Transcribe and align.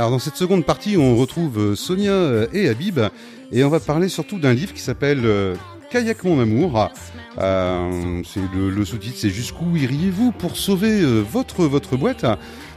Alors 0.00 0.12
dans 0.12 0.18
cette 0.18 0.36
seconde 0.36 0.64
partie, 0.64 0.96
on 0.96 1.14
retrouve 1.14 1.58
euh, 1.58 1.76
Sonia 1.76 2.12
euh, 2.12 2.46
et 2.54 2.70
Habib 2.70 2.98
et 3.52 3.64
on 3.64 3.68
va 3.68 3.80
parler 3.80 4.08
surtout 4.08 4.38
d'un 4.38 4.54
livre 4.54 4.72
qui 4.72 4.80
s'appelle 4.80 5.20
euh, 5.26 5.54
Kayak 5.90 6.24
mon 6.24 6.40
amour. 6.40 6.88
C'est 7.36 8.40
le, 8.54 8.84
sous-titre, 8.86 9.16
c'est 9.18 9.28
jusqu'où 9.28 9.76
iriez-vous 9.76 10.32
pour 10.32 10.56
sauver 10.56 11.04
votre 11.04 11.66
votre 11.66 11.98
boîte? 11.98 12.24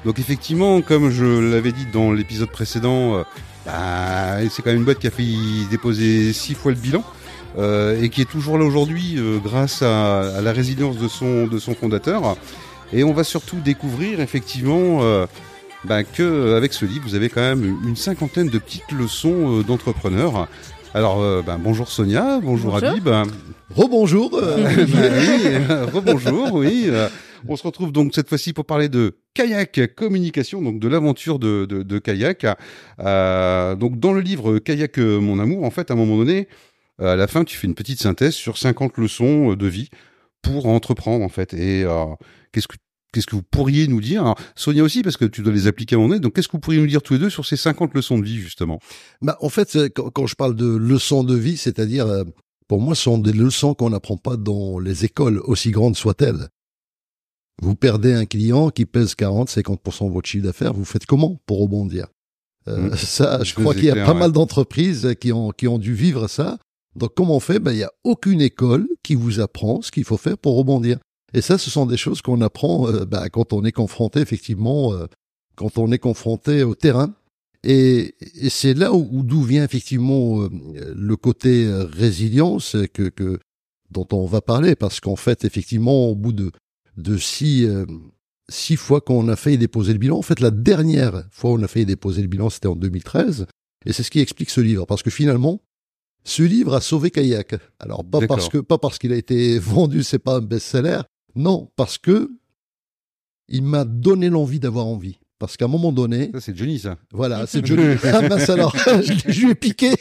Donc 0.03 0.19
effectivement, 0.19 0.81
comme 0.81 1.11
je 1.11 1.23
l'avais 1.23 1.71
dit 1.71 1.85
dans 1.93 2.11
l'épisode 2.11 2.49
précédent, 2.49 3.23
bah, 3.65 4.39
c'est 4.49 4.61
quand 4.61 4.71
même 4.71 4.79
une 4.79 4.83
boîte 4.83 4.99
qui 4.99 5.07
a 5.07 5.11
failli 5.11 5.65
déposer 5.71 6.33
six 6.33 6.55
fois 6.55 6.73
le 6.73 6.77
bilan. 6.77 7.05
et 7.57 8.09
qui 8.09 8.19
est 8.19 8.29
toujours 8.29 8.57
là 8.57 8.65
aujourd'hui 8.65 9.17
grâce 9.41 9.81
à, 9.81 10.41
la 10.41 10.51
résilience 10.51 10.97
de 10.97 11.07
son 11.07 11.47
de 11.47 11.57
son 11.57 11.73
fondateur. 11.73 12.35
Et 12.91 13.05
on 13.05 13.13
va 13.13 13.23
surtout 13.23 13.61
découvrir 13.63 14.19
effectivement 14.19 14.99
bah, 15.85 16.03
que 16.03 16.23
euh, 16.23 16.57
avec 16.57 16.73
ce 16.73 16.85
livre, 16.85 17.03
vous 17.07 17.15
avez 17.15 17.29
quand 17.29 17.41
même 17.41 17.63
une 17.85 17.95
cinquantaine 17.95 18.49
de 18.49 18.57
petites 18.57 18.91
leçons 18.91 19.59
euh, 19.59 19.63
d'entrepreneurs. 19.63 20.47
Alors, 20.93 21.21
euh, 21.21 21.41
bah, 21.41 21.57
bonjour 21.59 21.89
Sonia, 21.89 22.39
bonjour, 22.41 22.71
Bonjour. 22.71 22.89
Habib. 22.89 23.09
Rebonjour. 23.75 24.31
euh, 24.41 24.57
Bah 24.85 24.99
oui, 25.19 25.91
rebonjour, 25.91 26.53
oui. 26.53 26.85
euh, 26.87 27.09
On 27.47 27.55
se 27.55 27.63
retrouve 27.63 27.91
donc 27.91 28.13
cette 28.13 28.29
fois-ci 28.29 28.53
pour 28.53 28.65
parler 28.65 28.89
de 28.89 29.17
kayak 29.33 29.95
communication, 29.95 30.61
donc 30.61 30.79
de 30.79 30.87
l'aventure 30.87 31.39
de, 31.39 31.65
de, 31.65 31.81
de 31.83 31.99
kayak. 31.99 32.45
Euh, 32.99 33.75
donc 33.75 33.99
dans 33.99 34.13
le 34.13 34.21
livre 34.21 34.59
Kayak 34.59 34.97
mon 34.99 35.39
amour, 35.39 35.63
en 35.63 35.71
fait, 35.71 35.89
à 35.89 35.95
un 35.95 35.97
moment 35.97 36.17
donné, 36.17 36.47
euh, 37.01 37.13
à 37.13 37.15
la 37.15 37.25
fin, 37.27 37.43
tu 37.43 37.57
fais 37.57 37.65
une 37.67 37.73
petite 37.75 37.99
synthèse 37.99 38.35
sur 38.35 38.57
50 38.59 38.97
leçons 38.97 39.55
de 39.55 39.67
vie 39.67 39.89
pour 40.43 40.67
entreprendre, 40.67 41.25
en 41.25 41.29
fait. 41.29 41.53
Et 41.55 41.83
euh, 41.83 42.05
qu'est-ce 42.51 42.67
que 42.67 42.75
Qu'est-ce 43.13 43.27
que 43.27 43.35
vous 43.35 43.43
pourriez 43.43 43.87
nous 43.87 44.01
dire? 44.01 44.21
Alors, 44.21 44.39
Sonia 44.55 44.83
aussi, 44.83 45.03
parce 45.03 45.17
que 45.17 45.25
tu 45.25 45.41
dois 45.41 45.53
les 45.53 45.67
appliquer 45.67 45.95
à 45.95 45.97
moment 45.97 46.09
donné. 46.09 46.19
Donc, 46.19 46.33
qu'est-ce 46.33 46.47
que 46.47 46.53
vous 46.53 46.59
pourriez 46.59 46.79
nous 46.81 46.87
dire 46.87 47.01
tous 47.01 47.13
les 47.13 47.19
deux 47.19 47.29
sur 47.29 47.45
ces 47.45 47.55
50 47.55 47.93
leçons 47.93 48.17
de 48.17 48.25
vie, 48.25 48.39
justement? 48.39 48.79
Bah, 49.21 49.37
en 49.39 49.49
fait, 49.49 49.77
quand, 49.95 50.09
quand 50.09 50.27
je 50.27 50.35
parle 50.35 50.55
de 50.55 50.65
leçons 50.65 51.23
de 51.23 51.35
vie, 51.35 51.55
c'est-à-dire, 51.55 52.07
euh, 52.07 52.23
pour 52.67 52.81
moi, 52.81 52.95
ce 52.95 53.03
sont 53.03 53.17
des 53.19 53.31
leçons 53.33 53.73
qu'on 53.75 53.91
n'apprend 53.91 54.17
pas 54.17 54.35
dans 54.35 54.79
les 54.79 55.05
écoles, 55.05 55.39
aussi 55.45 55.71
grandes 55.71 55.95
soient-elles. 55.95 56.47
Vous 57.61 57.75
perdez 57.75 58.13
un 58.13 58.25
client 58.25 58.69
qui 58.71 58.85
pèse 58.85 59.15
40, 59.15 59.49
50% 59.49 60.07
de 60.07 60.11
votre 60.13 60.27
chiffre 60.27 60.43
d'affaires, 60.45 60.73
vous 60.73 60.85
faites 60.85 61.05
comment 61.05 61.39
pour 61.45 61.61
rebondir? 61.61 62.07
Euh, 62.67 62.89
Mmh. 62.89 62.95
Ça, 62.95 63.43
je 63.43 63.53
crois 63.53 63.73
qu'il 63.73 63.85
y 63.85 63.89
a 63.89 63.93
clair, 63.93 64.05
pas 64.05 64.13
ouais. 64.13 64.19
mal 64.19 64.31
d'entreprises 64.31 65.15
qui 65.19 65.31
ont, 65.31 65.51
qui 65.51 65.67
ont 65.67 65.77
dû 65.77 65.93
vivre 65.93 66.27
ça. 66.27 66.57
Donc, 66.95 67.13
comment 67.15 67.35
on 67.35 67.39
fait? 67.39 67.59
Ben, 67.59 67.71
Il 67.71 67.77
n'y 67.77 67.83
a 67.83 67.91
aucune 68.03 68.41
école 68.41 68.87
qui 69.03 69.15
vous 69.15 69.39
apprend 69.39 69.81
ce 69.81 69.91
qu'il 69.91 70.03
faut 70.03 70.17
faire 70.17 70.37
pour 70.37 70.57
rebondir. 70.57 70.97
Et 71.33 71.41
ça, 71.41 71.57
ce 71.57 71.69
sont 71.69 71.85
des 71.85 71.97
choses 71.97 72.21
qu'on 72.21 72.41
apprend 72.41 72.87
euh, 72.87 73.05
ben, 73.05 73.27
quand 73.29 73.53
on 73.53 73.63
est 73.63 73.71
confronté, 73.71 74.19
effectivement, 74.19 74.93
euh, 74.93 75.07
quand 75.55 75.77
on 75.77 75.91
est 75.91 75.99
confronté 75.99 76.63
au 76.63 76.75
terrain. 76.75 77.13
Et, 77.63 78.15
et 78.35 78.49
c'est 78.49 78.73
là 78.73 78.93
où, 78.93 79.07
où 79.11 79.23
d'où 79.23 79.41
vient 79.43 79.63
effectivement 79.63 80.41
euh, 80.41 80.49
le 80.95 81.15
côté 81.15 81.65
euh, 81.65 81.85
résilience 81.85 82.75
que, 82.93 83.09
que 83.09 83.39
dont 83.89 84.07
on 84.11 84.25
va 84.25 84.41
parler, 84.41 84.75
parce 84.75 84.99
qu'en 84.99 85.15
fait, 85.15 85.45
effectivement, 85.45 86.09
au 86.09 86.15
bout 86.15 86.33
de, 86.33 86.51
de 86.97 87.17
six, 87.17 87.65
euh, 87.65 87.85
six 88.49 88.75
fois 88.75 88.99
qu'on 88.99 89.27
a 89.29 89.35
failli 89.35 89.57
déposer 89.57 89.93
le 89.93 89.99
bilan, 89.99 90.17
en 90.17 90.21
fait, 90.21 90.39
la 90.39 90.51
dernière 90.51 91.23
fois 91.31 91.51
où 91.51 91.53
on 91.55 91.63
a 91.63 91.67
failli 91.67 91.85
déposer 91.85 92.21
le 92.21 92.27
bilan, 92.27 92.49
c'était 92.49 92.67
en 92.67 92.75
2013, 92.75 93.45
et 93.85 93.93
c'est 93.93 94.03
ce 94.03 94.11
qui 94.11 94.19
explique 94.19 94.49
ce 94.49 94.61
livre, 94.61 94.85
parce 94.85 95.03
que 95.03 95.09
finalement, 95.09 95.61
ce 96.25 96.43
livre 96.43 96.73
a 96.73 96.81
sauvé 96.81 97.11
Kayak. 97.11 97.55
Alors 97.79 98.03
pas 98.03 98.25
parce 98.25 98.47
que 98.49 98.57
pas 98.57 98.77
parce 98.77 98.97
qu'il 98.97 99.11
a 99.11 99.17
été 99.17 99.59
vendu, 99.59 100.03
c'est 100.03 100.19
pas 100.19 100.37
un 100.37 100.41
best-seller, 100.41 101.01
non, 101.35 101.69
parce 101.75 101.97
que 101.97 102.29
il 103.49 103.63
m'a 103.63 103.83
donné 103.85 104.29
l'envie 104.29 104.59
d'avoir 104.59 104.87
envie. 104.87 105.19
Parce 105.39 105.57
qu'à 105.57 105.65
un 105.65 105.67
moment 105.69 105.91
donné, 105.91 106.29
Ça, 106.33 106.39
c'est 106.39 106.55
Johnny, 106.55 106.79
ça. 106.79 106.97
voilà, 107.11 107.45
c'est 107.47 107.65
Johnny. 107.65 107.95
Ah 108.03 108.21
mince 108.29 108.49
alors, 108.49 108.73
je, 109.01 109.13
je 109.31 109.41
lui 109.41 109.51
ai 109.51 109.55
piqué. 109.55 109.91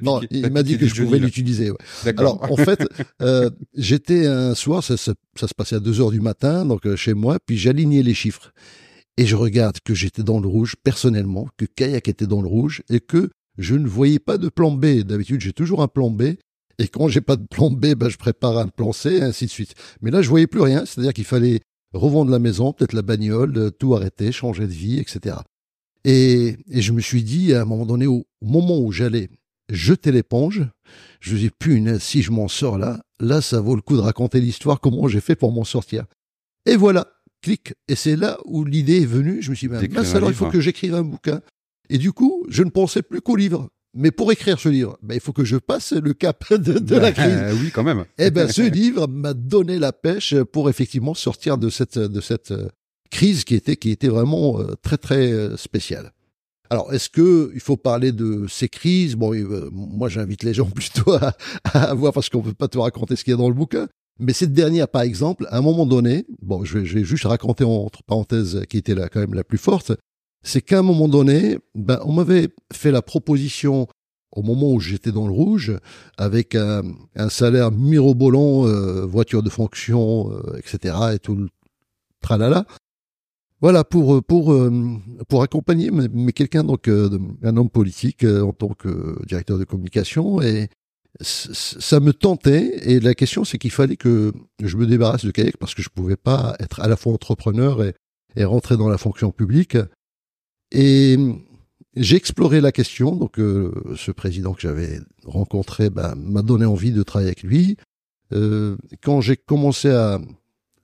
Non, 0.00 0.22
il 0.30 0.50
m'a 0.50 0.62
dit 0.62 0.78
que 0.78 0.86
je 0.86 0.94
Johnny, 0.94 1.08
pouvais 1.08 1.18
l'utiliser. 1.18 1.70
ouais. 1.70 1.76
D'accord. 2.04 2.38
Alors 2.42 2.52
en 2.52 2.56
fait, 2.56 2.80
euh, 3.20 3.50
j'étais 3.74 4.26
un 4.26 4.54
soir, 4.54 4.82
ça, 4.82 4.96
ça, 4.96 5.12
ça 5.38 5.48
se 5.48 5.54
passait 5.54 5.76
à 5.76 5.80
2 5.80 6.00
heures 6.00 6.10
du 6.12 6.20
matin, 6.20 6.64
donc 6.64 6.86
euh, 6.86 6.96
chez 6.96 7.12
moi, 7.12 7.38
puis 7.44 7.58
j'alignais 7.58 8.02
les 8.02 8.14
chiffres. 8.14 8.52
Et 9.18 9.26
je 9.26 9.36
regarde 9.36 9.80
que 9.84 9.92
j'étais 9.94 10.22
dans 10.22 10.40
le 10.40 10.48
rouge 10.48 10.76
personnellement, 10.82 11.48
que 11.58 11.66
Kayak 11.66 12.08
était 12.08 12.26
dans 12.26 12.40
le 12.40 12.48
rouge, 12.48 12.82
et 12.88 13.00
que 13.00 13.30
je 13.58 13.74
ne 13.74 13.86
voyais 13.88 14.18
pas 14.18 14.38
de 14.38 14.48
plan 14.48 14.70
B. 14.70 15.02
D'habitude, 15.02 15.40
j'ai 15.42 15.52
toujours 15.52 15.82
un 15.82 15.88
plan 15.88 16.10
B. 16.10 16.36
Et 16.78 16.88
quand 16.88 17.08
j'ai 17.08 17.20
pas 17.20 17.36
de 17.36 17.46
plan 17.46 17.70
B, 17.70 17.94
ben, 17.94 18.08
je 18.08 18.18
prépare 18.18 18.58
un 18.58 18.68
plan 18.68 18.92
C, 18.92 19.14
et 19.14 19.22
ainsi 19.22 19.46
de 19.46 19.50
suite. 19.50 19.74
Mais 20.02 20.10
là, 20.10 20.22
je 20.22 20.28
voyais 20.28 20.46
plus 20.46 20.60
rien. 20.60 20.84
C'est-à-dire 20.84 21.14
qu'il 21.14 21.24
fallait 21.24 21.60
revendre 21.92 22.30
la 22.30 22.38
maison, 22.38 22.72
peut-être 22.72 22.92
la 22.92 23.02
bagnole, 23.02 23.56
euh, 23.56 23.70
tout 23.70 23.94
arrêter, 23.94 24.32
changer 24.32 24.66
de 24.66 24.72
vie, 24.72 24.98
etc. 24.98 25.36
Et, 26.04 26.56
et 26.70 26.82
je 26.82 26.92
me 26.92 27.00
suis 27.00 27.22
dit, 27.22 27.54
à 27.54 27.62
un 27.62 27.64
moment 27.64 27.86
donné, 27.86 28.06
au, 28.06 28.26
moment 28.42 28.78
où 28.78 28.92
j'allais 28.92 29.28
jeter 29.70 30.12
l'éponge, 30.12 30.66
je 31.20 31.34
me 31.34 31.38
dis, 31.38 31.50
punaise, 31.50 32.02
si 32.02 32.22
je 32.22 32.30
m'en 32.30 32.48
sors 32.48 32.78
là, 32.78 33.00
là, 33.18 33.40
ça 33.40 33.60
vaut 33.60 33.74
le 33.74 33.82
coup 33.82 33.96
de 33.96 34.02
raconter 34.02 34.40
l'histoire, 34.40 34.80
comment 34.80 35.08
j'ai 35.08 35.20
fait 35.20 35.34
pour 35.34 35.52
m'en 35.52 35.64
sortir. 35.64 36.04
Et 36.66 36.76
voilà, 36.76 37.06
clic. 37.42 37.74
Et 37.88 37.94
c'est 37.94 38.16
là 38.16 38.38
où 38.44 38.64
l'idée 38.64 39.02
est 39.02 39.06
venue. 39.06 39.40
Je 39.40 39.50
me 39.50 39.54
suis 39.54 39.68
dit, 39.68 39.74
ben, 39.74 39.92
mince, 39.92 40.14
alors 40.14 40.30
il 40.30 40.36
faut 40.36 40.48
que 40.48 40.60
j'écrive 40.60 40.94
un 40.94 41.02
bouquin. 41.02 41.40
Et 41.88 41.98
du 41.98 42.12
coup, 42.12 42.44
je 42.48 42.62
ne 42.62 42.70
pensais 42.70 43.02
plus 43.02 43.20
qu'au 43.20 43.36
livre. 43.36 43.68
Mais 43.96 44.10
pour 44.10 44.30
écrire 44.30 44.60
ce 44.60 44.68
livre, 44.68 44.98
ben, 45.02 45.14
il 45.14 45.20
faut 45.20 45.32
que 45.32 45.44
je 45.44 45.56
passe 45.56 45.92
le 45.92 46.12
cap 46.12 46.44
de, 46.52 46.78
de 46.78 46.96
la 46.96 47.12
crise. 47.12 47.26
Euh, 47.26 47.54
oui, 47.60 47.70
quand 47.72 47.82
même. 47.82 48.04
Eh 48.18 48.30
ben, 48.30 48.48
ce 48.48 48.62
livre 48.70 49.08
m'a 49.08 49.34
donné 49.34 49.78
la 49.78 49.92
pêche 49.92 50.34
pour 50.52 50.68
effectivement 50.68 51.14
sortir 51.14 51.58
de 51.58 51.70
cette 51.70 51.98
de 51.98 52.20
cette 52.20 52.50
euh, 52.50 52.68
crise 53.10 53.44
qui 53.44 53.54
était 53.54 53.76
qui 53.76 53.90
était 53.90 54.08
vraiment 54.08 54.60
euh, 54.60 54.74
très 54.82 54.98
très 54.98 55.32
euh, 55.32 55.56
spéciale. 55.56 56.12
Alors, 56.68 56.92
est-ce 56.92 57.08
que 57.08 57.52
il 57.54 57.60
faut 57.60 57.76
parler 57.76 58.12
de 58.12 58.46
ces 58.48 58.68
crises? 58.68 59.14
Bon, 59.14 59.32
euh, 59.32 59.68
moi, 59.72 60.08
j'invite 60.08 60.42
les 60.42 60.52
gens 60.52 60.66
plutôt 60.66 61.12
à, 61.14 61.34
à 61.64 61.94
voir 61.94 62.12
parce 62.12 62.28
qu'on 62.28 62.42
peut 62.42 62.54
pas 62.54 62.68
te 62.68 62.78
raconter 62.78 63.16
ce 63.16 63.24
qu'il 63.24 63.30
y 63.30 63.34
a 63.34 63.38
dans 63.38 63.48
le 63.48 63.54
bouquin. 63.54 63.88
Mais 64.18 64.32
cette 64.32 64.52
dernière, 64.52 64.88
par 64.88 65.02
exemple, 65.02 65.46
à 65.50 65.58
un 65.58 65.60
moment 65.60 65.86
donné, 65.86 66.26
bon, 66.42 66.64
je 66.64 66.78
vais, 66.78 66.86
je 66.86 66.98
vais 66.98 67.04
juste 67.04 67.24
raconter 67.24 67.64
entre 67.64 68.02
parenthèses 68.02 68.62
qui 68.68 68.78
était 68.78 68.94
là 68.94 69.08
quand 69.08 69.20
même 69.20 69.34
la 69.34 69.44
plus 69.44 69.58
forte, 69.58 69.92
c'est 70.42 70.62
qu'à 70.62 70.78
un 70.78 70.82
moment 70.82 71.08
donné, 71.08 71.58
ben, 71.74 72.00
on 72.04 72.12
m'avait 72.12 72.48
fait 72.72 72.90
la 72.90 73.02
proposition 73.02 73.86
au 74.32 74.42
moment 74.42 74.72
où 74.72 74.80
j'étais 74.80 75.12
dans 75.12 75.26
le 75.26 75.32
rouge, 75.32 75.78
avec 76.18 76.54
un, 76.54 76.82
salaire 77.30 77.72
mirobolant, 77.72 78.66
euh, 78.66 79.06
voiture 79.06 79.42
de 79.42 79.48
fonction, 79.48 80.30
euh, 80.32 80.58
etc., 80.58 80.94
et 81.14 81.18
tout 81.18 81.34
le 81.36 81.48
tralala. 82.20 82.66
Voilà 83.62 83.84
pour 83.84 84.22
pour 84.22 84.52
euh, 84.52 84.98
pour 85.28 85.42
accompagner 85.42 85.90
mais, 85.90 86.32
quelqu'un 86.32 86.62
donc 86.62 86.88
euh, 86.88 87.18
un 87.42 87.56
homme 87.56 87.70
politique 87.70 88.22
euh, 88.22 88.42
en 88.42 88.52
tant 88.52 88.68
que 88.68 89.16
directeur 89.26 89.58
de 89.58 89.64
communication 89.64 90.42
et 90.42 90.68
ça 91.22 91.98
me 92.00 92.12
tentait 92.12 92.78
et 92.82 93.00
la 93.00 93.14
question 93.14 93.44
c'est 93.44 93.56
qu'il 93.56 93.70
fallait 93.70 93.96
que 93.96 94.34
je 94.62 94.76
me 94.76 94.86
débarrasse 94.86 95.24
de 95.24 95.30
kayak 95.30 95.56
parce 95.56 95.74
que 95.74 95.80
je 95.80 95.88
pouvais 95.88 96.16
pas 96.16 96.54
être 96.60 96.80
à 96.80 96.88
la 96.88 96.96
fois 96.96 97.14
entrepreneur 97.14 97.82
et, 97.82 97.94
et 98.36 98.44
rentrer 98.44 98.76
dans 98.76 98.90
la 98.90 98.98
fonction 98.98 99.30
publique 99.30 99.78
et 100.72 101.16
j'ai 101.94 102.16
exploré 102.16 102.60
la 102.60 102.72
question 102.72 103.14
donc 103.16 103.38
euh, 103.38 103.72
ce 103.96 104.10
président 104.10 104.52
que 104.52 104.60
j'avais 104.60 105.00
rencontré 105.24 105.90
ben, 105.90 106.14
m'a 106.16 106.42
donné 106.42 106.64
envie 106.66 106.92
de 106.92 107.02
travailler 107.02 107.28
avec 107.30 107.42
lui 107.42 107.76
Euh, 108.32 108.76
quand 109.04 109.20
j'ai 109.20 109.36
commencé 109.36 109.88
à, 109.88 110.18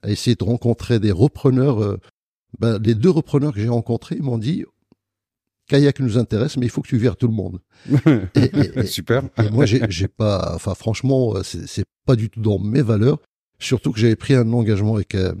à 0.01 0.09
essayer 0.09 0.35
de 0.37 0.43
rencontrer 0.45 0.99
des 1.01 1.11
repreneurs 1.11 1.83
euh, 1.83 1.99
ben, 2.57 2.79
les 2.81 2.95
deux 2.95 3.09
repreneurs 3.09 3.51
que 3.53 3.59
j'ai 3.59 3.67
rencontrés 3.67 4.15
m'ont 4.21 4.37
dit 4.37 4.63
kayak 5.67 5.99
nous 5.99 6.17
intéresse 6.17 6.55
mais 6.55 6.65
il 6.65 6.69
faut 6.69 6.81
que 6.81 6.87
tu 6.87 6.97
vires 6.97 7.17
tout 7.17 7.27
le 7.27 7.33
monde 7.33 7.59
et, 8.35 8.85
Super. 8.85 9.23
et 9.37 9.49
moi, 9.49 9.65
j'ai 9.65 10.07
pas, 10.07 10.53
enfin, 10.55 10.73
franchement, 10.73 11.35
euh, 11.35 11.43
c'est 11.43 11.67
c'est 11.67 11.85
pas 12.05 12.15
du 12.15 12.29
tout 12.29 12.39
dans 12.41 12.59
mes 12.59 12.81
valeurs. 12.81 13.19
Surtout 13.59 13.91
que 13.91 13.99
j'avais 13.99 14.15
pris 14.15 14.35
un 14.35 14.51
engagement 14.53 14.95
avec 14.95 15.15
euh, 15.15 15.33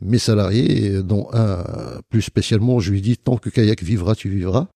mes 0.00 0.18
salariés, 0.18 1.02
dont 1.02 1.28
un, 1.32 1.64
euh, 1.64 2.00
plus 2.08 2.22
spécialement, 2.22 2.80
je 2.80 2.92
lui 2.92 3.00
dit, 3.00 3.16
tant 3.16 3.36
que 3.36 3.50
kayak 3.50 3.82
vivra, 3.82 4.14
tu 4.14 4.28
vivras. 4.28 4.68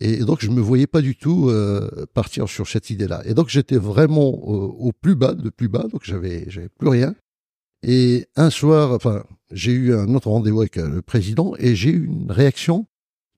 Et 0.00 0.18
donc, 0.18 0.40
je 0.40 0.50
me 0.50 0.60
voyais 0.60 0.86
pas 0.86 1.02
du 1.02 1.14
tout 1.14 1.50
euh, 1.50 2.06
partir 2.14 2.48
sur 2.48 2.66
cette 2.66 2.88
idée-là. 2.88 3.22
Et 3.26 3.34
donc, 3.34 3.48
j'étais 3.48 3.76
vraiment 3.76 4.28
au, 4.28 4.88
au 4.88 4.92
plus 4.92 5.14
bas, 5.14 5.34
de 5.34 5.50
plus 5.50 5.68
bas, 5.68 5.86
donc 5.92 6.02
j'avais, 6.04 6.44
j'avais 6.48 6.70
plus 6.70 6.88
rien. 6.88 7.14
Et 7.82 8.26
un 8.36 8.50
soir, 8.50 8.92
enfin, 8.92 9.24
j'ai 9.50 9.72
eu 9.72 9.94
un 9.94 10.14
autre 10.14 10.28
rendez-vous 10.28 10.60
avec 10.60 10.76
euh, 10.76 10.88
le 10.88 11.02
président 11.02 11.54
et 11.58 11.74
j'ai 11.74 11.90
eu 11.90 12.06
une 12.06 12.30
réaction 12.30 12.86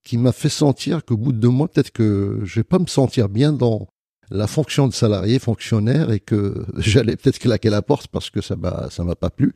qui 0.04 0.18
m'a 0.18 0.32
fait 0.32 0.48
sentir 0.48 1.04
qu'au 1.04 1.16
bout 1.16 1.32
de 1.32 1.38
deux 1.38 1.48
mois, 1.48 1.68
peut-être 1.68 1.92
que 1.92 2.40
je 2.42 2.56
vais 2.56 2.64
pas 2.64 2.80
me 2.80 2.86
sentir 2.86 3.28
bien 3.28 3.52
dans 3.52 3.88
la 4.30 4.46
fonction 4.46 4.88
de 4.88 4.92
salarié, 4.92 5.38
fonctionnaire, 5.38 6.10
et 6.10 6.18
que 6.18 6.66
j'allais 6.78 7.16
peut-être 7.16 7.38
claquer 7.38 7.70
la 7.70 7.82
porte 7.82 8.08
parce 8.08 8.30
que 8.30 8.40
ça 8.40 8.56
m'a, 8.56 8.88
ça 8.90 9.04
m'a 9.04 9.14
pas 9.14 9.30
plu. 9.30 9.52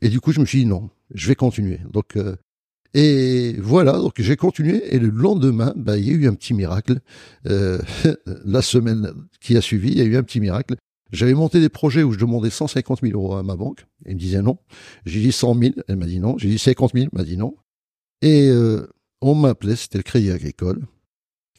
Et 0.00 0.08
du 0.08 0.20
coup, 0.20 0.32
je 0.32 0.40
me 0.40 0.46
suis 0.46 0.60
dit 0.60 0.66
non, 0.66 0.88
je 1.14 1.28
vais 1.28 1.34
continuer. 1.34 1.80
Donc, 1.90 2.16
euh, 2.16 2.36
et 2.94 3.54
voilà, 3.60 3.92
donc 3.92 4.14
j'ai 4.18 4.36
continué. 4.36 4.94
Et 4.94 4.98
le 4.98 5.08
lendemain, 5.08 5.72
bah, 5.76 5.96
il 5.96 6.06
y 6.06 6.10
a 6.10 6.14
eu 6.14 6.28
un 6.28 6.34
petit 6.34 6.54
miracle. 6.54 7.00
Euh, 7.46 7.78
la 8.44 8.62
semaine 8.62 9.12
qui 9.40 9.56
a 9.56 9.60
suivi, 9.60 9.90
il 9.90 9.98
y 9.98 10.02
a 10.02 10.04
eu 10.04 10.16
un 10.16 10.22
petit 10.22 10.40
miracle. 10.40 10.76
J'avais 11.12 11.34
monté 11.34 11.60
des 11.60 11.68
projets 11.68 12.02
où 12.02 12.12
je 12.12 12.18
demandais 12.18 12.50
150 12.50 13.00
000 13.02 13.20
euros 13.20 13.34
à 13.34 13.42
ma 13.42 13.56
banque. 13.56 13.86
Elle 14.04 14.14
me 14.14 14.18
disait 14.18 14.42
non. 14.42 14.58
J'ai 15.06 15.20
dit 15.20 15.32
100 15.32 15.58
000. 15.58 15.74
Elle 15.88 15.96
m'a 15.96 16.06
dit 16.06 16.20
non. 16.20 16.38
J'ai 16.38 16.48
dit 16.48 16.58
50 16.58 16.92
000. 16.94 17.08
Elle 17.12 17.18
m'a 17.18 17.24
dit 17.24 17.36
non. 17.36 17.56
Et 18.22 18.48
euh, 18.48 18.86
on 19.20 19.34
m'appelait, 19.34 19.76
c'était 19.76 19.98
le 19.98 20.02
Crédit 20.02 20.30
Agricole. 20.30 20.86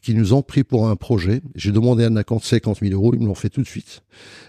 qui 0.02 0.14
nous 0.14 0.32
ont 0.32 0.42
pris 0.42 0.64
pour 0.64 0.88
un 0.88 0.96
projet. 0.96 1.42
J'ai 1.54 1.70
demandé 1.70 2.04
un 2.04 2.22
compte 2.22 2.44
50 2.44 2.80
000 2.80 2.92
euros, 2.92 3.14
ils 3.14 3.20
me 3.20 3.26
l'ont 3.26 3.34
fait 3.34 3.50
tout 3.50 3.62
de 3.62 3.68
suite. 3.68 4.02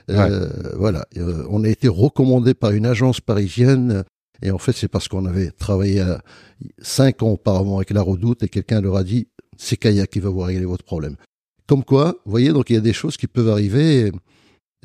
Euh, 0.09 0.49
voilà, 0.77 1.05
euh, 1.17 1.45
on 1.49 1.63
a 1.63 1.69
été 1.69 1.87
recommandé 1.87 2.53
par 2.53 2.71
une 2.71 2.85
agence 2.85 3.21
parisienne. 3.21 4.03
Et 4.43 4.51
en 4.51 4.57
fait, 4.57 4.73
c'est 4.73 4.89
parce 4.89 5.07
qu'on 5.07 5.25
avait 5.25 5.51
travaillé 5.51 6.05
cinq 6.79 7.23
ans 7.23 7.29
auparavant 7.29 7.77
avec 7.77 7.89
la 7.91 8.01
Redoute 8.01 8.43
et 8.43 8.49
quelqu'un 8.49 8.81
leur 8.81 8.97
a 8.97 9.03
dit, 9.03 9.27
c'est 9.57 9.77
Kaya 9.77 10.05
qui 10.05 10.19
va 10.19 10.29
vous 10.29 10.41
régler 10.41 10.65
votre 10.65 10.83
problème. 10.83 11.15
Comme 11.67 11.83
quoi, 11.83 12.17
vous 12.25 12.31
voyez, 12.31 12.51
donc 12.51 12.69
il 12.69 12.73
y 12.73 12.77
a 12.77 12.81
des 12.81 12.93
choses 12.93 13.15
qui 13.15 13.27
peuvent 13.27 13.49
arriver. 13.49 14.11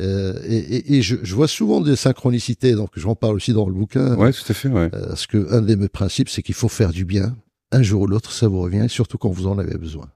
Euh, 0.01 0.41
et, 0.45 0.97
et, 0.97 1.03
je, 1.03 1.17
je, 1.23 1.35
vois 1.35 1.49
souvent 1.49 1.81
des 1.81 1.97
synchronicités, 1.97 2.75
donc 2.75 2.91
j'en 2.95 3.17
parle 3.17 3.35
aussi 3.35 3.53
dans 3.53 3.67
le 3.67 3.75
bouquin. 3.75 4.15
Ouais, 4.17 4.33
tout 4.33 4.45
à 4.49 4.55
fait. 4.55 4.69
Ouais. 4.69 4.89
Euh, 4.95 5.09
parce 5.09 5.27
que 5.27 5.53
un 5.53 5.61
des 5.61 5.75
mes 5.75 5.89
principes, 5.89 6.29
c'est 6.29 6.43
qu'il 6.43 6.55
faut 6.55 6.69
faire 6.69 6.93
du 6.93 7.05
bien. 7.05 7.37
Un 7.73 7.83
jour 7.83 8.03
ou 8.03 8.07
l'autre, 8.07 8.31
ça 8.31 8.47
vous 8.47 8.61
revient, 8.61 8.85
et 8.85 8.89
surtout 8.89 9.19
quand 9.19 9.31
vous 9.31 9.49
en 9.49 9.59
avez 9.59 9.77
besoin. 9.77 10.09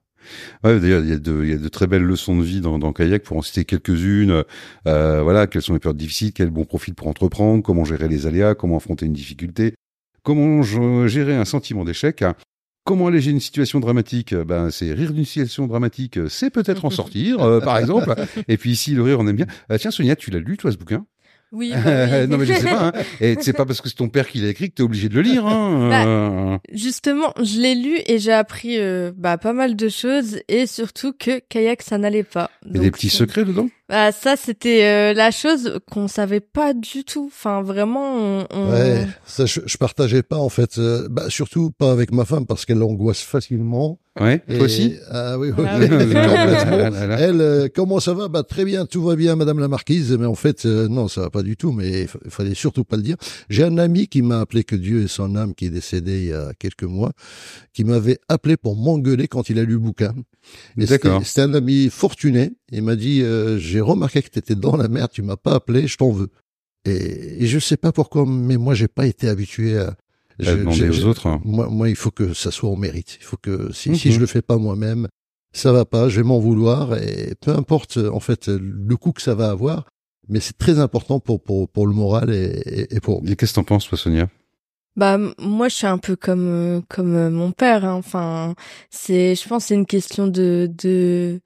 Ouais, 0.64 0.78
d'ailleurs, 0.80 1.02
il 1.02 1.10
y, 1.10 1.12
a 1.12 1.18
de, 1.18 1.40
il 1.44 1.50
y 1.50 1.54
a 1.54 1.58
de 1.58 1.68
très 1.68 1.86
belles 1.86 2.02
leçons 2.02 2.36
de 2.36 2.42
vie 2.42 2.60
dans, 2.60 2.78
dans 2.78 2.92
Kayak, 2.92 3.22
pour 3.22 3.36
en 3.36 3.42
citer 3.42 3.64
quelques-unes. 3.64 4.44
Euh, 4.86 5.22
voilà, 5.22 5.46
quelles 5.46 5.62
sont 5.62 5.72
les 5.74 5.78
périodes 5.78 5.96
difficiles, 5.96 6.32
quel 6.32 6.50
bon 6.50 6.64
profil 6.64 6.94
pour 6.94 7.08
entreprendre, 7.08 7.62
comment 7.62 7.84
gérer 7.84 8.08
les 8.08 8.26
aléas, 8.26 8.54
comment 8.54 8.76
affronter 8.76 9.06
une 9.06 9.12
difficulté, 9.12 9.74
comment 10.22 10.62
gérer 10.62 11.36
un 11.36 11.44
sentiment 11.44 11.84
d'échec. 11.84 12.24
Comment 12.84 13.06
alléger 13.06 13.30
une 13.30 13.38
situation 13.38 13.78
dramatique 13.78 14.34
Ben, 14.34 14.70
c'est 14.70 14.92
rire 14.92 15.12
d'une 15.12 15.24
situation 15.24 15.68
dramatique, 15.68 16.18
c'est 16.28 16.50
peut-être 16.50 16.84
en 16.84 16.90
sortir, 16.90 17.40
euh, 17.40 17.60
par 17.60 17.78
exemple. 17.78 18.12
Et 18.48 18.56
puis 18.56 18.70
ici, 18.72 18.94
le 18.94 19.02
rire, 19.04 19.20
on 19.20 19.26
aime 19.28 19.36
bien. 19.36 19.46
Euh, 19.70 19.78
tiens, 19.78 19.92
Sonia, 19.92 20.16
tu 20.16 20.32
l'as 20.32 20.40
lu, 20.40 20.56
toi, 20.56 20.72
ce 20.72 20.76
bouquin? 20.76 21.06
oui, 21.54 21.70
non 21.70 22.38
mais 22.38 22.46
je 22.46 22.54
sais 22.54 22.64
pas. 22.64 22.88
Hein. 22.88 22.92
Et 23.20 23.36
c'est 23.40 23.52
pas 23.52 23.66
parce 23.66 23.82
que 23.82 23.88
c'est 23.88 23.94
ton 23.94 24.08
père 24.08 24.26
qui 24.26 24.38
l'a 24.38 24.48
écrit 24.48 24.70
que 24.70 24.76
t'es 24.76 24.82
obligé 24.82 25.10
de 25.10 25.14
le 25.14 25.20
lire. 25.20 25.46
Hein. 25.46 25.88
Bah, 25.90 26.60
justement, 26.72 27.34
je 27.42 27.60
l'ai 27.60 27.74
lu 27.74 27.98
et 28.06 28.18
j'ai 28.18 28.32
appris 28.32 28.78
euh, 28.78 29.12
bah, 29.14 29.36
pas 29.36 29.52
mal 29.52 29.76
de 29.76 29.88
choses 29.90 30.40
et 30.48 30.66
surtout 30.66 31.12
que 31.12 31.40
kayak 31.50 31.82
ça 31.82 31.98
n'allait 31.98 32.22
pas. 32.22 32.50
Il 32.66 32.76
y 32.76 32.78
a 32.78 32.82
des 32.82 32.90
petits 32.90 33.10
secrets 33.10 33.44
dedans? 33.44 33.68
Bah 33.92 34.10
ça 34.10 34.36
c'était 34.36 34.84
euh, 34.86 35.12
la 35.12 35.30
chose 35.30 35.78
qu'on 35.90 36.08
savait 36.08 36.40
pas 36.40 36.72
du 36.72 37.04
tout. 37.04 37.26
Enfin 37.26 37.60
vraiment. 37.60 38.46
On, 38.50 38.70
Ouais, 38.72 39.06
ça 39.26 39.44
je, 39.44 39.60
je, 39.66 39.76
partageais 39.76 40.22
pas 40.22 40.38
en 40.38 40.48
fait. 40.48 40.78
Euh, 40.78 41.08
bah, 41.10 41.28
surtout 41.28 41.70
pas 41.70 41.92
avec 41.92 42.10
ma 42.10 42.24
femme 42.24 42.46
parce 42.46 42.64
qu'elle 42.64 42.82
angoisse 42.82 43.20
facilement. 43.20 43.98
Ouais, 44.20 44.40
toi 44.40 44.64
aussi 44.64 44.94
Ah 45.10 45.38
oui, 45.38 45.52
oui. 45.56 45.64
Ah, 45.66 45.78
oui. 45.78 45.88
complètement. 45.88 47.16
Elle, 47.18 47.40
euh, 47.40 47.68
comment 47.74 47.98
ça 47.98 48.12
va? 48.12 48.28
Bah 48.28 48.42
très 48.42 48.64
bien, 48.64 48.84
tout 48.84 49.02
va 49.02 49.16
bien, 49.16 49.36
Madame 49.36 49.58
la 49.58 49.68
Marquise. 49.68 50.12
Mais 50.18 50.26
en 50.26 50.34
fait, 50.34 50.66
euh, 50.66 50.86
non, 50.88 51.08
ça 51.08 51.22
va 51.22 51.30
pas 51.30 51.42
du 51.42 51.56
tout. 51.56 51.72
Mais 51.72 52.02
il 52.02 52.30
fallait 52.30 52.54
surtout 52.54 52.84
pas 52.84 52.96
le 52.96 53.02
dire. 53.02 53.16
J'ai 53.48 53.64
un 53.64 53.78
ami 53.78 54.08
qui 54.08 54.20
m'a 54.20 54.40
appelé, 54.40 54.64
que 54.64 54.76
Dieu 54.76 55.02
et 55.02 55.08
son 55.08 55.34
âme, 55.34 55.54
qui 55.54 55.66
est 55.66 55.70
décédé 55.70 56.18
il 56.18 56.28
y 56.28 56.32
a 56.32 56.52
quelques 56.58 56.82
mois, 56.82 57.12
qui 57.72 57.84
m'avait 57.84 58.18
appelé 58.28 58.58
pour 58.58 58.76
m'engueuler 58.76 59.28
quand 59.28 59.48
il 59.48 59.58
a 59.58 59.64
lu 59.64 59.74
le 59.74 59.78
bouquin. 59.78 60.14
D'accord. 60.76 61.22
C'était 61.24 61.42
un 61.42 61.54
ami 61.54 61.88
fortuné. 61.88 62.52
Il 62.72 62.82
m'a 62.82 62.96
dit, 62.96 63.22
euh, 63.22 63.58
j'ai 63.58 63.80
remarqué 63.80 64.22
que 64.22 64.30
tu 64.30 64.38
étais 64.38 64.54
dans 64.54 64.76
la 64.76 64.88
merde, 64.88 65.10
tu 65.12 65.22
m'as 65.22 65.36
pas 65.36 65.54
appelé, 65.54 65.86
je 65.86 65.96
t'en 65.96 66.10
veux. 66.10 66.30
Et, 66.84 67.44
et 67.44 67.46
je 67.46 67.58
sais 67.58 67.76
pas 67.76 67.92
pourquoi, 67.92 68.24
mais 68.26 68.56
moi 68.56 68.74
j'ai 68.74 68.88
pas 68.88 69.06
été 69.06 69.28
habitué 69.28 69.78
à 69.78 69.94
je, 70.38 70.50
demander 70.52 70.88
aux 70.88 71.04
autres. 71.04 71.26
Hein. 71.26 71.40
Moi, 71.44 71.68
moi, 71.68 71.88
il 71.88 71.96
faut 71.96 72.10
que 72.10 72.32
ça 72.34 72.50
soit 72.50 72.70
au 72.70 72.76
mérite. 72.76 73.18
Il 73.20 73.24
faut 73.24 73.36
que 73.36 73.72
si, 73.72 73.90
mm 73.90 73.92
-hmm. 73.92 73.98
si 73.98 74.12
je 74.12 74.20
le 74.20 74.26
fais 74.26 74.42
pas 74.42 74.56
moi-même, 74.56 75.06
ça 75.52 75.70
va 75.72 75.84
pas. 75.84 76.08
Je 76.08 76.16
vais 76.20 76.26
m'en 76.26 76.40
vouloir 76.40 76.96
et 76.96 77.34
peu 77.40 77.52
importe 77.52 77.98
en 77.98 78.20
fait 78.20 78.48
le 78.48 78.96
coût 78.96 79.12
que 79.12 79.22
ça 79.22 79.34
va 79.34 79.50
avoir, 79.50 79.78
mais 80.28 80.40
c'est 80.40 80.58
très 80.64 80.78
important 80.78 81.20
pour 81.20 81.38
pour 81.42 81.68
pour 81.68 81.86
le 81.86 81.94
moral 81.94 82.30
et, 82.30 82.46
et, 82.78 82.96
et 82.96 83.00
pour. 83.00 83.22
Et 83.28 83.36
qu'est-ce 83.36 83.52
que 83.52 83.60
t'en 83.60 83.64
penses, 83.64 83.86
toi, 83.88 83.98
Sonia? 83.98 84.28
Bah 84.96 85.16
moi 85.38 85.68
je 85.68 85.74
suis 85.74 85.86
un 85.86 85.98
peu 85.98 86.16
comme 86.16 86.82
comme 86.88 87.30
mon 87.30 87.52
père. 87.52 87.84
Hein. 87.84 87.94
Enfin 87.94 88.54
c'est 88.90 89.34
je 89.40 89.48
pense 89.48 89.66
c'est 89.66 89.74
une 89.74 89.86
question 89.86 90.26
de 90.38 90.70
de 90.84 91.40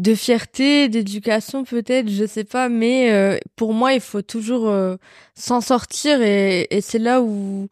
de 0.00 0.14
fierté, 0.14 0.88
d'éducation 0.88 1.64
peut-être, 1.64 2.08
je 2.08 2.24
sais 2.24 2.44
pas, 2.44 2.68
mais 2.68 3.12
euh, 3.12 3.38
pour 3.54 3.74
moi 3.74 3.92
il 3.92 4.00
faut 4.00 4.22
toujours 4.22 4.68
euh, 4.68 4.96
s'en 5.34 5.60
sortir 5.60 6.22
et, 6.22 6.66
et 6.70 6.80
c'est 6.80 6.98
là 6.98 7.20
où 7.20 7.68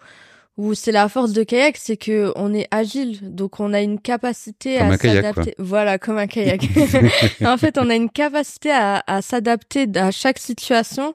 où 0.58 0.74
c'est 0.74 0.90
la 0.90 1.08
force 1.08 1.32
de 1.32 1.44
kayak, 1.44 1.76
c'est 1.76 1.96
que 1.96 2.32
on 2.34 2.52
est 2.52 2.66
agile, 2.72 3.20
donc 3.22 3.60
on 3.60 3.72
a 3.72 3.80
une 3.80 4.00
capacité 4.00 4.78
comme 4.78 4.90
à 4.90 4.98
s'adapter. 4.98 5.54
Voilà, 5.58 5.98
comme 5.98 6.18
un 6.18 6.26
kayak. 6.26 6.68
en 7.44 7.56
fait, 7.56 7.78
on 7.78 7.88
a 7.88 7.94
une 7.94 8.10
capacité 8.10 8.72
à, 8.72 9.04
à 9.06 9.22
s'adapter 9.22 9.86
à 9.94 10.10
chaque 10.10 10.40
situation, 10.40 11.14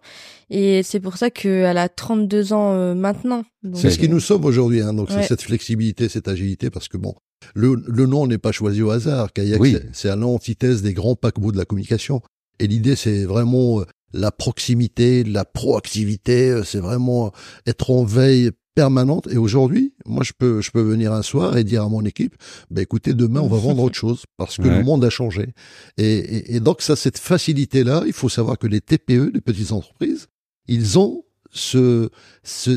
et 0.49 0.81
c'est 0.81 1.01
pour 1.01 1.17
ça 1.17 1.29
qu'elle 1.29 1.77
a 1.77 1.89
32 1.89 2.53
ans 2.53 2.71
euh, 2.71 2.95
maintenant. 2.95 3.43
C'est 3.73 3.91
ce 3.91 3.99
qui 3.99 4.07
nous 4.07 4.21
sauve 4.21 4.45
aujourd'hui, 4.45 4.81
hein, 4.81 4.93
donc 4.93 5.09
ouais. 5.09 5.15
c'est 5.17 5.27
cette 5.27 5.41
flexibilité, 5.41 6.07
cette 6.07 6.29
agilité, 6.29 6.69
parce 6.69 6.87
que 6.87 6.95
bon, 6.95 7.13
le, 7.55 7.75
le 7.87 8.05
nom 8.05 8.27
n'est 8.27 8.37
pas 8.37 8.51
choisi 8.51 8.81
au 8.81 8.89
hasard. 8.89 9.33
Kayak, 9.33 9.59
oui. 9.59 9.77
c'est 9.91 10.09
à 10.09 10.15
l'antithèse 10.15 10.81
des 10.81 10.93
grands 10.93 11.15
paquebots 11.15 11.51
de 11.51 11.57
la 11.57 11.65
communication. 11.65 12.21
Et 12.59 12.67
l'idée, 12.67 12.95
c'est 12.95 13.25
vraiment 13.25 13.83
la 14.13 14.31
proximité, 14.31 15.23
la 15.23 15.43
proactivité, 15.43 16.61
c'est 16.65 16.79
vraiment 16.79 17.31
être 17.65 17.89
en 17.89 18.03
veille 18.03 18.51
permanente. 18.75 19.27
Et 19.31 19.37
aujourd'hui, 19.37 19.93
moi, 20.05 20.23
je 20.23 20.33
peux, 20.37 20.61
je 20.61 20.71
peux 20.71 20.81
venir 20.81 21.13
un 21.13 21.21
soir 21.21 21.57
et 21.57 21.63
dire 21.63 21.83
à 21.83 21.89
mon 21.89 22.03
équipe, 22.05 22.35
bah, 22.69 22.81
écoutez, 22.81 23.13
demain, 23.13 23.41
on 23.41 23.47
va 23.47 23.57
vendre 23.57 23.83
autre 23.83 23.95
chose 23.95 24.23
parce 24.37 24.57
que 24.57 24.63
ouais. 24.63 24.77
le 24.77 24.83
monde 24.83 25.03
a 25.03 25.09
changé. 25.09 25.53
Et, 25.97 26.17
et, 26.17 26.55
et 26.55 26.59
donc, 26.59 26.81
ça, 26.81 26.95
cette 26.95 27.17
facilité-là, 27.17 28.03
il 28.05 28.13
faut 28.13 28.29
savoir 28.29 28.57
que 28.57 28.67
les 28.67 28.81
TPE, 28.81 29.31
les 29.33 29.41
petites 29.41 29.71
entreprises, 29.71 30.27
ils 30.67 30.97
ont 30.97 31.23
ce, 31.51 32.09
ce, 32.43 32.71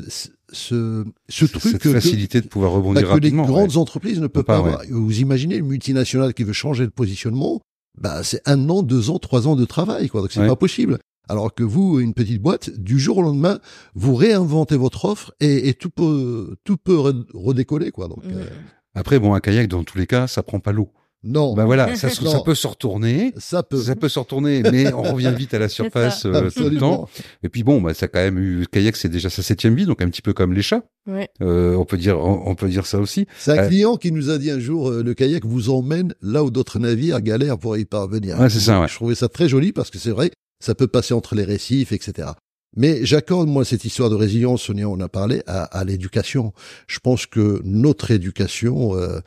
ce, 0.53 1.05
ce 1.29 1.45
truc 1.45 1.81
cette 1.81 1.93
facilité 1.93 2.41
que, 2.41 2.45
de 2.45 2.49
pouvoir 2.49 2.73
rebondir 2.73 3.03
bah, 3.03 3.09
que 3.09 3.13
rapidement. 3.15 3.43
les 3.43 3.49
grandes 3.49 3.71
ouais. 3.71 3.77
entreprises 3.77 4.21
ne 4.21 4.27
peuvent 4.27 4.45
pas, 4.45 4.61
pas 4.63 4.69
avoir. 4.69 4.83
Vous 4.91 5.21
imaginez 5.21 5.57
une 5.57 5.67
multinationale 5.67 6.35
qui 6.35 6.45
veut 6.45 6.53
changer 6.53 6.85
de 6.85 6.91
positionnement, 6.91 7.61
bah, 7.99 8.23
c'est 8.23 8.43
un 8.47 8.69
an, 8.69 8.83
deux 8.83 9.11
ans, 9.11 9.19
trois 9.19 9.49
ans 9.49 9.57
de 9.57 9.65
travail, 9.65 10.09
quoi. 10.09 10.21
Donc, 10.21 10.33
c'est 10.33 10.47
pas 10.47 10.57
possible. 10.57 10.99
Alors 11.29 11.53
que 11.55 11.65
vous, 11.65 11.99
une 11.99 12.15
petite 12.15 12.41
boîte, 12.41 12.71
du 12.71 13.01
jour 13.01 13.19
au 13.19 13.23
lendemain, 13.23 13.59
vous 13.95 14.15
réinventez 14.15 14.77
votre 14.77 15.07
offre 15.07 15.35
et, 15.41 15.69
et 15.69 15.75
tout 15.75 15.91
peut, 15.91 16.55
tout 16.63 16.77
peut 16.77 16.97
redécoller, 17.35 17.91
quoi. 17.91 18.07
Donc, 18.07 18.25
euh... 18.27 18.47
Après, 18.95 19.19
bon, 19.19 19.35
un 19.35 19.41
kayak, 19.41 19.69
dans 19.69 19.83
tous 19.83 19.99
les 19.99 20.07
cas, 20.07 20.27
ça 20.29 20.43
prend 20.43 20.61
pas 20.61 20.73
l'eau. 20.73 20.93
Non. 21.27 21.55
Ben 21.55 21.65
voilà, 21.65 21.95
ça, 21.97 22.09
ça, 22.09 22.41
peut 22.45 22.55
se 22.55 22.67
retourner. 22.67 23.33
Ça 23.37 23.63
peut. 23.63 23.81
Ça 23.81 23.97
peut 23.97 24.09
se 24.09 24.19
retourner, 24.19 24.63
mais 24.63 24.93
on 24.93 25.03
revient 25.03 25.35
vite 25.37 25.55
à 25.55 25.59
la 25.59 25.69
surface 25.69 26.25
euh, 26.25 26.51
tout 26.51 26.69
le 26.69 26.79
temps. 26.79 27.09
Et 27.43 27.49
puis 27.49 27.63
bon, 27.63 27.81
bah, 27.81 27.95
ça 27.95 28.07
a 28.07 28.09
quand 28.09 28.21
même 28.21 28.39
eu, 28.39 28.67
kayak, 28.71 28.97
c'est 28.97 29.09
déjà 29.09 29.29
sa 29.31 29.43
septième 29.43 29.75
vie, 29.75 29.87
donc 29.87 30.01
un 30.03 30.09
petit 30.09 30.23
peu 30.23 30.33
comme 30.33 30.53
les 30.53 30.63
chats. 30.63 30.83
Ouais. 31.07 31.29
Euh, 31.41 31.77
on 31.77 31.85
peut 31.85 31.97
dire, 31.97 32.19
on, 32.19 32.49
on, 32.51 32.55
peut 32.55 32.69
dire 32.69 32.87
ça 32.87 32.99
aussi. 32.99 33.27
C'est 33.39 33.59
un 33.59 33.65
euh, 33.65 33.69
client 33.69 33.97
qui 33.97 34.11
nous 34.11 34.31
a 34.31 34.39
dit 34.39 34.51
un 34.51 34.59
jour, 34.59 34.91
euh, 34.91 35.03
le 35.03 35.15
kayak 35.15 35.45
vous 35.45 35.71
emmène 35.71 36.15
là 36.21 36.43
où 36.43 36.51
d'autres 36.51 36.79
navires 36.79 37.21
galèrent 37.21 37.59
pour 37.59 37.77
y 37.77 37.85
parvenir. 37.85 38.39
Ouais, 38.41 38.51
c'est 38.51 38.61
ça, 38.61 38.81
ouais. 38.81 38.89
Je 38.89 38.95
trouvais 38.95 39.15
ça 39.15 39.29
très 39.29 39.49
joli 39.49 39.73
parce 39.73 39.91
que 39.91 39.99
c'est 39.99 40.11
vrai, 40.11 40.31
ça 40.65 40.75
peut 40.75 40.89
passer 40.89 41.15
entre 41.15 41.35
les 41.35 41.45
récifs, 41.45 41.93
etc. 41.93 42.31
Mais 42.77 43.07
j'accorde, 43.07 43.49
moi, 43.49 43.65
cette 43.65 43.85
histoire 43.85 44.11
de 44.11 44.17
résilience, 44.17 44.63
Sonia 44.63 44.89
on 44.89 45.01
a 45.01 45.09
parlé, 45.09 45.43
à, 45.47 45.65
à 45.65 45.85
l'éducation. 45.85 46.53
Je 46.87 46.99
pense 46.99 47.27
que 47.27 47.61
notre 47.65 48.11
éducation, 48.11 48.97
euh, 48.97 49.21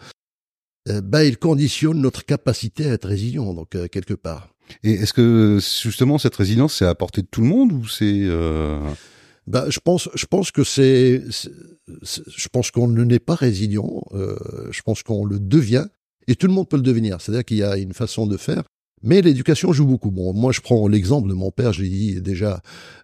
bah, 1.04 1.24
il 1.26 1.38
conditionne 1.38 2.00
notre 2.02 2.26
capacité 2.26 2.90
à 2.90 2.94
être 2.94 3.08
résilient, 3.08 3.54
donc, 3.54 3.76
euh, 3.76 3.88
quelque 3.88 4.14
part. 4.14 4.50
Et 4.84 4.94
est-ce 4.94 5.14
que, 5.14 5.60
justement, 5.82 6.18
cette 6.18 6.36
résilience, 6.36 6.76
c'est 6.76 6.86
à 6.86 6.96
portée 6.96 7.22
de 7.22 7.28
tout 7.30 7.42
le 7.42 7.48
monde 7.48 7.72
ou 7.72 7.88
c'est... 7.88 8.22
Euh... 8.24 8.80
Bah, 9.48 9.66
je 9.70 9.80
pense, 9.80 10.10
je 10.14 10.26
pense 10.28 10.52
que 10.52 10.64
c'est, 10.64 11.24
je 11.88 12.48
pense 12.52 12.70
qu'on 12.70 12.88
ne 12.88 13.04
n'est 13.04 13.20
pas 13.20 13.34
résilient. 13.34 14.04
Euh, 14.14 14.36
je 14.70 14.82
pense 14.84 15.02
qu'on 15.02 15.26
le 15.26 15.40
devient 15.40 15.88
et 16.28 16.36
tout 16.36 16.46
le 16.46 16.54
monde 16.54 16.70
peut 16.70 16.78
le 16.78 16.84
devenir. 16.84 17.20
C'est-à-dire 17.20 17.46
qu'il 17.46 17.58
y 17.58 17.64
a 17.64 17.78
une 17.78 17.94
façon 17.94 18.28
de 18.28 18.38
faire. 18.38 18.62
Mais 19.02 19.22
l'éducation 19.22 19.74
joue 19.74 19.88
beaucoup. 19.88 20.12
Bon, 20.12 20.34
moi, 20.34 20.52
je 20.52 20.62
prends 20.62 20.88
l'exemple 20.88 21.30
de 21.30 21.34
mon 21.34 21.50
père. 21.50 21.74
Je 21.74 21.82
l'ai 21.82 21.90
dit 21.90 22.22
déjà 22.22 22.62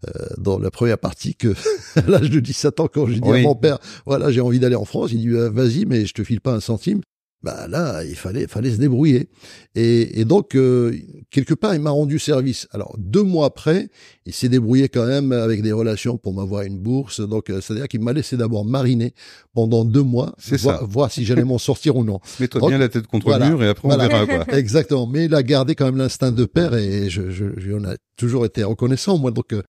euh, 0.08 0.12
dans 0.38 0.60
la 0.60 0.70
première 0.70 1.00
partie 1.00 1.34
que 1.36 1.56
à 1.96 2.02
l'âge 2.02 2.30
de 2.30 2.40
17 2.40 2.80
ans, 2.80 2.90
quand 2.94 3.08
j'ai 3.08 3.20
dit 3.20 3.30
oui. 3.30 3.40
à 3.40 3.44
mon 3.44 3.56
père, 3.56 3.80
voilà, 4.06 4.30
j'ai 4.32 4.42
envie 4.42 4.60
d'aller 4.60 4.76
en 4.76 4.86
France, 4.86 5.12
il 5.14 5.20
dit 5.20 5.30
vas-y, 5.30 5.86
mais 5.86 6.06
je 6.06 6.14
te 6.14 6.24
file 6.24 6.42
pas 6.42 6.54
un 6.54 6.60
centime. 6.60 7.02
Bah 7.46 7.68
là, 7.68 8.04
il 8.04 8.16
fallait, 8.16 8.48
fallait 8.48 8.72
se 8.72 8.78
débrouiller. 8.78 9.30
Et, 9.76 10.20
et 10.20 10.26
donc, 10.26 10.56
euh, 10.56 10.98
quelque 11.30 11.54
part, 11.54 11.76
il 11.76 11.80
m'a 11.80 11.92
rendu 11.92 12.18
service. 12.18 12.68
Alors, 12.72 12.96
deux 12.98 13.22
mois 13.22 13.46
après, 13.46 13.90
il 14.26 14.34
s'est 14.34 14.50
débrouillé 14.50 14.90
quand 14.90 15.06
même 15.06 15.32
avec 15.32 15.62
des 15.62 15.72
relations 15.72 16.18
pour 16.18 16.34
m'avoir 16.34 16.64
une 16.64 16.80
bourse. 16.80 17.22
Donc, 17.22 17.52
euh, 17.52 17.62
c'est-à-dire 17.62 17.88
qu'il 17.88 18.02
m'a 18.02 18.14
laissé 18.14 18.36
d'abord 18.36 18.66
mariner 18.66 19.14
pendant 19.54 19.86
deux 19.86 20.02
mois, 20.02 20.34
voir, 20.54 20.88
voir, 20.88 21.12
si 21.12 21.24
j'allais 21.24 21.44
m'en 21.44 21.60
sortir 21.60 21.98
ou 21.98 22.04
non. 22.04 22.20
Mets-toi 22.40 22.68
bien 22.68 22.80
la 22.80 22.90
tête 22.90 23.06
contre 23.06 23.28
voilà, 23.28 23.46
le 23.46 23.52
mur 23.52 23.64
et 23.64 23.68
après 23.68 23.90
voilà. 23.90 24.06
on 24.06 24.26
verra 24.26 24.44
quoi. 24.44 24.54
Exactement. 24.58 25.06
Mais 25.06 25.26
il 25.26 25.36
a 25.36 25.44
gardé 25.44 25.76
quand 25.76 25.86
même 25.86 25.98
l'instinct 25.98 26.32
de 26.32 26.46
père 26.46 26.74
et 26.74 27.12
je, 27.12 27.30
je, 27.30 27.46
ai 27.46 27.98
toujours 28.18 28.48
été 28.48 28.64
reconnaissant. 28.64 29.20
Moi, 29.20 29.30
donc, 29.30 29.54
euh, 29.54 29.62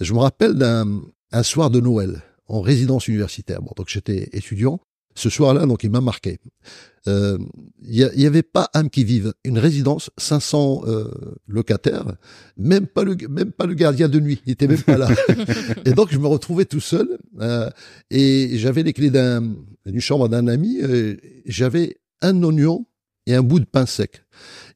je 0.00 0.12
me 0.12 0.18
rappelle 0.18 0.54
d'un 0.54 1.00
un 1.30 1.44
soir 1.44 1.70
de 1.70 1.78
Noël 1.78 2.22
en 2.48 2.60
résidence 2.60 3.06
universitaire. 3.06 3.62
Bon, 3.62 3.70
donc 3.76 3.88
j'étais 3.88 4.28
étudiant. 4.32 4.80
Ce 5.14 5.28
soir-là, 5.28 5.66
donc, 5.66 5.84
il 5.84 5.90
m'a 5.90 6.00
marqué. 6.00 6.38
Il 7.06 7.12
euh, 7.12 7.38
y, 7.82 8.02
y, 8.02 8.26
avait 8.26 8.42
pas 8.42 8.68
âme 8.74 8.90
qui 8.90 9.04
vive, 9.04 9.32
une 9.44 9.58
résidence, 9.58 10.10
500 10.18 10.82
euh, 10.86 11.10
locataires, 11.48 12.04
même 12.58 12.86
pas 12.86 13.04
le 13.04 13.16
même 13.28 13.52
pas 13.52 13.64
le 13.64 13.72
gardien 13.72 14.08
de 14.08 14.20
nuit, 14.20 14.42
il 14.44 14.52
était 14.52 14.68
même 14.68 14.82
pas 14.82 14.98
là. 14.98 15.08
et 15.86 15.92
donc 15.92 16.12
je 16.12 16.18
me 16.18 16.26
retrouvais 16.26 16.66
tout 16.66 16.80
seul 16.80 17.18
euh, 17.40 17.70
et 18.10 18.58
j'avais 18.58 18.82
les 18.82 18.92
clés 18.92 19.08
d'un 19.08 19.54
d'une 19.86 20.00
chambre 20.00 20.28
d'un 20.28 20.46
ami. 20.46 20.78
J'avais 21.46 21.96
un 22.20 22.42
oignon 22.42 22.84
et 23.26 23.34
un 23.34 23.42
bout 23.42 23.60
de 23.60 23.64
pain 23.64 23.86
sec. 23.86 24.22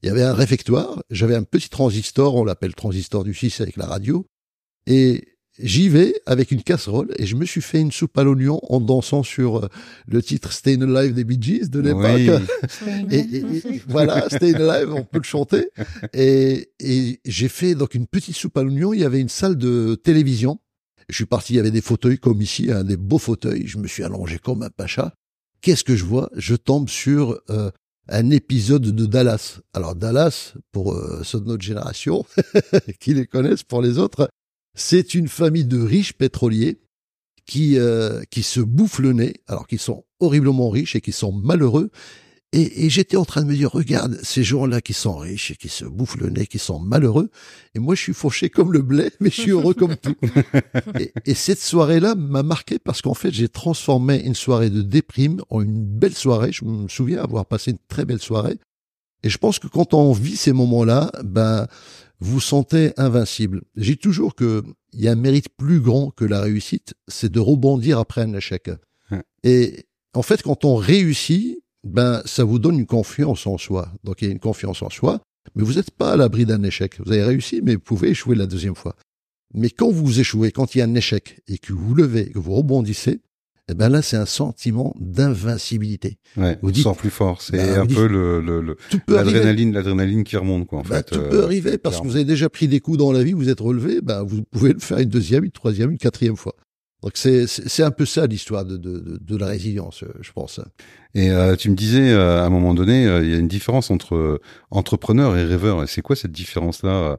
Il 0.01 0.07
y 0.07 0.09
avait 0.09 0.23
un 0.23 0.33
réfectoire, 0.33 1.03
j'avais 1.11 1.35
un 1.35 1.43
petit 1.43 1.69
transistor, 1.69 2.35
on 2.35 2.43
l'appelle 2.43 2.73
transistor 2.73 3.23
du 3.23 3.35
6 3.35 3.61
avec 3.61 3.77
la 3.77 3.85
radio, 3.85 4.25
et 4.87 5.34
j'y 5.59 5.89
vais 5.89 6.15
avec 6.25 6.51
une 6.51 6.63
casserole 6.63 7.13
et 7.17 7.25
je 7.25 7.35
me 7.35 7.45
suis 7.45 7.61
fait 7.61 7.79
une 7.79 7.91
soupe 7.91 8.17
à 8.17 8.23
l'oignon 8.23 8.59
en 8.63 8.81
dansant 8.81 9.23
sur 9.23 9.57
euh, 9.57 9.69
le 10.07 10.21
titre 10.21 10.51
Stay 10.51 10.73
Alive 10.81 11.13
des 11.13 11.23
Bee 11.23 11.41
Gees 11.41 11.69
de 11.69 11.79
l'époque. 11.79 12.41
et, 13.11 13.43
voilà, 13.87 14.27
Stay 14.29 14.55
Alive, 14.55 14.93
on 14.93 15.03
peut 15.03 15.19
le 15.19 15.23
chanter. 15.23 15.69
Et, 16.13 16.69
et 16.79 17.19
j'ai 17.25 17.47
fait 17.47 17.75
donc 17.75 17.95
une 17.95 18.07
petite 18.07 18.35
soupe 18.35 18.57
à 18.57 18.63
l'oignon. 18.63 18.93
Il 18.93 18.99
y 18.99 19.05
avait 19.05 19.21
une 19.21 19.29
salle 19.29 19.57
de 19.57 19.95
télévision. 19.95 20.59
Je 21.09 21.15
suis 21.15 21.25
parti, 21.25 21.53
il 21.53 21.57
y 21.57 21.59
avait 21.59 21.71
des 21.71 21.81
fauteuils 21.81 22.17
comme 22.17 22.41
ici, 22.41 22.71
un 22.71 22.83
des 22.83 22.97
beaux 22.97 23.19
fauteuils. 23.19 23.67
Je 23.67 23.77
me 23.77 23.87
suis 23.87 24.03
allongé 24.03 24.39
comme 24.39 24.63
un 24.63 24.69
pacha. 24.69 25.13
Qu'est-ce 25.61 25.83
que 25.83 25.95
je 25.95 26.03
vois? 26.03 26.29
Je 26.35 26.55
tombe 26.55 26.89
sur 26.89 27.39
euh, 27.49 27.71
un 28.07 28.29
épisode 28.31 28.83
de 28.83 29.05
Dallas. 29.05 29.59
Alors 29.73 29.95
Dallas, 29.95 30.53
pour 30.71 30.93
euh, 30.93 31.21
ceux 31.23 31.39
de 31.39 31.45
notre 31.45 31.63
génération, 31.63 32.25
qui 32.99 33.13
les 33.13 33.27
connaissent, 33.27 33.63
pour 33.63 33.81
les 33.81 33.97
autres, 33.97 34.29
c'est 34.75 35.15
une 35.15 35.27
famille 35.27 35.65
de 35.65 35.81
riches 35.81 36.13
pétroliers 36.13 36.79
qui, 37.45 37.77
euh, 37.77 38.23
qui 38.29 38.43
se 38.43 38.59
bouffent 38.59 38.99
le 38.99 39.13
nez, 39.13 39.33
alors 39.47 39.67
qu'ils 39.67 39.79
sont 39.79 40.05
horriblement 40.19 40.69
riches 40.69 40.95
et 40.95 41.01
qui 41.01 41.11
sont 41.11 41.31
malheureux. 41.31 41.91
Et, 42.57 42.89
j'étais 42.89 43.17
en 43.17 43.25
train 43.25 43.41
de 43.41 43.47
me 43.47 43.53
dire, 43.53 43.69
regarde, 43.69 44.17
ces 44.23 44.41
gens-là 44.41 44.79
qui 44.79 44.93
sont 44.93 45.17
riches 45.17 45.51
et 45.51 45.55
qui 45.55 45.67
se 45.67 45.83
bouffent 45.83 46.15
le 46.15 46.29
nez, 46.29 46.47
qui 46.47 46.57
sont 46.57 46.79
malheureux, 46.79 47.29
et 47.73 47.79
moi 47.79 47.95
je 47.95 48.01
suis 48.01 48.13
fauché 48.13 48.49
comme 48.49 48.71
le 48.71 48.81
blé, 48.81 49.11
mais 49.19 49.29
je 49.29 49.41
suis 49.41 49.51
heureux 49.51 49.73
comme 49.73 49.97
tout. 49.97 50.15
Et, 50.99 51.11
et 51.25 51.33
cette 51.33 51.59
soirée-là 51.59 52.15
m'a 52.15 52.43
marqué 52.43 52.79
parce 52.79 53.01
qu'en 53.01 53.13
fait 53.13 53.31
j'ai 53.31 53.49
transformé 53.49 54.21
une 54.21 54.35
soirée 54.35 54.69
de 54.69 54.81
déprime 54.81 55.41
en 55.49 55.61
une 55.61 55.83
belle 55.83 56.13
soirée. 56.13 56.53
Je 56.53 56.63
me 56.63 56.87
souviens 56.87 57.21
avoir 57.21 57.45
passé 57.45 57.71
une 57.71 57.77
très 57.89 58.05
belle 58.05 58.21
soirée. 58.21 58.57
Et 59.23 59.29
je 59.29 59.37
pense 59.37 59.59
que 59.59 59.67
quand 59.67 59.93
on 59.93 60.13
vit 60.13 60.37
ces 60.37 60.53
moments-là, 60.53 61.11
ben 61.25 61.67
vous 62.25 62.39
sentez 62.39 62.91
invincible. 62.97 63.61
J'ai 63.75 63.97
toujours 63.97 64.33
que 64.33 64.63
il 64.93 65.01
y 65.01 65.07
a 65.07 65.11
un 65.11 65.15
mérite 65.15 65.49
plus 65.49 65.79
grand 65.79 66.09
que 66.09 66.25
la 66.25 66.41
réussite, 66.41 66.95
c'est 67.07 67.31
de 67.31 67.39
rebondir 67.39 67.99
après 67.99 68.21
un 68.21 68.33
échec. 68.33 68.71
Et 69.43 69.85
en 70.13 70.23
fait, 70.23 70.41
quand 70.41 70.65
on 70.65 70.75
réussit, 70.75 71.59
ben 71.83 72.23
ça 72.25 72.43
vous 72.43 72.57
donne 72.57 72.79
une 72.79 72.87
confiance 72.87 73.45
en 73.45 73.59
soi. 73.59 73.91
Donc 74.03 74.21
il 74.21 74.25
y 74.25 74.27
a 74.29 74.31
une 74.31 74.39
confiance 74.39 74.81
en 74.81 74.89
soi, 74.89 75.21
mais 75.53 75.63
vous 75.63 75.73
n'êtes 75.73 75.91
pas 75.91 76.13
à 76.13 76.17
l'abri 76.17 76.45
d'un 76.45 76.63
échec. 76.63 76.99
Vous 77.05 77.11
avez 77.11 77.23
réussi, 77.23 77.61
mais 77.61 77.75
vous 77.75 77.81
pouvez 77.81 78.09
échouer 78.09 78.35
la 78.35 78.47
deuxième 78.47 78.75
fois. 78.75 78.95
Mais 79.53 79.69
quand 79.69 79.91
vous 79.91 80.19
échouez, 80.19 80.51
quand 80.51 80.73
il 80.73 80.79
y 80.79 80.81
a 80.81 80.85
un 80.85 80.95
échec 80.95 81.41
et 81.47 81.59
que 81.59 81.73
vous 81.73 81.93
levez, 81.93 82.31
que 82.31 82.39
vous 82.39 82.55
rebondissez, 82.55 83.21
eh 83.67 83.73
ben 83.73 83.89
là, 83.89 84.03
c'est 84.03 84.17
un 84.17 84.27
sentiment 84.27 84.95
d'invincibilité. 84.99 86.19
Ouais, 86.37 86.59
vous 86.61 86.71
dites, 86.71 86.87
plus 86.97 87.09
fort. 87.09 87.41
C'est 87.41 87.57
bah, 87.57 87.81
un 87.81 87.87
peu 87.87 88.07
le, 88.07 88.39
le, 88.39 88.77
l'adrénaline, 89.07 89.73
l'adrénaline 89.73 90.23
qui 90.23 90.37
remonte, 90.37 90.67
quoi, 90.67 90.79
en 90.79 90.81
bah, 90.83 90.97
fait. 90.97 91.15
Tout 91.15 91.21
peut 91.29 91.39
euh, 91.39 91.45
arriver 91.45 91.77
parce 91.79 91.99
que 91.99 92.05
vous 92.05 92.15
avez 92.15 92.25
déjà 92.25 92.47
pris 92.47 92.67
des 92.67 92.79
coups 92.79 92.99
dans 92.99 93.11
la 93.11 93.23
vie, 93.23 93.33
vous 93.33 93.49
êtes 93.49 93.59
relevé, 93.59 94.01
ben, 94.01 94.21
vous 94.21 94.43
pouvez 94.51 94.73
le 94.73 94.79
faire 94.79 94.99
une 94.99 95.09
deuxième, 95.09 95.45
une 95.45 95.51
troisième, 95.51 95.91
une 95.91 95.97
quatrième 95.97 96.35
fois. 96.35 96.55
Donc 97.01 97.13
c'est 97.15 97.45
c'est 97.45 97.83
un 97.83 97.91
peu 97.91 98.05
ça 98.05 98.25
l'histoire 98.25 98.65
de, 98.65 98.77
de, 98.77 99.19
de, 99.21 99.37
la 99.37 99.47
résilience, 99.47 100.03
je 100.21 100.31
pense. 100.31 100.59
Et 101.13 101.29
euh, 101.29 101.55
tu 101.55 101.69
me 101.69 101.75
disais 101.75 102.11
euh, 102.11 102.41
à 102.41 102.45
un 102.45 102.49
moment 102.49 102.73
donné, 102.73 103.03
il 103.03 103.29
y 103.29 103.33
a 103.33 103.37
une 103.37 103.47
différence 103.47 103.91
entre 103.91 104.39
entrepreneur 104.71 105.37
et 105.37 105.43
rêveur. 105.43 105.83
Et 105.83 105.87
c'est 105.87 106.01
quoi 106.01 106.15
cette 106.15 106.31
différence 106.31 106.81
là 106.83 107.17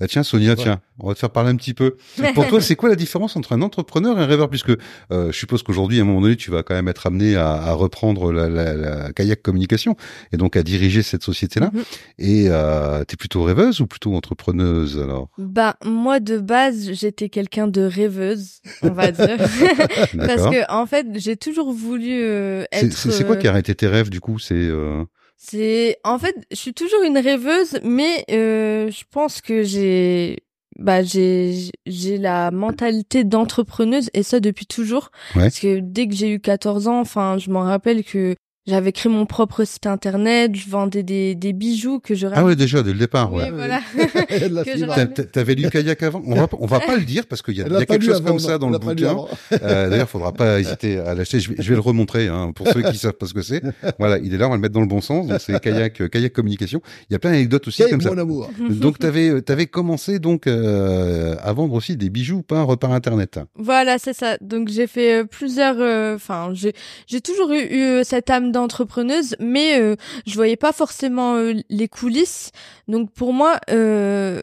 ah 0.00 0.06
tiens 0.06 0.22
Sonia, 0.22 0.54
tiens, 0.54 0.80
on 1.00 1.08
va 1.08 1.14
te 1.14 1.18
faire 1.18 1.30
parler 1.30 1.50
un 1.50 1.56
petit 1.56 1.74
peu. 1.74 1.96
Pour 2.34 2.46
toi, 2.46 2.60
c'est 2.60 2.76
quoi 2.76 2.88
la 2.88 2.94
différence 2.94 3.36
entre 3.36 3.52
un 3.52 3.62
entrepreneur 3.62 4.18
et 4.18 4.22
un 4.22 4.26
rêveur? 4.26 4.48
Puisque 4.48 4.70
euh, 4.70 5.32
je 5.32 5.36
suppose 5.36 5.62
qu'aujourd'hui, 5.62 5.98
à 5.98 6.02
un 6.02 6.04
moment 6.04 6.20
donné, 6.20 6.36
tu 6.36 6.50
vas 6.50 6.62
quand 6.62 6.74
même 6.74 6.88
être 6.88 7.06
amené 7.06 7.34
à, 7.36 7.50
à 7.50 7.72
reprendre 7.72 8.32
la, 8.32 8.48
la, 8.48 8.74
la, 8.74 9.12
kayak 9.12 9.42
communication 9.42 9.96
et 10.32 10.36
donc 10.36 10.56
à 10.56 10.62
diriger 10.62 11.02
cette 11.02 11.24
société-là. 11.24 11.70
Mhm. 11.72 11.82
Et 12.18 12.46
euh, 12.48 13.04
t'es 13.04 13.16
plutôt 13.16 13.42
rêveuse 13.42 13.80
ou 13.80 13.86
plutôt 13.86 14.14
entrepreneuse 14.14 14.98
alors? 14.98 15.30
Bah 15.38 15.76
moi 15.84 16.20
de 16.20 16.38
base, 16.38 16.92
j'étais 16.92 17.28
quelqu'un 17.28 17.66
de 17.66 17.82
rêveuse, 17.82 18.60
on 18.82 18.90
va 18.90 19.10
dire, 19.10 19.36
parce 20.16 20.44
que 20.48 20.70
en 20.72 20.86
fait, 20.86 21.06
j'ai 21.16 21.36
toujours 21.36 21.72
voulu 21.72 22.22
euh, 22.22 22.64
être. 22.72 22.92
C'est 22.92 23.26
quoi 23.26 23.36
qui 23.36 23.48
a 23.48 23.50
arrêté 23.50 23.74
tes 23.74 23.86
rêves 23.88 24.10
du 24.10 24.20
coup? 24.20 24.38
C'est 24.38 24.54
euh, 24.54 25.04
c'est 25.40 25.98
en 26.02 26.18
fait, 26.18 26.34
je 26.50 26.56
suis 26.56 26.74
toujours 26.74 27.02
une 27.04 27.16
rêveuse, 27.16 27.78
mais 27.84 28.24
euh, 28.30 28.90
je 28.90 29.04
pense 29.08 29.40
que 29.40 29.62
j'ai 29.62 30.40
bah 30.78 31.02
j'ai 31.02 31.70
j'ai 31.86 32.18
la 32.18 32.50
mentalité 32.50 33.22
d'entrepreneuse 33.22 34.10
et 34.14 34.24
ça 34.24 34.40
depuis 34.40 34.66
toujours. 34.66 35.10
Parce 35.34 35.60
que 35.60 35.78
dès 35.78 36.08
que 36.08 36.14
j'ai 36.14 36.30
eu 36.30 36.40
14 36.40 36.88
ans, 36.88 37.00
enfin, 37.00 37.38
je 37.38 37.50
m'en 37.50 37.62
rappelle 37.62 38.04
que 38.04 38.34
j'avais 38.68 38.92
créé 38.92 39.10
mon 39.10 39.26
propre 39.26 39.64
site 39.64 39.86
internet, 39.86 40.54
je 40.54 40.68
vendais 40.68 41.02
des, 41.02 41.34
des 41.34 41.52
bijoux 41.52 41.98
que 41.98 42.14
je 42.14 42.26
Ah 42.32 42.44
ouais, 42.44 42.54
déjà, 42.54 42.82
dès 42.82 42.92
le 42.92 42.98
départ, 42.98 43.32
ouais. 43.32 43.50
Oui, 43.50 43.56
voilà. 43.56 43.80
T'avais 45.32 45.54
lu 45.54 45.68
kayak 45.70 46.02
avant? 46.02 46.22
On 46.26 46.34
va, 46.34 46.48
on 46.58 46.66
va 46.66 46.80
pas 46.80 46.96
le 46.96 47.04
dire 47.04 47.26
parce 47.26 47.42
qu'il 47.42 47.56
y 47.56 47.62
a, 47.62 47.68
y 47.68 47.76
a 47.76 47.86
quelque 47.86 48.04
chose 48.04 48.22
comme 48.22 48.38
ça 48.38 48.58
dans 48.58 48.70
le 48.70 48.78
bouquin. 48.78 49.16
Euh, 49.52 49.88
D'ailleurs, 49.88 50.08
faudra 50.08 50.32
pas 50.32 50.60
hésiter 50.60 50.98
à 50.98 51.14
l'acheter. 51.14 51.40
Je, 51.40 51.52
je, 51.58 51.68
vais 51.68 51.74
le 51.74 51.80
remontrer, 51.80 52.28
hein, 52.28 52.52
pour 52.54 52.68
ceux 52.68 52.82
qui 52.82 52.98
savent 52.98 53.14
pas 53.14 53.26
ce 53.26 53.34
que 53.34 53.42
c'est. 53.42 53.62
Voilà, 53.98 54.18
il 54.18 54.34
est 54.34 54.38
là, 54.38 54.46
on 54.46 54.50
va 54.50 54.56
le 54.56 54.62
mettre 54.62 54.74
dans 54.74 54.80
le 54.80 54.86
bon 54.86 55.00
sens. 55.00 55.26
Donc 55.26 55.40
c'est 55.40 55.58
kayak, 55.60 56.00
euh, 56.00 56.08
kayak 56.08 56.32
communication. 56.32 56.80
Il 57.08 57.14
y 57.14 57.16
a 57.16 57.18
plein 57.18 57.30
d'anecdotes 57.30 57.66
aussi 57.68 57.82
comme 57.88 58.00
ça. 58.00 58.10
Amour. 58.18 58.50
Donc 58.58 58.98
t'avais, 58.98 59.28
euh, 59.28 59.42
avais 59.48 59.66
commencé 59.66 60.18
donc 60.18 60.46
euh, 60.46 61.36
à 61.42 61.52
vendre 61.52 61.74
aussi 61.74 61.96
des 61.96 62.10
bijoux 62.10 62.42
peints 62.42 62.66
par 62.76 62.92
internet. 62.92 63.38
Voilà, 63.54 63.98
c'est 63.98 64.12
ça. 64.12 64.36
Donc 64.40 64.68
j'ai 64.68 64.86
fait 64.86 65.20
euh, 65.20 65.24
plusieurs. 65.24 65.76
Enfin, 66.14 66.50
j'ai 66.52 66.74
j'ai 67.06 67.20
toujours 67.20 67.52
eu, 67.52 68.00
eu 68.00 68.04
cette 68.04 68.30
âme 68.30 68.50
entrepreneuse, 68.58 69.36
mais 69.40 69.80
euh, 69.80 69.96
je 70.26 70.34
voyais 70.34 70.56
pas 70.56 70.72
forcément 70.72 71.36
euh, 71.36 71.54
les 71.68 71.88
coulisses. 71.88 72.50
Donc 72.86 73.12
pour 73.12 73.32
moi, 73.32 73.58
euh, 73.70 74.42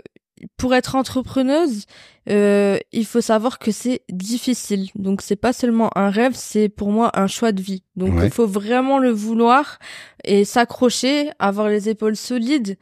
pour 0.58 0.74
être 0.74 0.96
entrepreneuse, 0.96 1.86
il 2.28 3.06
faut 3.06 3.22
savoir 3.22 3.60
que 3.60 3.72
c'est 3.72 4.02
difficile. 4.10 4.90
Donc 4.96 5.22
c'est 5.22 5.36
pas 5.36 5.54
seulement 5.54 5.96
un 5.96 6.10
rêve, 6.10 6.34
c'est 6.36 6.70
pour 6.70 6.90
moi 6.90 7.12
un 7.14 7.28
choix 7.28 7.52
de 7.52 7.62
vie. 7.62 7.84
Donc 7.96 8.14
il 8.24 8.32
faut 8.32 8.48
vraiment 8.48 8.98
le 8.98 9.12
vouloir 9.12 9.80
et 10.24 10.44
s'accrocher, 10.44 11.30
avoir 11.40 11.70
les 11.70 11.90
épaules 11.90 12.16
solides. 12.16 12.78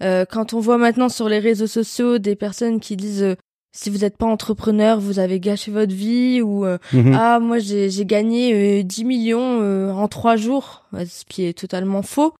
quand 0.00 0.52
on 0.52 0.60
voit 0.60 0.78
maintenant 0.78 1.08
sur 1.08 1.28
les 1.28 1.38
réseaux 1.38 1.66
sociaux 1.66 2.18
des 2.18 2.36
personnes 2.36 2.80
qui 2.80 2.96
disent 2.96 3.36
si 3.72 3.90
vous 3.90 3.98
n'êtes 3.98 4.16
pas 4.16 4.26
entrepreneur, 4.26 4.98
vous 4.98 5.18
avez 5.18 5.40
gâché 5.40 5.70
votre 5.70 5.94
vie 5.94 6.40
ou 6.42 6.64
euh, 6.64 6.78
mhm. 6.92 7.14
ah 7.14 7.38
moi 7.38 7.58
j'ai 7.58 7.90
j'ai 7.90 8.04
gagné 8.04 8.82
10 8.82 9.02
euh, 9.02 9.06
millions 9.06 9.60
euh, 9.60 9.92
en 9.92 10.08
trois 10.08 10.36
jours, 10.36 10.86
ce 10.92 11.24
qui 11.24 11.44
est 11.44 11.56
totalement 11.56 12.02
faux 12.02 12.34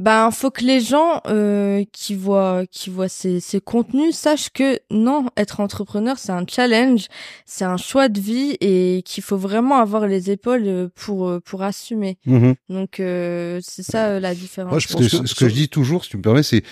ben 0.00 0.30
faut 0.30 0.50
que 0.50 0.64
les 0.64 0.80
gens 0.80 1.20
euh, 1.26 1.84
qui 1.92 2.14
voient 2.14 2.64
qui 2.70 2.88
voient 2.88 3.08
ces, 3.08 3.38
ces 3.38 3.60
contenus 3.60 4.16
sachent 4.16 4.50
que 4.50 4.78
non 4.90 5.26
être 5.36 5.60
entrepreneur 5.60 6.18
c'est 6.18 6.32
un 6.32 6.44
challenge 6.48 7.06
c'est 7.44 7.66
un 7.66 7.76
choix 7.76 8.08
de 8.08 8.18
vie 8.18 8.56
et 8.60 9.02
qu'il 9.04 9.22
faut 9.22 9.36
vraiment 9.36 9.76
avoir 9.76 10.06
les 10.06 10.30
épaules 10.30 10.62
euh, 10.64 10.88
pour 10.94 11.28
euh, 11.28 11.40
pour 11.44 11.62
assumer. 11.62 12.16
Mhm. 12.24 12.54
donc 12.70 12.98
euh, 12.98 13.60
c'est 13.62 13.82
ça 13.82 14.18
la 14.20 14.34
différence. 14.34 14.70
Moi, 14.70 14.78
je 14.80 14.88
pense 14.88 15.20
que, 15.20 15.26
ce 15.26 15.34
que 15.34 15.48
je 15.48 15.54
dis 15.54 15.68
toujours 15.68 16.04
si 16.04 16.10
tu 16.10 16.16
me 16.16 16.22
permets 16.22 16.42
c'est 16.42 16.62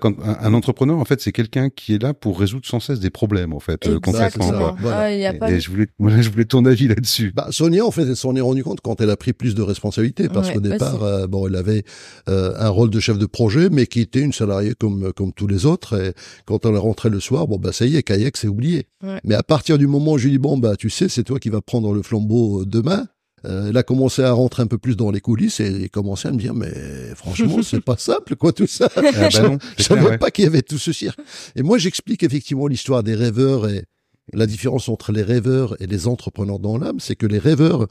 quand 0.00 0.14
un, 0.22 0.52
entrepreneur 0.52 0.98
en 0.98 1.04
fait 1.06 1.22
c'est 1.22 1.32
quelqu'un 1.32 1.70
qui 1.70 1.94
est 1.94 2.02
là 2.02 2.12
pour 2.12 2.38
résoudre 2.38 2.66
sans 2.66 2.80
cesse 2.80 3.00
des 3.00 3.10
problèmes 3.10 3.54
en 3.54 3.60
fait 3.60 3.88
concrètement 4.00 4.50
quoi. 4.50 4.76
Ah, 4.92 5.10
y 5.10 5.24
a 5.24 5.32
pas 5.32 5.50
et 5.50 5.58
je 5.58 5.70
voulais 5.70 5.86
voilà, 5.98 6.20
je 6.20 6.28
voulais 6.28 6.44
ton 6.44 6.66
avis 6.66 6.88
là-dessus. 6.88 7.32
Bah 7.34 7.48
Sonia 7.50 7.84
en 7.84 7.90
fait 7.90 8.02
elle 8.02 8.16
s'en 8.16 8.36
est 8.36 8.42
rendu 8.42 8.62
compte 8.62 8.80
quand 8.82 9.00
elle 9.00 9.10
a 9.10 9.16
pris 9.16 9.32
plus 9.32 9.54
de 9.54 9.62
responsabilités 9.62 10.28
parce 10.28 10.50
qu'au 10.50 10.60
départ 10.60 11.28
bon 11.28 11.48
elle 11.48 11.56
avait 11.56 11.84
un 12.26 12.73
rôle 12.74 12.90
de 12.90 13.00
chef 13.00 13.18
de 13.18 13.26
projet, 13.26 13.68
mais 13.70 13.86
qui 13.86 14.00
était 14.00 14.20
une 14.20 14.32
salariée 14.32 14.74
comme 14.74 15.12
comme 15.12 15.32
tous 15.32 15.46
les 15.46 15.66
autres. 15.66 15.98
Et 16.00 16.12
quand 16.44 16.66
on 16.66 16.74
est 16.74 16.78
rentré 16.78 17.08
le 17.08 17.20
soir, 17.20 17.46
bon 17.46 17.58
bah 17.58 17.72
ça 17.72 17.86
y 17.86 17.96
est, 17.96 18.02
kayak 18.02 18.36
c'est 18.36 18.48
oublié. 18.48 18.86
Mais 19.24 19.34
à 19.34 19.42
partir 19.42 19.78
du 19.78 19.86
moment 19.86 20.12
où 20.12 20.18
je 20.18 20.24
lui 20.24 20.32
dis 20.32 20.38
bon 20.38 20.58
bah 20.58 20.76
tu 20.76 20.90
sais, 20.90 21.08
c'est 21.08 21.24
toi 21.24 21.38
qui 21.38 21.48
vas 21.48 21.60
prendre 21.60 21.92
le 21.92 22.02
flambeau 22.02 22.62
euh, 22.62 22.66
demain. 22.66 23.06
Euh, 23.46 23.68
elle 23.68 23.76
a 23.76 23.82
commencé 23.82 24.22
à 24.22 24.32
rentrer 24.32 24.62
un 24.62 24.66
peu 24.66 24.78
plus 24.78 24.96
dans 24.96 25.10
les 25.10 25.20
coulisses 25.20 25.60
et 25.60 25.68
il 25.68 25.90
commençait 25.90 26.28
à 26.28 26.32
me 26.32 26.38
dire 26.38 26.54
mais 26.54 26.72
franchement 27.14 27.58
c'est 27.62 27.82
pas 27.82 27.98
simple 27.98 28.36
quoi 28.36 28.52
tout 28.52 28.66
ça. 28.66 28.88
Ah, 28.96 29.02
bah 29.02 29.28
je 29.78 29.82
savais 29.82 30.16
pas 30.16 30.30
qu'il 30.30 30.44
y 30.44 30.46
avait 30.46 30.62
tout 30.62 30.78
ce 30.78 30.92
cirque. 30.92 31.18
Et 31.54 31.62
moi 31.62 31.76
j'explique 31.76 32.22
effectivement 32.22 32.66
l'histoire 32.68 33.02
des 33.02 33.14
rêveurs 33.14 33.68
et 33.68 33.84
la 34.32 34.46
différence 34.46 34.88
entre 34.88 35.12
les 35.12 35.22
rêveurs 35.22 35.80
et 35.82 35.86
les 35.86 36.08
entrepreneurs 36.08 36.58
dans 36.58 36.78
l'âme, 36.78 37.00
c'est 37.00 37.16
que 37.16 37.26
les 37.26 37.38
rêveurs 37.38 37.86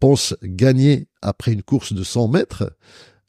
pensent 0.00 0.34
gagner 0.42 1.08
après 1.20 1.52
une 1.52 1.62
course 1.62 1.92
de 1.92 2.02
100 2.02 2.28
mètres, 2.28 2.72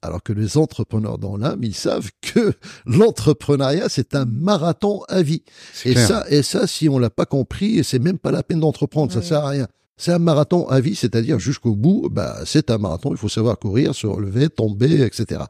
alors 0.06 0.24
que 0.24 0.34
les 0.34 0.58
entrepreneurs 0.58 1.18
dans 1.18 1.38
l'âme, 1.38 1.64
ils 1.64 1.76
savent 1.76 2.10
que 2.22 2.54
l'entrepreneuriat, 2.86 3.90
c'est 3.90 4.16
un 4.16 4.26
marathon 4.26 5.04
à 5.08 5.22
vie. 5.22 5.44
Et 5.84 5.96
ça, 5.96 6.26
et 6.30 6.44
ça, 6.44 6.68
si 6.68 6.90
on 6.90 7.00
l'a 7.00 7.10
pas 7.10 7.26
compris, 7.26 7.84
c'est 7.84 8.00
même 8.00 8.18
pas 8.18 8.32
la 8.32 8.44
peine 8.44 8.60
d'entreprendre, 8.60 9.12
ça 9.12 9.22
sert 9.22 9.44
à 9.44 9.50
rien. 9.50 9.68
C'est 9.98 10.12
un 10.12 10.20
marathon 10.20 10.68
à 10.68 10.82
vie, 10.82 10.96
c'est-à-dire 10.96 11.40
jusqu'au 11.40 11.76
bout, 11.76 12.10
bah, 12.12 12.40
c'est 12.46 12.70
un 12.70 12.78
marathon, 12.78 13.12
il 13.12 13.18
faut 13.18 13.30
savoir 13.30 13.58
courir, 13.58 13.96
se 13.96 14.08
relever, 14.08 14.50
tomber, 14.50 15.02
etc. 15.02 15.44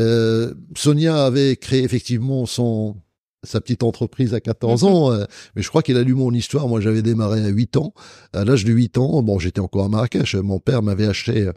Euh, 0.00 0.54
Sonia 0.74 1.24
avait 1.24 1.56
créé 1.56 1.82
effectivement 1.82 2.46
son, 2.46 2.96
sa 3.44 3.60
petite 3.60 3.82
entreprise 3.82 4.34
à 4.34 4.40
14 4.40 4.82
mhm. 4.82 4.88
ans, 4.88 5.12
euh, 5.12 5.24
mais 5.54 5.62
je 5.62 5.68
crois 5.68 5.82
qu'il 5.82 5.96
a 5.96 6.02
lu 6.02 6.14
mon 6.14 6.32
histoire. 6.32 6.68
Moi, 6.68 6.80
j'avais 6.80 7.02
démarré 7.02 7.44
à 7.44 7.48
8 7.48 7.76
ans. 7.76 7.94
À 8.32 8.44
l'âge 8.44 8.64
de 8.64 8.72
8 8.72 8.98
ans, 8.98 9.22
bon, 9.22 9.38
j'étais 9.38 9.60
encore 9.60 9.84
à 9.84 9.88
Marrakech. 9.88 10.34
Mon 10.36 10.58
père 10.58 10.82
m'avait 10.82 11.06
acheté 11.06 11.50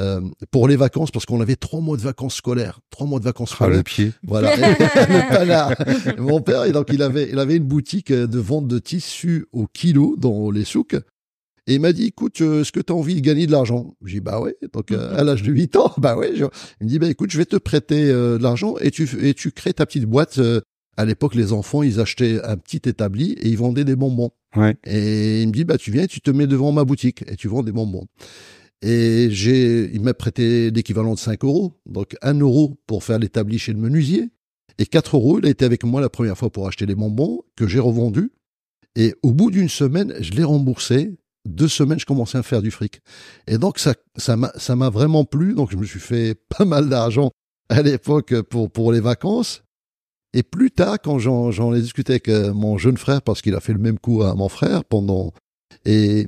euh, 0.00 0.20
pour 0.50 0.66
les 0.68 0.76
vacances 0.76 1.10
parce 1.10 1.24
qu'on 1.26 1.40
avait 1.40 1.56
trois 1.56 1.80
mois 1.80 1.96
de 1.96 2.02
vacances 2.02 2.34
scolaires, 2.34 2.80
trois 2.90 3.06
mois 3.06 3.18
de 3.20 3.24
vacances 3.24 3.50
Ah, 3.52 3.56
scolaires. 3.56 3.76
le 3.78 3.82
pied. 3.82 4.12
Voilà. 4.24 4.54
Le 4.56 5.28
panard. 5.28 5.74
Mon 6.18 6.40
père, 6.40 6.64
et 6.64 6.72
donc 6.72 6.86
il 6.92 7.02
avait, 7.02 7.28
il 7.30 7.38
avait 7.38 7.56
une 7.56 7.64
boutique 7.64 8.12
de 8.12 8.38
vente 8.38 8.66
de 8.68 8.78
tissus 8.78 9.46
au 9.52 9.66
kilo 9.66 10.16
dans 10.18 10.50
les 10.50 10.64
souks. 10.64 10.96
Et 11.66 11.76
il 11.76 11.80
m'a 11.80 11.92
dit, 11.94 12.04
écoute, 12.06 12.40
euh, 12.42 12.60
est-ce 12.60 12.72
que 12.72 12.80
tu 12.80 12.92
as 12.92 12.96
envie 12.96 13.14
de 13.14 13.20
gagner 13.20 13.46
de 13.46 13.52
l'argent? 13.52 13.94
J'ai 14.04 14.14
dit, 14.16 14.20
bah 14.20 14.38
ouais. 14.40 14.54
Donc 14.74 14.90
euh, 14.90 15.16
à 15.18 15.24
l'âge 15.24 15.42
de 15.42 15.50
8 15.50 15.76
ans, 15.76 15.92
bah 15.98 16.16
ouais. 16.16 16.32
je- 16.34 16.44
Il 16.80 16.84
me 16.84 16.88
dit, 16.90 16.98
bah 16.98 17.08
écoute, 17.08 17.30
je 17.30 17.38
vais 17.38 17.46
te 17.46 17.56
prêter 17.56 18.10
euh, 18.10 18.36
de 18.36 18.42
l'argent 18.42 18.74
et 18.82 18.90
tu, 18.90 19.08
et 19.26 19.32
tu 19.32 19.50
crées 19.50 19.72
ta 19.72 19.86
petite 19.86 20.04
boîte. 20.04 20.38
euh, 20.38 20.60
à 20.96 21.04
l'époque, 21.06 21.34
les 21.34 21.52
enfants, 21.52 21.82
ils 21.82 21.98
achetaient 22.00 22.40
un 22.44 22.56
petit 22.56 22.82
établi 22.88 23.32
et 23.32 23.48
ils 23.48 23.56
vendaient 23.58 23.84
des 23.84 23.96
bonbons. 23.96 24.30
Ouais. 24.56 24.76
Et 24.84 25.42
il 25.42 25.48
me 25.48 25.52
dit, 25.52 25.64
bah, 25.64 25.76
tu 25.78 25.90
viens, 25.90 26.06
tu 26.06 26.20
te 26.20 26.30
mets 26.30 26.46
devant 26.46 26.70
ma 26.70 26.84
boutique 26.84 27.24
et 27.26 27.34
tu 27.36 27.48
vends 27.48 27.62
des 27.64 27.72
bonbons. 27.72 28.06
Et 28.86 29.28
j'ai, 29.30 29.90
il 29.94 30.02
m'a 30.02 30.12
prêté 30.12 30.70
l'équivalent 30.70 31.14
de 31.14 31.18
5 31.18 31.42
euros. 31.42 31.72
Donc 31.86 32.16
1 32.20 32.38
euro 32.40 32.76
pour 32.86 33.02
faire 33.02 33.18
l'établi 33.18 33.58
chez 33.58 33.72
le 33.72 33.78
menuisier. 33.78 34.28
Et 34.78 34.84
4 34.84 35.16
euros, 35.16 35.38
il 35.38 35.46
a 35.46 35.48
été 35.48 35.64
avec 35.64 35.84
moi 35.84 36.02
la 36.02 36.10
première 36.10 36.36
fois 36.36 36.50
pour 36.50 36.68
acheter 36.68 36.84
les 36.84 36.94
bonbons 36.94 37.42
que 37.56 37.66
j'ai 37.66 37.78
revendus. 37.78 38.30
Et 38.94 39.14
au 39.22 39.32
bout 39.32 39.50
d'une 39.50 39.70
semaine, 39.70 40.14
je 40.20 40.32
l'ai 40.32 40.44
remboursé. 40.44 41.16
Deux 41.48 41.68
semaines, 41.68 41.98
je 41.98 42.04
commençais 42.04 42.36
à 42.36 42.42
faire 42.42 42.60
du 42.60 42.70
fric. 42.70 43.00
Et 43.46 43.56
donc, 43.56 43.78
ça, 43.78 43.94
ça 44.16 44.36
m'a, 44.36 44.52
ça 44.56 44.76
m'a 44.76 44.90
vraiment 44.90 45.24
plu. 45.24 45.54
Donc, 45.54 45.70
je 45.70 45.78
me 45.78 45.84
suis 45.86 46.00
fait 46.00 46.34
pas 46.58 46.66
mal 46.66 46.90
d'argent 46.90 47.30
à 47.70 47.80
l'époque 47.80 48.38
pour, 48.42 48.70
pour 48.70 48.92
les 48.92 49.00
vacances. 49.00 49.62
Et 50.34 50.42
plus 50.42 50.70
tard, 50.70 50.98
quand 51.02 51.18
j'en, 51.18 51.50
j'en 51.52 51.72
ai 51.74 51.80
discuté 51.80 52.14
avec 52.14 52.28
euh, 52.28 52.52
mon 52.52 52.76
jeune 52.76 52.98
frère, 52.98 53.22
parce 53.22 53.40
qu'il 53.40 53.54
a 53.54 53.60
fait 53.60 53.72
le 53.72 53.78
même 53.78 53.98
coup 53.98 54.22
à 54.22 54.34
mon 54.34 54.50
frère 54.50 54.84
pendant, 54.84 55.32
et 55.86 56.26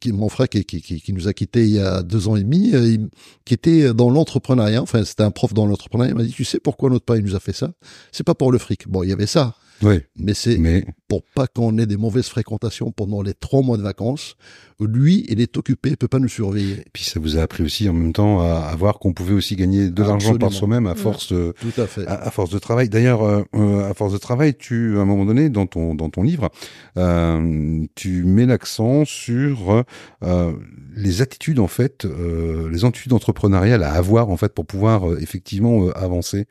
qui, 0.00 0.12
mon 0.12 0.28
frère 0.28 0.48
qui, 0.48 0.64
qui, 0.64 0.80
qui, 0.80 1.12
nous 1.12 1.28
a 1.28 1.32
quittés 1.32 1.64
il 1.64 1.74
y 1.74 1.80
a 1.80 2.02
deux 2.02 2.28
ans 2.28 2.36
et 2.36 2.42
demi, 2.42 2.74
euh, 2.74 2.96
qui 3.44 3.54
était 3.54 3.92
dans 3.92 4.10
l'entrepreneuriat, 4.10 4.82
enfin, 4.82 5.04
c'était 5.04 5.24
un 5.24 5.30
prof 5.30 5.52
dans 5.54 5.66
l'entrepreneuriat, 5.66 6.12
il 6.12 6.16
m'a 6.16 6.24
dit, 6.24 6.32
tu 6.32 6.44
sais 6.44 6.60
pourquoi 6.60 6.90
notre 6.90 7.04
père 7.04 7.16
il 7.16 7.24
nous 7.24 7.34
a 7.34 7.40
fait 7.40 7.52
ça? 7.52 7.72
C'est 8.12 8.24
pas 8.24 8.34
pour 8.34 8.52
le 8.52 8.58
fric. 8.58 8.88
Bon, 8.88 9.02
il 9.02 9.10
y 9.10 9.12
avait 9.12 9.26
ça. 9.26 9.56
Ouais. 9.82 10.06
Mais 10.16 10.34
c'est 10.34 10.58
Mais 10.58 10.84
pour 11.08 11.22
pas 11.34 11.46
qu'on 11.46 11.76
ait 11.78 11.86
des 11.86 11.96
mauvaises 11.96 12.28
fréquentations 12.28 12.92
pendant 12.92 13.22
les 13.22 13.34
trois 13.34 13.62
mois 13.62 13.76
de 13.76 13.82
vacances. 13.82 14.36
Lui, 14.80 15.24
il 15.28 15.40
est 15.40 15.56
occupé, 15.56 15.90
il 15.90 15.96
peut 15.96 16.08
pas 16.08 16.18
nous 16.18 16.28
surveiller. 16.28 16.84
puis 16.92 17.04
ça 17.04 17.20
vous 17.20 17.38
a 17.38 17.42
appris 17.42 17.62
aussi 17.62 17.88
en 17.88 17.92
même 17.92 18.12
temps 18.12 18.40
à, 18.40 18.66
à 18.66 18.74
voir 18.74 18.98
qu'on 18.98 19.12
pouvait 19.12 19.34
aussi 19.34 19.54
gagner 19.54 19.90
de 19.90 20.02
l'argent 20.02 20.36
par 20.36 20.52
soi-même 20.52 20.88
à 20.88 20.96
force 20.96 21.32
de, 21.32 21.54
Tout 21.60 21.80
à 21.80 21.86
fait. 21.86 22.04
à, 22.06 22.14
à 22.14 22.30
force 22.32 22.50
de 22.50 22.58
travail. 22.58 22.88
D'ailleurs, 22.88 23.22
euh, 23.22 23.42
euh, 23.54 23.88
à 23.88 23.94
force 23.94 24.12
de 24.12 24.18
travail, 24.18 24.56
tu, 24.56 24.96
à 24.98 25.02
un 25.02 25.04
moment 25.04 25.24
donné, 25.24 25.50
dans 25.50 25.66
ton 25.66 25.94
dans 25.94 26.10
ton 26.10 26.22
livre, 26.24 26.50
euh, 26.96 27.84
tu 27.94 28.24
mets 28.24 28.46
l'accent 28.46 29.04
sur 29.04 29.84
euh, 30.24 30.52
les 30.96 31.22
attitudes 31.22 31.60
en 31.60 31.68
fait, 31.68 32.04
euh, 32.04 32.68
les 32.70 32.84
attitudes 32.84 33.12
entrepreneuriales 33.12 33.84
à 33.84 33.92
avoir 33.92 34.30
en 34.30 34.36
fait 34.36 34.52
pour 34.52 34.66
pouvoir 34.66 35.08
euh, 35.10 35.18
effectivement 35.20 35.86
euh, 35.86 35.96
avancer. 35.96 36.46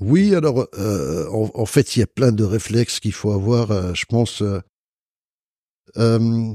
Oui, 0.00 0.34
alors 0.34 0.66
euh, 0.74 1.28
en, 1.30 1.66
fait, 1.66 1.96
il 1.96 2.00
y 2.00 2.02
a 2.02 2.06
plein 2.06 2.32
de 2.32 2.44
réflexes 2.44 3.00
qu'il 3.00 3.12
faut 3.12 3.32
avoir. 3.32 3.70
euh, 3.70 3.94
je 3.94 4.04
pense. 4.06 4.42
euh, 4.42 4.60
euh, 5.96 6.54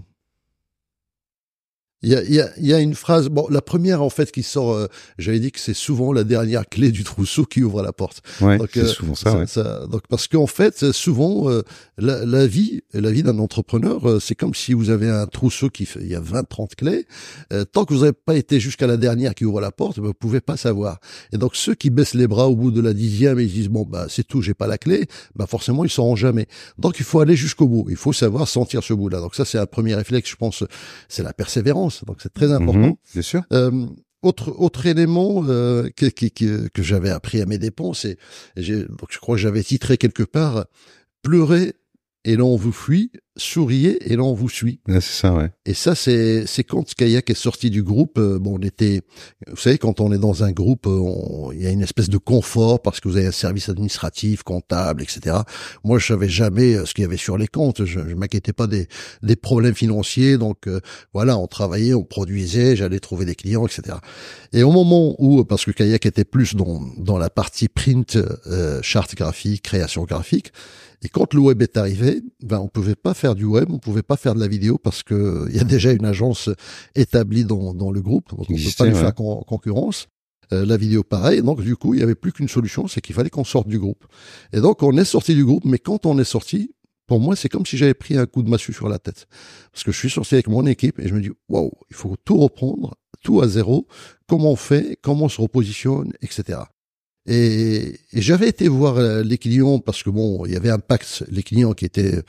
il 2.02 2.10
y 2.10 2.16
a, 2.16 2.24
y, 2.24 2.40
a, 2.40 2.50
y 2.60 2.74
a 2.74 2.80
une 2.80 2.96
phrase. 2.96 3.28
Bon, 3.28 3.46
la 3.50 3.62
première 3.62 4.02
en 4.02 4.10
fait 4.10 4.32
qui 4.32 4.44
sort. 4.44 4.72
euh, 4.74 4.88
J'avais 5.18 5.40
dit 5.40 5.52
que 5.52 5.60
c'est 5.60 5.74
souvent 5.74 6.14
la 6.14 6.24
dernière 6.24 6.68
clé 6.68 6.92
du 6.92 7.04
trousseau 7.04 7.44
qui 7.46 7.62
ouvre 7.62 7.82
la 7.82 7.92
porte. 7.92 8.22
Ouais, 8.42 8.58
c'est 8.74 8.80
euh, 8.82 8.86
souvent 8.86 9.16
ça. 9.16 9.38
ouais. 9.38 9.48
ça- 9.48 9.86
donc 9.88 10.04
parce 10.08 10.28
qu'en 10.28 10.48
fait, 10.48 10.92
souvent 10.94 11.50
euh, 11.50 11.64
la, 11.98 12.26
la 12.26 12.48
vie, 12.48 12.82
la 12.94 13.12
vie 13.12 13.24
d'un 13.24 13.38
entrepreneur, 13.40 14.08
euh, 14.10 14.20
c'est 14.20 14.36
comme 14.36 14.54
si 14.56 14.74
vous 14.74 14.90
avez 14.92 15.10
un 15.10 15.26
trousseau 15.28 15.70
qui 15.70 15.86
fait, 15.86 16.00
il 16.02 16.08
y 16.08 16.16
a 16.16 16.22
20, 16.22 16.44
30 16.48 16.76
clés. 16.76 17.06
Euh, 17.52 17.66
tant 17.66 17.84
que 17.86 17.94
vous 17.94 18.02
n'avez 18.02 18.14
pas 18.14 18.36
été 18.36 18.60
jusqu'à 18.62 18.88
la 18.88 18.96
dernière 18.98 19.36
qui 19.36 19.44
ouvre 19.44 19.60
la 19.60 19.72
porte, 19.72 20.00
vous 20.00 20.14
pouvez 20.14 20.40
pas 20.42 20.56
savoir. 20.58 21.00
Et 21.34 21.38
donc 21.38 21.56
ceux 21.56 21.76
qui 21.76 21.90
baissent 21.90 22.14
les 22.14 22.28
bras 22.28 22.48
au 22.48 22.56
bout 22.56 22.72
de 22.72 22.82
la 22.82 22.94
dixième 22.94 23.40
et 23.40 23.44
ils 23.44 23.52
disent 23.52 23.68
bon 23.70 23.84
bah 23.86 24.06
c'est 24.10 24.24
tout, 24.26 24.42
j'ai 24.42 24.54
pas 24.54 24.68
la 24.68 24.78
clé, 24.78 25.08
bah 25.36 25.48
forcément 25.48 25.84
ils 25.84 25.90
sauront 25.90 26.16
jamais. 26.16 26.48
Donc 26.78 27.00
il 27.00 27.04
faut 27.06 27.20
aller 27.20 27.36
jusqu'au 27.36 27.68
bout. 27.68 27.88
Il 27.90 27.98
faut 27.98 28.14
savoir 28.14 28.48
sentir 28.48 28.84
ce 28.84 28.94
bout-là. 28.94 29.20
Donc 29.20 29.36
ça 29.36 29.44
c'est 29.44 29.58
un 29.58 29.66
premier 29.66 29.96
réflexe, 29.96 30.30
je 30.30 30.36
pense, 30.38 30.64
c'est 31.10 31.24
la 31.24 31.34
persévérance. 31.34 31.89
Donc 32.06 32.18
c'est 32.22 32.34
très 32.34 32.52
important. 32.52 32.80
Mhm, 32.80 32.96
bien 33.14 33.22
sûr. 33.22 33.42
Euh, 33.54 33.88
autre 34.22 34.54
autre 34.58 34.86
élément 34.86 35.44
euh, 35.48 35.90
que, 35.96 36.08
que, 36.08 36.26
que, 36.28 36.68
que 36.68 36.84
j'avais 36.84 37.10
appris 37.10 37.42
à 37.42 37.46
mes 37.46 37.58
dépens, 37.58 37.94
c'est 37.94 38.18
je 38.58 38.86
crois 39.20 39.36
que 39.36 39.42
j'avais 39.42 39.64
titré 39.64 39.98
quelque 39.98 40.24
part 40.24 40.66
pleurer 41.22 41.74
et 42.30 42.36
l'on 42.36 42.56
vous 42.56 42.72
fuit, 42.72 43.12
souriez 43.38 44.12
et 44.12 44.16
l'on 44.16 44.36
vous 44.36 44.50
suit. 44.50 44.82
Ouais, 44.88 45.02
c'est 45.02 45.20
ça, 45.22 45.34
ouais. 45.34 45.50
Et 45.66 45.74
ça, 45.74 45.96
c'est 45.96 46.46
c'est 46.46 46.64
quand 46.64 46.94
Kayak 46.94 47.28
est 47.32 47.34
sorti 47.34 47.72
du 47.72 47.82
groupe. 47.82 48.20
euh, 48.20 48.38
bon, 48.38 48.60
on 48.60 48.62
était, 48.62 49.02
vous 49.48 49.58
savez, 49.58 49.80
quand 49.80 50.00
on 50.00 50.12
est 50.12 50.20
dans 50.20 50.44
un 50.44 50.52
groupe, 50.52 50.86
euh, 50.86 51.52
il 51.56 51.64
y 51.64 51.66
a 51.66 51.72
une 51.72 51.82
espèce 51.82 52.08
de 52.08 52.20
confort 52.20 52.84
parce 52.84 53.00
que 53.00 53.08
vous 53.08 53.18
avez 53.18 53.26
un 53.26 53.32
service 53.32 53.68
administratif, 53.68 54.44
comptable, 54.44 55.02
etc. 55.02 55.38
Moi, 55.84 55.98
je 55.98 56.06
savais 56.06 56.30
jamais 56.30 56.76
euh, 56.76 56.86
ce 56.86 56.94
qu'il 56.94 57.02
y 57.02 57.06
avait 57.06 57.18
sur 57.18 57.36
les 57.36 57.48
comptes. 57.48 57.84
Je, 57.84 58.00
je 58.08 58.14
m'inquiétais 58.14 58.54
pas 58.54 58.68
des 58.68 58.88
des 59.24 59.36
problèmes 59.36 59.74
financiers. 59.74 60.38
Donc 60.38 60.68
euh, 60.68 60.82
voilà, 61.12 61.36
on 61.40 61.48
travaillait, 61.48 61.96
on 61.96 62.04
produisait, 62.04 62.76
j'allais 62.76 63.00
trouver 63.00 63.26
des 63.26 63.36
clients, 63.36 63.66
etc. 63.66 63.98
Et 64.54 64.62
au 64.62 64.72
moment 64.72 65.16
où, 65.18 65.44
parce 65.46 65.66
que 65.66 65.72
Kayak 65.72 66.06
était 66.06 66.26
plus 66.26 66.54
dans 66.56 66.80
dans 67.00 67.18
la 67.18 67.32
partie 67.32 67.70
print, 67.70 68.18
euh, 68.46 68.82
charte 68.84 69.16
graphique, 69.16 69.64
création 69.64 70.04
graphique. 70.04 70.52
Et 71.04 71.10
quand 71.10 71.34
le 71.34 71.40
web 71.40 71.62
est 71.62 71.78
arrivé, 71.78 72.22
ben 72.44 72.60
on 72.60 72.68
pouvait 72.68 72.96
pas 72.96 73.14
faire 73.14 73.34
du 73.36 73.46
web, 73.46 73.70
on 73.72 73.80
pouvait 73.80 74.02
pas 74.04 74.18
faire 74.18 74.36
de 74.36 74.40
la 74.40 74.48
vidéo 74.48 74.78
parce 74.78 75.02
que 75.04 75.46
il 75.50 75.56
y 75.56 75.60
a 75.60 75.64
déjà 75.64 75.92
une 75.94 76.06
agence 76.06 76.50
établie 76.96 77.46
dans, 77.46 77.74
dans 77.74 77.92
le 77.92 78.02
groupe, 78.02 78.30
donc 78.32 78.42
on 78.50 78.54
peut 78.54 78.70
pas 78.78 78.86
lui 78.86 78.96
faire 79.02 79.16
con- 79.16 79.44
concurrence. 79.48 80.08
Euh, 80.52 80.66
la 80.66 80.78
vidéo 80.78 81.04
pareil, 81.04 81.42
donc 81.44 81.62
du 81.62 81.76
coup 81.76 81.94
il 81.94 82.00
y 82.00 82.04
avait 82.04 82.16
plus 82.16 82.32
qu'une 82.32 82.48
solution, 82.50 82.88
c'est 82.88 83.02
qu'il 83.02 83.14
fallait 83.16 83.30
qu'on 83.30 83.44
sorte 83.44 83.68
du 83.68 83.78
groupe. 83.80 84.06
Et 84.52 84.60
donc 84.62 84.82
on 84.84 84.98
est 84.98 85.06
sorti 85.06 85.36
du 85.36 85.46
groupe, 85.46 85.64
mais 85.64 85.78
quand 85.78 86.06
on 86.08 86.18
est 86.18 86.24
sorti, 86.24 86.74
pour 87.08 87.20
moi 87.20 87.36
c'est 87.36 87.50
comme 87.50 87.66
si 87.68 87.78
j'avais 87.78 87.94
pris 87.94 88.18
un 88.18 88.26
coup 88.26 88.42
de 88.42 88.50
massue 88.50 88.74
sur 88.74 88.90
la 88.90 88.98
tête, 89.00 89.28
parce 89.72 89.84
que 89.84 89.92
je 89.92 89.98
suis 90.00 90.10
sorti 90.10 90.34
avec 90.36 90.48
mon 90.48 90.66
équipe 90.66 91.00
et 91.00 91.08
je 91.08 91.14
me 91.14 91.22
dis 91.22 91.30
waouh, 91.50 91.72
il 91.92 91.96
faut 91.96 92.16
tout 92.26 92.38
reprendre, 92.38 92.96
tout 93.24 93.42
à 93.42 93.48
zéro, 93.48 93.88
comment 94.28 94.52
on 94.52 94.56
fait, 94.56 94.98
comment 95.04 95.26
on 95.26 95.30
se 95.30 95.40
repositionne, 95.40 96.12
etc. 96.24 96.60
Et, 97.30 98.00
j'avais 98.14 98.50
été 98.50 98.68
voir 98.68 98.98
euh, 98.98 99.24
les 99.24 99.38
clients 99.38 99.80
parce 99.80 100.04
que 100.04 100.10
bon, 100.10 100.46
il 100.46 100.54
y 100.54 100.56
avait 100.56 100.70
un 100.72 100.80
pacte. 100.80 101.24
Les 101.30 101.44
clients 101.44 101.74
qui 101.74 101.86
étaient 101.86 102.24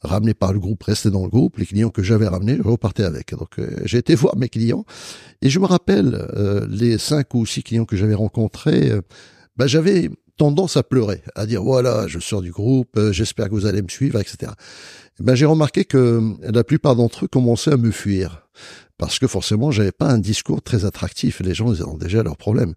ramenés 0.00 0.34
par 0.34 0.52
le 0.52 0.58
groupe 0.58 0.82
restaient 0.82 1.10
dans 1.10 1.24
le 1.24 1.28
groupe. 1.28 1.58
Les 1.58 1.66
clients 1.66 1.90
que 1.90 2.02
j'avais 2.02 2.28
ramenés, 2.28 2.56
je 2.56 2.62
repartais 2.62 3.04
avec. 3.04 3.34
Donc 3.34 3.58
euh, 3.58 3.68
j'ai 3.84 3.98
été 3.98 4.14
voir 4.14 4.36
mes 4.36 4.48
clients 4.48 4.84
et 5.42 5.50
je 5.50 5.58
me 5.58 5.66
rappelle 5.66 6.14
euh, 6.36 6.66
les 6.70 6.98
cinq 6.98 7.34
ou 7.34 7.46
six 7.46 7.62
clients 7.62 7.84
que 7.84 7.96
j'avais 7.96 8.14
rencontrés. 8.14 8.90
euh, 8.90 9.02
ben, 9.56 9.66
j'avais 9.66 10.08
tendance 10.36 10.76
à 10.76 10.84
pleurer, 10.84 11.22
à 11.34 11.46
dire 11.46 11.62
voilà, 11.62 12.06
je 12.06 12.20
sors 12.20 12.40
du 12.40 12.52
groupe, 12.52 12.96
euh, 12.96 13.12
j'espère 13.12 13.46
que 13.46 13.54
vous 13.54 13.66
allez 13.66 13.82
me 13.82 13.88
suivre, 13.88 14.20
etc. 14.20 14.52
Ben 15.18 15.34
j'ai 15.34 15.46
remarqué 15.46 15.84
que 15.84 16.22
la 16.40 16.62
plupart 16.62 16.94
d'entre 16.94 17.24
eux 17.24 17.28
commençaient 17.28 17.72
à 17.72 17.76
me 17.76 17.90
fuir 17.90 18.48
parce 18.98 19.18
que 19.18 19.26
forcément 19.26 19.72
j'avais 19.72 19.92
pas 19.92 20.06
un 20.06 20.18
discours 20.18 20.62
très 20.62 20.84
attractif. 20.84 21.40
Les 21.40 21.54
gens 21.54 21.74
ils 21.74 21.82
ont 21.82 21.96
déjà 21.96 22.22
leurs 22.22 22.36
problèmes. 22.36 22.74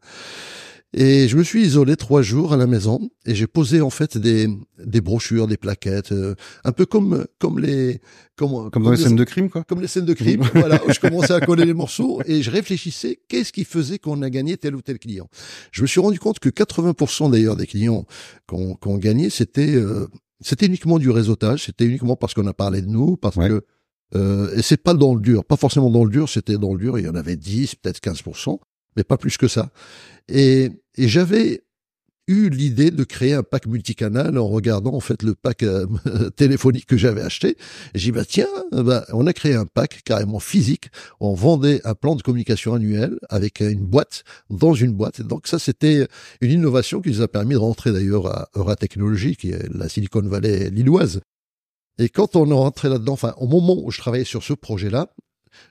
Et 0.93 1.29
je 1.29 1.37
me 1.37 1.43
suis 1.43 1.61
isolé 1.63 1.95
trois 1.95 2.21
jours 2.21 2.51
à 2.51 2.57
la 2.57 2.67
maison 2.67 3.09
et 3.25 3.33
j'ai 3.33 3.47
posé 3.47 3.79
en 3.79 3.89
fait 3.89 4.17
des, 4.17 4.49
des 4.83 4.99
brochures, 4.99 5.47
des 5.47 5.55
plaquettes, 5.55 6.11
euh, 6.11 6.35
un 6.65 6.73
peu 6.73 6.85
comme 6.85 7.25
comme 7.39 7.59
les 7.59 8.01
comme, 8.35 8.69
Comme 8.71 8.83
dans 8.83 8.91
les 8.91 8.97
scènes 8.97 9.15
de 9.15 9.23
crime, 9.23 9.49
quoi. 9.49 9.63
comme 9.63 9.79
les 9.79 9.87
scènes 9.87 10.03
de 10.05 10.13
crime. 10.13 10.43
voilà, 10.53 10.81
où 10.85 10.91
je 10.91 10.99
commençais 10.99 11.31
à 11.33 11.39
coller 11.45 11.63
les 11.65 11.73
morceaux 11.73 12.21
et 12.25 12.41
je 12.41 12.51
réfléchissais 12.51 13.21
qu'est-ce 13.29 13.53
qui 13.53 13.63
faisait 13.63 13.99
qu'on 13.99 14.21
a 14.21 14.29
gagné 14.29 14.57
tel 14.57 14.75
ou 14.75 14.81
tel 14.81 14.99
client. 14.99 15.29
Je 15.71 15.81
me 15.81 15.87
suis 15.87 16.01
rendu 16.01 16.19
compte 16.19 16.39
que 16.39 16.49
80% 16.49 17.31
d'ailleurs 17.31 17.55
des 17.55 17.67
clients 17.67 18.05
qu'on 18.45 18.75
qu'on 18.75 18.97
gagnait, 18.97 19.29
c'était 19.29 19.73
euh, 19.75 20.07
c'était 20.41 20.65
uniquement 20.65 20.99
du 20.99 21.09
réseautage, 21.09 21.65
c'était 21.67 21.85
uniquement 21.85 22.17
parce 22.17 22.33
qu'on 22.33 22.47
a 22.47 22.53
parlé 22.53 22.81
de 22.81 22.87
nous, 22.87 23.15
parce 23.15 23.37
Ouais. 23.37 23.47
que 23.47 23.63
euh, 24.13 24.53
et 24.57 24.61
c'est 24.61 24.75
pas 24.83 24.93
dans 24.93 25.15
le 25.15 25.21
dur, 25.21 25.45
pas 25.45 25.55
forcément 25.55 25.89
dans 25.89 26.03
le 26.03 26.09
dur, 26.11 26.27
c'était 26.27 26.57
dans 26.57 26.73
le 26.73 26.79
dur, 26.79 26.99
il 26.99 27.05
y 27.05 27.07
en 27.07 27.15
avait 27.15 27.37
10, 27.37 27.75
peut-être 27.75 27.99
15%, 28.01 28.59
mais 28.95 29.03
pas 29.03 29.17
plus 29.17 29.37
que 29.37 29.47
ça. 29.47 29.71
Et, 30.27 30.69
et 30.95 31.07
j'avais 31.07 31.63
eu 32.27 32.49
l'idée 32.49 32.91
de 32.91 33.03
créer 33.03 33.33
un 33.33 33.43
pack 33.43 33.65
multicanal 33.67 34.37
en 34.37 34.47
regardant 34.47 34.93
en 34.93 34.99
fait 34.99 35.23
le 35.23 35.35
pack 35.35 35.63
euh, 35.63 35.85
téléphonique 36.35 36.85
que 36.85 36.97
j'avais 36.97 37.21
acheté. 37.21 37.57
Et 37.93 37.99
j'ai 37.99 38.11
dit 38.11 38.17
bah 38.17 38.25
tiens, 38.25 38.47
bah, 38.71 39.05
on 39.13 39.27
a 39.27 39.33
créé 39.33 39.55
un 39.55 39.65
pack 39.65 40.01
carrément 40.03 40.39
physique. 40.39 40.89
On 41.19 41.33
vendait 41.33 41.81
un 41.83 41.95
plan 41.95 42.15
de 42.15 42.21
communication 42.21 42.73
annuel 42.73 43.17
avec 43.29 43.59
une 43.59 43.85
boîte 43.85 44.23
dans 44.49 44.73
une 44.73 44.93
boîte. 44.93 45.21
Donc 45.21 45.47
ça 45.47 45.59
c'était 45.59 46.07
une 46.41 46.51
innovation 46.51 47.01
qui 47.01 47.09
nous 47.09 47.21
a 47.21 47.27
permis 47.27 47.53
de 47.53 47.59
rentrer 47.59 47.91
d'ailleurs 47.91 48.27
à 48.27 48.49
Euratechnologie, 48.55 49.35
qui 49.35 49.51
est 49.51 49.67
la 49.73 49.89
Silicon 49.89 50.21
Valley 50.21 50.69
lilloise. 50.69 51.21
Et 51.99 52.09
quand 52.09 52.35
on 52.35 52.49
est 52.49 52.53
rentré 52.53 52.89
là-dedans, 52.89 53.13
enfin 53.13 53.33
au 53.37 53.47
moment 53.47 53.75
où 53.83 53.91
je 53.91 53.99
travaillais 53.99 54.25
sur 54.25 54.43
ce 54.43 54.53
projet-là, 54.53 55.07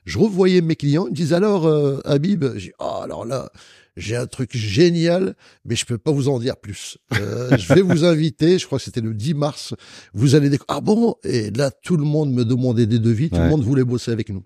je 0.04 0.18
revoyais 0.18 0.60
mes 0.60 0.76
clients, 0.76 1.06
ils 1.06 1.10
me 1.10 1.16
disent 1.16 1.32
alors 1.32 1.66
euh, 1.66 2.00
Habib, 2.04 2.44
j'ai 2.56 2.72
oh 2.78 3.00
alors 3.02 3.24
là, 3.24 3.50
j'ai 3.96 4.16
un 4.16 4.26
truc 4.26 4.56
génial, 4.56 5.34
mais 5.64 5.76
je 5.76 5.84
peux 5.84 5.98
pas 5.98 6.12
vous 6.12 6.28
en 6.28 6.38
dire 6.38 6.56
plus. 6.56 6.96
Euh, 7.14 7.56
je 7.58 7.74
vais 7.74 7.82
vous 7.82 8.04
inviter, 8.04 8.58
je 8.58 8.66
crois 8.66 8.78
que 8.78 8.84
c'était 8.84 9.00
le 9.00 9.14
10 9.14 9.34
mars, 9.34 9.74
vous 10.14 10.34
allez 10.34 10.48
découvrir. 10.50 10.76
Ah 10.76 10.80
bon? 10.80 11.16
Et 11.24 11.50
là, 11.50 11.70
tout 11.70 11.96
le 11.96 12.04
monde 12.04 12.32
me 12.32 12.44
demandait 12.44 12.86
des 12.86 12.98
devis, 12.98 13.28
tout 13.30 13.36
Ouais. 13.36 13.44
le 13.44 13.50
monde 13.50 13.62
voulait 13.62 13.84
bosser 13.84 14.10
avec 14.12 14.28
nous. 14.30 14.44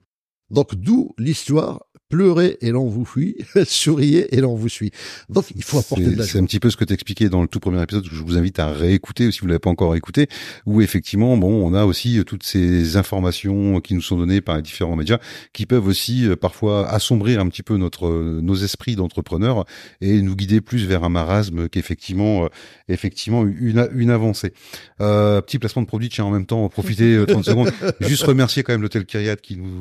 Donc 0.51 0.75
d'où 0.75 1.15
l'histoire 1.19 1.81
pleurez 2.09 2.59
et 2.61 2.71
l'on 2.71 2.89
vous 2.89 3.05
fuit, 3.05 3.37
souriez 3.67 4.35
et 4.35 4.41
l'on 4.41 4.55
vous 4.55 4.69
suit. 4.69 4.91
Donc 5.29 5.47
il 5.55 5.63
faut 5.63 5.79
apporter 5.79 6.07
de 6.07 6.17
la 6.17 6.25
C'est 6.25 6.39
un 6.39 6.45
petit 6.45 6.61
peu 6.61 6.71
ce 6.71 6.77
que 6.77 6.85
t'expliquais 6.85 7.29
dans 7.29 7.43
le 7.43 7.49
tout 7.49 7.61
premier 7.61 7.83
épisode 7.83 8.09
que 8.09 8.15
je 8.15 8.23
vous 8.23 8.37
invite 8.37 8.59
à 8.59 8.69
réécouter 8.69 9.31
si 9.33 9.41
vous 9.41 9.47
l'avez 9.47 9.59
pas 9.59 9.71
encore 9.71 9.97
écouté, 9.97 10.29
où 10.67 10.81
effectivement, 10.81 11.37
bon, 11.37 11.67
on 11.67 11.75
a 11.75 11.85
aussi 11.85 12.19
euh, 12.19 12.25
toutes 12.25 12.43
ces 12.43 12.97
informations 12.97 13.81
qui 13.81 13.95
nous 13.95 14.03
sont 14.03 14.17
données 14.17 14.41
par 14.41 14.57
les 14.57 14.63
différents 14.63 14.97
médias, 14.97 15.19
qui 15.53 15.67
peuvent 15.67 15.87
aussi 15.87 16.27
euh, 16.27 16.37
parfois 16.37 16.89
assombrir 16.89 17.41
un 17.41 17.49
petit 17.49 17.63
peu 17.63 17.77
notre 17.77 18.09
nos 18.41 18.55
esprits 18.55 18.97
d'entrepreneurs 18.97 19.65
et 20.01 20.21
nous 20.21 20.37
guider 20.37 20.61
plus 20.61 20.87
vers 20.87 21.05
un 21.05 21.09
marasme 21.09 21.69
qu'effectivement, 21.69 22.49
effectivement 22.89 23.45
une 23.45 23.89
une 23.95 24.11
avancée. 24.11 24.53
Euh, 25.01 25.41
petit 25.41 25.59
placement 25.59 25.83
de 25.83 25.87
produit, 25.87 26.09
tiens 26.09 26.25
en 26.25 26.31
même 26.31 26.47
temps, 26.47 26.69
profiter 26.69 27.25
30 27.27 27.45
secondes, 27.45 27.71
juste 28.01 28.25
remercier 28.25 28.63
quand 28.63 28.73
même 28.73 28.83
l'hôtel 28.83 29.07
Kyriat 29.07 29.37
qui 29.37 29.57
nous 29.57 29.75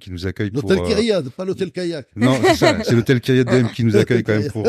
qui 0.00 0.10
nous 0.10 0.26
accueille. 0.26 0.50
L'hôtel 0.52 0.82
Kyriat, 0.82 1.22
pas 1.36 1.44
l'hôtel 1.44 1.67
Kayak. 1.70 2.06
Non, 2.16 2.36
c'est 2.54 2.92
l'hôtel 2.92 3.20
Kyriat 3.20 3.44
DM 3.44 3.68
qui 3.74 3.84
nous 3.84 3.96
accueille 3.96 4.22
quand 4.22 4.38
même 4.38 4.50
pour 4.50 4.66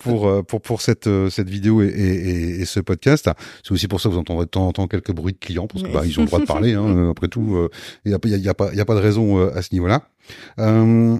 pour 0.00 0.44
pour 0.44 0.60
pour 0.60 0.80
cette 0.82 1.08
cette 1.30 1.48
vidéo 1.48 1.82
et, 1.82 1.86
et, 1.86 2.60
et 2.60 2.64
ce 2.64 2.80
podcast. 2.80 3.30
C'est 3.62 3.72
aussi 3.72 3.88
pour 3.88 4.00
ça 4.00 4.08
que 4.08 4.14
vous 4.14 4.20
entendrez 4.20 4.44
de 4.44 4.50
temps 4.50 4.66
en 4.66 4.72
temps 4.72 4.86
quelques 4.86 5.12
bruits 5.12 5.32
de 5.32 5.38
clients 5.38 5.66
parce 5.66 5.82
que 5.82 5.88
bah, 5.88 6.02
ils 6.04 6.18
ont 6.18 6.22
le 6.22 6.28
droit 6.28 6.40
de 6.40 6.46
parler. 6.46 6.74
Hein, 6.74 7.10
après 7.10 7.28
tout, 7.28 7.68
il 8.04 8.12
euh, 8.12 8.18
y, 8.26 8.34
a, 8.34 8.36
y, 8.36 8.48
a, 8.48 8.54
pas 8.54 8.70
il 8.72 8.78
y 8.78 8.80
a 8.80 8.84
pas 8.84 8.94
de 8.94 9.00
raison 9.00 9.38
euh, 9.38 9.56
à 9.56 9.62
ce 9.62 9.68
niveau-là. 9.72 10.02
Euh, 10.58 11.16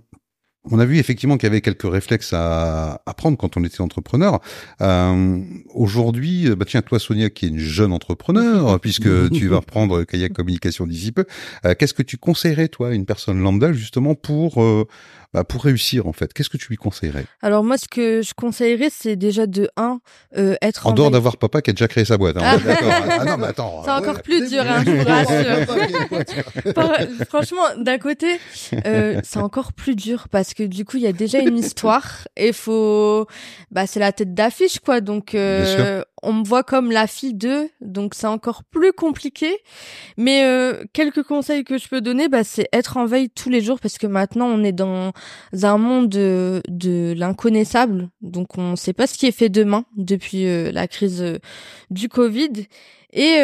on 0.70 0.78
a 0.78 0.84
vu 0.84 0.98
effectivement 0.98 1.36
qu'il 1.36 1.46
y 1.46 1.50
avait 1.50 1.60
quelques 1.60 1.90
réflexes 1.90 2.32
à, 2.32 3.00
à 3.04 3.14
prendre 3.14 3.36
quand 3.36 3.56
on 3.56 3.64
était 3.64 3.80
entrepreneur. 3.80 4.40
Euh, 4.80 5.38
Aujourd'hui, 5.74 6.50
bah 6.56 6.64
tiens, 6.66 6.82
toi 6.82 6.98
Sonia, 6.98 7.30
qui 7.30 7.46
est 7.46 7.48
une 7.48 7.58
jeune 7.58 7.92
entrepreneur, 7.92 8.80
puisque 8.82 9.30
tu 9.30 9.48
vas 9.48 9.58
reprendre 9.58 10.04
Kayak 10.04 10.32
Communication 10.32 10.86
d'ici 10.86 11.12
peu, 11.12 11.24
euh, 11.64 11.74
qu'est-ce 11.78 11.94
que 11.94 12.02
tu 12.02 12.16
conseillerais 12.16 12.68
toi 12.68 12.88
à 12.88 12.92
une 12.92 13.06
personne 13.06 13.40
lambda 13.40 13.72
justement 13.72 14.14
pour 14.14 14.62
euh, 14.62 14.86
bah, 15.34 15.44
pour 15.44 15.62
réussir 15.62 16.06
en 16.06 16.12
fait 16.12 16.32
Qu'est-ce 16.32 16.48
que 16.48 16.56
tu 16.56 16.68
lui 16.68 16.76
conseillerais? 16.76 17.26
Alors 17.42 17.64
moi, 17.64 17.76
ce 17.76 17.86
que 17.86 18.22
je 18.22 18.32
conseillerais, 18.34 18.88
c'est 18.90 19.16
déjà 19.16 19.46
de 19.46 19.68
un 19.76 20.00
euh, 20.36 20.56
être 20.62 20.86
en, 20.86 20.92
dehors 20.92 21.10
d'avoir 21.10 21.36
papa 21.36 21.62
qui 21.62 21.70
a 21.70 21.72
déjà 21.72 21.88
créé 21.88 22.04
sa 22.04 22.16
boîte. 22.16 22.36
Hein, 22.36 22.42
ah. 22.44 22.58
D'accord. 22.58 22.92
Ah 23.10 23.24
non, 23.24 23.36
mais 23.36 23.46
attends. 23.48 23.82
C'est 23.84 23.90
encore 23.90 24.22
plus 24.22 24.48
dur, 24.48 24.62
hein, 24.66 24.82
je 24.84 24.90
vous 24.90 26.74
rassure. 26.74 27.24
Franchement, 27.28 27.62
d'un 27.76 27.98
côté, 27.98 28.38
euh, 28.86 29.20
c'est 29.24 29.38
encore 29.38 29.72
plus 29.72 29.96
dur 29.96 30.28
parce 30.30 30.54
que 30.54 30.62
du 30.62 30.84
coup, 30.84 30.96
il 30.96 31.02
y 31.02 31.06
a 31.06 31.12
déjà 31.12 31.40
une 31.40 31.58
histoire 31.58 32.28
et 32.36 32.52
faut, 32.52 33.26
bah, 33.70 33.86
c'est 33.86 34.00
la 34.00 34.12
tête 34.12 34.34
d'affiche 34.34 34.78
quoi. 34.80 35.00
Donc, 35.00 35.34
euh, 35.34 36.02
on 36.22 36.32
me 36.32 36.44
voit 36.44 36.62
comme 36.62 36.90
la 36.90 37.06
fille 37.06 37.34
d'eux, 37.34 37.68
donc 37.80 38.14
c'est 38.14 38.26
encore 38.26 38.64
plus 38.64 38.92
compliqué. 38.92 39.58
Mais 40.16 40.44
euh, 40.44 40.84
quelques 40.92 41.22
conseils 41.22 41.64
que 41.64 41.78
je 41.78 41.88
peux 41.88 42.00
donner, 42.00 42.28
bah, 42.28 42.44
c'est 42.44 42.68
être 42.72 42.96
en 42.96 43.06
veille 43.06 43.30
tous 43.30 43.50
les 43.50 43.60
jours 43.60 43.80
parce 43.80 43.98
que 43.98 44.06
maintenant 44.06 44.46
on 44.46 44.64
est 44.64 44.72
dans 44.72 45.12
un 45.62 45.78
monde 45.78 46.08
de, 46.08 46.62
de 46.68 47.14
l'inconnaissable, 47.16 48.08
donc 48.20 48.58
on 48.58 48.72
ne 48.72 48.76
sait 48.76 48.92
pas 48.92 49.06
ce 49.06 49.16
qui 49.16 49.26
est 49.26 49.32
fait 49.32 49.48
demain 49.48 49.84
depuis 49.96 50.46
euh, 50.46 50.70
la 50.72 50.88
crise 50.88 51.22
euh, 51.22 51.38
du 51.90 52.08
Covid. 52.08 52.66
Et, 53.14 53.38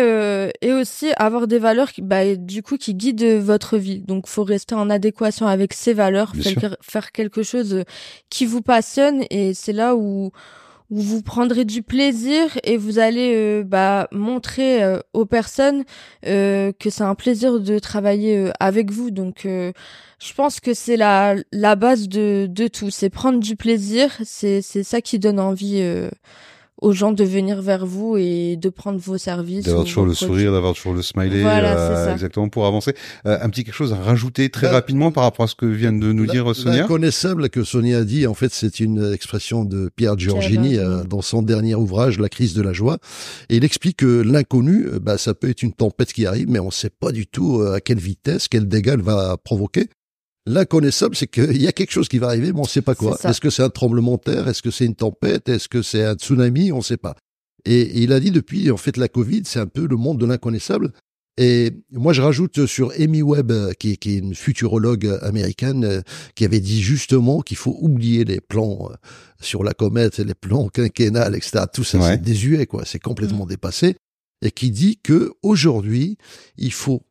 et 0.60 0.72
aussi 0.74 1.12
avoir 1.16 1.46
des 1.46 1.58
valeurs 1.58 1.90
qui, 1.90 2.02
bah, 2.02 2.36
du 2.36 2.62
coup 2.62 2.76
qui 2.76 2.94
guident 2.94 3.40
votre 3.40 3.78
vie. 3.78 4.02
Donc 4.02 4.26
faut 4.26 4.44
rester 4.44 4.74
en 4.74 4.90
adéquation 4.90 5.46
avec 5.46 5.72
ces 5.72 5.94
valeurs, 5.94 6.34
faire, 6.36 6.76
faire 6.82 7.12
quelque 7.12 7.42
chose 7.42 7.82
qui 8.28 8.44
vous 8.44 8.60
passionne 8.60 9.24
et 9.30 9.54
c'est 9.54 9.72
là 9.72 9.96
où 9.96 10.32
où 10.90 11.00
vous 11.00 11.22
prendrez 11.22 11.64
du 11.64 11.82
plaisir 11.82 12.58
et 12.62 12.76
vous 12.76 12.98
allez 12.98 13.34
euh, 13.34 13.64
bah, 13.64 14.08
montrer 14.12 14.82
euh, 14.82 15.00
aux 15.12 15.24
personnes 15.24 15.84
euh, 16.26 16.72
que 16.78 16.90
c'est 16.90 17.04
un 17.04 17.14
plaisir 17.14 17.60
de 17.60 17.78
travailler 17.78 18.50
avec 18.60 18.90
vous. 18.90 19.10
Donc, 19.10 19.42
je 19.44 20.34
pense 20.36 20.60
que 20.60 20.74
c'est 20.74 20.96
la, 20.96 21.36
la 21.52 21.74
base 21.76 22.08
de, 22.08 22.46
de 22.48 22.68
tout. 22.68 22.90
C'est 22.90 23.10
prendre 23.10 23.40
du 23.40 23.56
plaisir. 23.56 24.10
C'est, 24.24 24.62
c'est 24.62 24.82
ça 24.82 25.00
qui 25.00 25.18
donne 25.18 25.40
envie 25.40 25.82
aux 26.82 26.92
gens 26.92 27.12
de 27.12 27.24
venir 27.24 27.62
vers 27.62 27.86
vous 27.86 28.16
et 28.16 28.56
de 28.56 28.68
prendre 28.68 28.98
vos 28.98 29.16
services. 29.16 29.64
D'avoir 29.64 29.84
toujours 29.84 30.06
le 30.06 30.14
sourire, 30.14 30.52
d'avoir 30.52 30.74
toujours 30.74 30.94
le 30.94 31.02
smiley, 31.02 31.42
euh, 31.44 32.12
exactement 32.12 32.48
pour 32.48 32.66
avancer. 32.66 32.94
Euh, 33.26 33.38
un 33.40 33.48
petit 33.48 33.64
quelque 33.64 33.74
chose 33.74 33.92
à 33.92 33.96
rajouter 33.96 34.50
très 34.50 34.66
bah, 34.66 34.74
rapidement 34.74 35.12
par 35.12 35.24
rapport 35.24 35.44
à 35.44 35.48
ce 35.48 35.54
que 35.54 35.66
vient 35.66 35.92
de 35.92 36.12
nous 36.12 36.26
dire 36.26 36.54
Sonia. 36.54 36.82
L'inconnaissable 36.82 37.48
que 37.48 37.62
Sonia 37.62 37.98
a 37.98 38.04
dit, 38.04 38.26
en 38.26 38.34
fait, 38.34 38.52
c'est 38.52 38.80
une 38.80 39.12
expression 39.12 39.64
de 39.64 39.90
Pierre 39.94 40.18
Giorgini 40.18 40.78
euh, 40.78 41.04
dans 41.04 41.22
son 41.22 41.42
dernier 41.42 41.74
ouvrage, 41.74 42.18
La 42.18 42.28
crise 42.28 42.54
de 42.54 42.62
la 42.62 42.72
joie. 42.72 42.98
Et 43.48 43.56
il 43.56 43.64
explique 43.64 43.98
que 43.98 44.22
l'inconnu, 44.22 44.86
bah, 45.00 45.16
ça 45.16 45.34
peut 45.34 45.48
être 45.48 45.62
une 45.62 45.72
tempête 45.72 46.12
qui 46.12 46.26
arrive, 46.26 46.48
mais 46.50 46.58
on 46.58 46.66
ne 46.66 46.70
sait 46.72 46.90
pas 46.90 47.12
du 47.12 47.26
tout 47.26 47.62
à 47.62 47.80
quelle 47.80 47.98
vitesse, 47.98 48.48
quel 48.48 48.66
dégât 48.68 48.94
elle 48.94 49.02
va 49.02 49.36
provoquer. 49.36 49.88
L'inconnaissable, 50.46 51.16
c'est 51.16 51.26
qu'il 51.26 51.60
y 51.60 51.66
a 51.66 51.72
quelque 51.72 51.92
chose 51.92 52.08
qui 52.08 52.18
va 52.18 52.28
arriver, 52.28 52.52
mais 52.52 52.58
on 52.58 52.64
ne 52.64 52.68
sait 52.68 52.82
pas 52.82 52.94
quoi. 52.94 53.18
Est-ce 53.24 53.40
que 53.40 53.48
c'est 53.48 53.62
un 53.62 53.70
tremblement 53.70 54.16
de 54.16 54.20
terre? 54.20 54.46
Est-ce 54.46 54.60
que 54.60 54.70
c'est 54.70 54.84
une 54.84 54.94
tempête? 54.94 55.48
Est-ce 55.48 55.68
que 55.68 55.80
c'est 55.80 56.04
un 56.04 56.14
tsunami? 56.14 56.70
On 56.70 56.78
ne 56.78 56.82
sait 56.82 56.98
pas. 56.98 57.16
Et, 57.64 58.02
il 58.02 58.12
a 58.12 58.20
dit 58.20 58.30
depuis, 58.30 58.70
en 58.70 58.76
fait, 58.76 58.98
la 58.98 59.08
Covid, 59.08 59.42
c'est 59.46 59.58
un 59.58 59.66
peu 59.66 59.86
le 59.86 59.96
monde 59.96 60.20
de 60.20 60.26
l'inconnaissable. 60.26 60.92
Et 61.38 61.72
moi, 61.90 62.12
je 62.12 62.20
rajoute 62.20 62.66
sur 62.66 62.92
Amy 62.98 63.22
Webb, 63.22 63.72
qui, 63.78 63.92
est 63.92 64.06
une 64.06 64.34
futurologue 64.34 65.18
américaine, 65.22 65.84
euh, 65.84 66.00
qui 66.34 66.44
avait 66.44 66.60
dit 66.60 66.80
justement 66.80 67.40
qu'il 67.40 67.56
faut 67.56 67.76
oublier 67.80 68.24
les 68.24 68.40
plans 68.40 68.90
euh, 68.90 68.94
sur 69.40 69.64
la 69.64 69.72
comète, 69.72 70.18
les 70.18 70.34
plans 70.34 70.68
quinquennales, 70.68 71.34
etc. 71.34 71.64
Tout 71.72 71.84
ça, 71.84 72.00
c'est 72.02 72.22
désuet, 72.22 72.66
quoi. 72.66 72.84
C'est 72.84 73.00
complètement 73.00 73.46
mm. 73.46 73.48
dépassé. 73.48 73.96
Et 74.42 74.50
qui 74.50 74.70
dit 74.70 74.98
que 75.02 75.32
aujourd'hui, 75.42 76.18
il 76.56 76.72
faut 76.72 77.02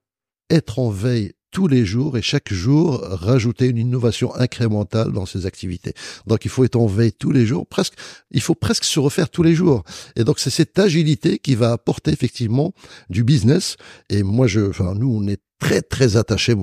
être 0.49 0.77
en 0.77 0.89
veille 0.89 1.33
tous 1.53 1.67
les 1.67 1.85
jours 1.85 2.17
et 2.17 2.21
chaque 2.21 2.51
jour 2.51 2.99
rajouter 3.03 3.67
une 3.67 3.77
innovation 3.77 4.35
incrémentale 4.35 5.13
dans 5.13 5.27
ses 5.27 5.45
activités. 5.45 5.93
Donc 6.27 6.45
il 6.45 6.51
faut 6.51 6.65
être 6.65 6.75
en 6.75 6.87
veille 6.87 7.13
tous 7.13 7.31
les 7.31 7.45
jours, 7.45 7.65
presque, 7.67 7.93
il 8.31 8.41
faut 8.41 8.55
presque 8.55 8.83
se 8.83 8.99
refaire 8.99 9.29
tous 9.29 9.43
les 9.43 9.53
jours. 9.53 9.83
Et 10.15 10.23
donc 10.23 10.39
c'est 10.39 10.49
cette 10.49 10.77
agilité 10.79 11.37
qui 11.37 11.53
va 11.53 11.71
apporter 11.71 12.11
effectivement 12.11 12.73
du 13.09 13.23
business. 13.23 13.77
Et 14.09 14.23
moi, 14.23 14.47
je, 14.47 14.61
enfin 14.61 14.95
nous, 14.95 15.15
on 15.15 15.27
est 15.27 15.41
très 15.59 15.81
très 15.81 16.17
attachés 16.17 16.55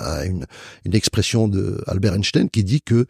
à 0.00 0.24
une, 0.24 0.46
une 0.84 0.94
expression 0.94 1.46
de 1.46 1.82
Albert 1.86 2.14
Einstein 2.14 2.48
qui 2.48 2.64
dit 2.64 2.80
que 2.80 3.06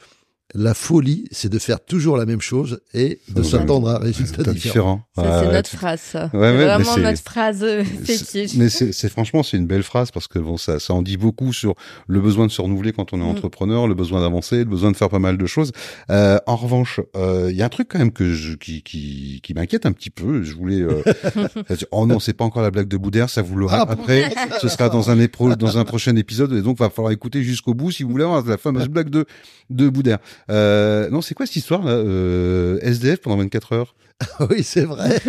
la 0.54 0.72
folie, 0.72 1.26
c'est 1.30 1.50
de 1.50 1.58
faire 1.58 1.78
toujours 1.84 2.16
la 2.16 2.24
même 2.24 2.40
chose 2.40 2.80
et 2.94 3.20
de 3.28 3.42
s'attendre 3.42 3.90
à 3.90 3.96
un 3.96 3.98
résultat 3.98 4.42
différent. 4.52 5.02
Ça, 5.14 5.42
c'est 5.42 5.52
notre 5.52 5.70
phrase, 5.70 6.00
ça. 6.00 6.30
vraiment 6.32 6.96
notre 6.96 7.22
phrase 7.22 7.62
euh, 7.62 7.84
fétiche. 8.04 8.54
Mais 8.54 8.70
c'est 8.70 9.08
franchement, 9.10 9.42
c'est 9.42 9.58
une 9.58 9.66
belle 9.66 9.82
phrase 9.82 10.10
parce 10.10 10.26
que 10.26 10.38
bon, 10.38 10.56
ça, 10.56 10.80
ça 10.80 10.94
en 10.94 11.02
dit 11.02 11.18
beaucoup 11.18 11.52
sur 11.52 11.74
le 12.06 12.20
besoin 12.20 12.46
de 12.46 12.50
se 12.50 12.62
renouveler 12.62 12.92
quand 12.92 13.12
on 13.12 13.18
est 13.18 13.24
mm. 13.24 13.28
entrepreneur, 13.28 13.86
le 13.86 13.94
besoin 13.94 14.20
d'avancer, 14.20 14.58
le 14.58 14.64
besoin 14.64 14.90
de 14.90 14.96
faire 14.96 15.10
pas 15.10 15.18
mal 15.18 15.36
de 15.36 15.46
choses. 15.46 15.72
Euh, 16.10 16.38
en 16.46 16.56
revanche, 16.56 17.00
il 17.14 17.20
euh, 17.20 17.52
y 17.52 17.60
a 17.60 17.66
un 17.66 17.70
truc 17.70 17.88
quand 17.88 17.98
même 17.98 18.12
que 18.12 18.32
je, 18.32 18.54
qui, 18.54 18.82
qui, 18.82 19.40
qui 19.42 19.54
m'inquiète 19.54 19.84
un 19.84 19.92
petit 19.92 20.10
peu. 20.10 20.42
Je 20.42 20.54
voulais. 20.54 20.80
Euh, 20.80 21.02
oh 21.90 22.06
non, 22.06 22.20
c'est 22.20 22.32
pas 22.32 22.44
encore 22.44 22.62
la 22.62 22.70
blague 22.70 22.88
de 22.88 22.96
Boudère, 22.96 23.28
ça 23.28 23.42
vous 23.42 23.56
l'aura 23.56 23.80
ah, 23.82 23.92
après. 23.92 24.30
Ce 24.60 24.68
sera 24.68 24.88
dans 24.88 25.10
un, 25.10 25.16
dans 25.56 25.78
un 25.78 25.84
prochain 25.84 26.16
épisode 26.16 26.54
et 26.54 26.62
donc 26.62 26.78
va 26.78 26.88
falloir 26.88 27.12
écouter 27.12 27.42
jusqu'au 27.42 27.74
bout 27.74 27.90
si 27.90 28.02
vous 28.02 28.10
voulez 28.10 28.24
avoir 28.24 28.44
la 28.46 28.56
fameuse 28.56 28.88
blague 28.88 29.10
de 29.10 29.26
de 29.70 29.88
Boudère. 29.88 30.18
Euh, 30.50 31.10
non, 31.10 31.20
c'est 31.20 31.34
quoi 31.34 31.46
cette 31.46 31.56
histoire 31.56 31.82
là 31.82 31.92
euh, 31.92 32.78
SDF 32.82 33.20
pendant 33.20 33.36
24 33.36 33.72
heures? 33.72 33.94
Oui, 34.50 34.64
c'est 34.64 34.84
vrai. 34.84 35.20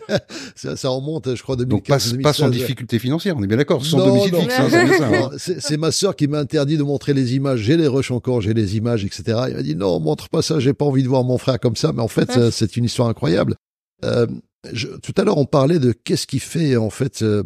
ça, 0.54 0.74
ça, 0.76 0.88
remonte, 0.88 1.34
je 1.34 1.42
crois, 1.42 1.56
2015. 1.56 2.12
Donc 2.12 2.22
pas, 2.22 2.30
pas 2.30 2.32
sans 2.32 2.48
difficulté 2.48 2.98
financière, 2.98 3.36
on 3.36 3.42
est 3.42 3.46
bien 3.46 3.58
d'accord. 3.58 3.84
Sans 3.84 3.98
domicile 3.98 4.36
fixe. 4.36 4.58
Hein, 4.58 5.30
c'est 5.36 5.76
ma 5.76 5.92
sœur 5.92 6.16
qui 6.16 6.28
m'a 6.28 6.38
interdit 6.38 6.78
de 6.78 6.82
montrer 6.82 7.12
les 7.12 7.34
images. 7.34 7.60
J'ai 7.60 7.76
les 7.76 7.86
rushs 7.86 8.10
encore, 8.10 8.40
j'ai 8.40 8.54
les 8.54 8.76
images, 8.78 9.04
etc. 9.04 9.38
Il 9.48 9.56
m'a 9.56 9.62
dit 9.62 9.76
non, 9.76 10.00
montre 10.00 10.30
pas 10.30 10.40
ça. 10.40 10.60
J'ai 10.60 10.72
pas 10.72 10.86
envie 10.86 11.02
de 11.02 11.08
voir 11.08 11.24
mon 11.24 11.36
frère 11.36 11.60
comme 11.60 11.76
ça. 11.76 11.92
Mais 11.92 12.00
en 12.00 12.08
fait, 12.08 12.50
c'est 12.50 12.76
une 12.78 12.84
histoire 12.84 13.08
incroyable. 13.08 13.54
Euh, 14.04 14.26
je, 14.72 14.88
tout 14.88 15.14
à 15.16 15.24
l'heure, 15.24 15.38
on 15.38 15.44
parlait 15.44 15.78
de 15.78 15.92
qu'est-ce 15.92 16.26
qui 16.26 16.40
fait, 16.40 16.76
en 16.76 16.90
fait, 16.90 17.22
euh, 17.22 17.42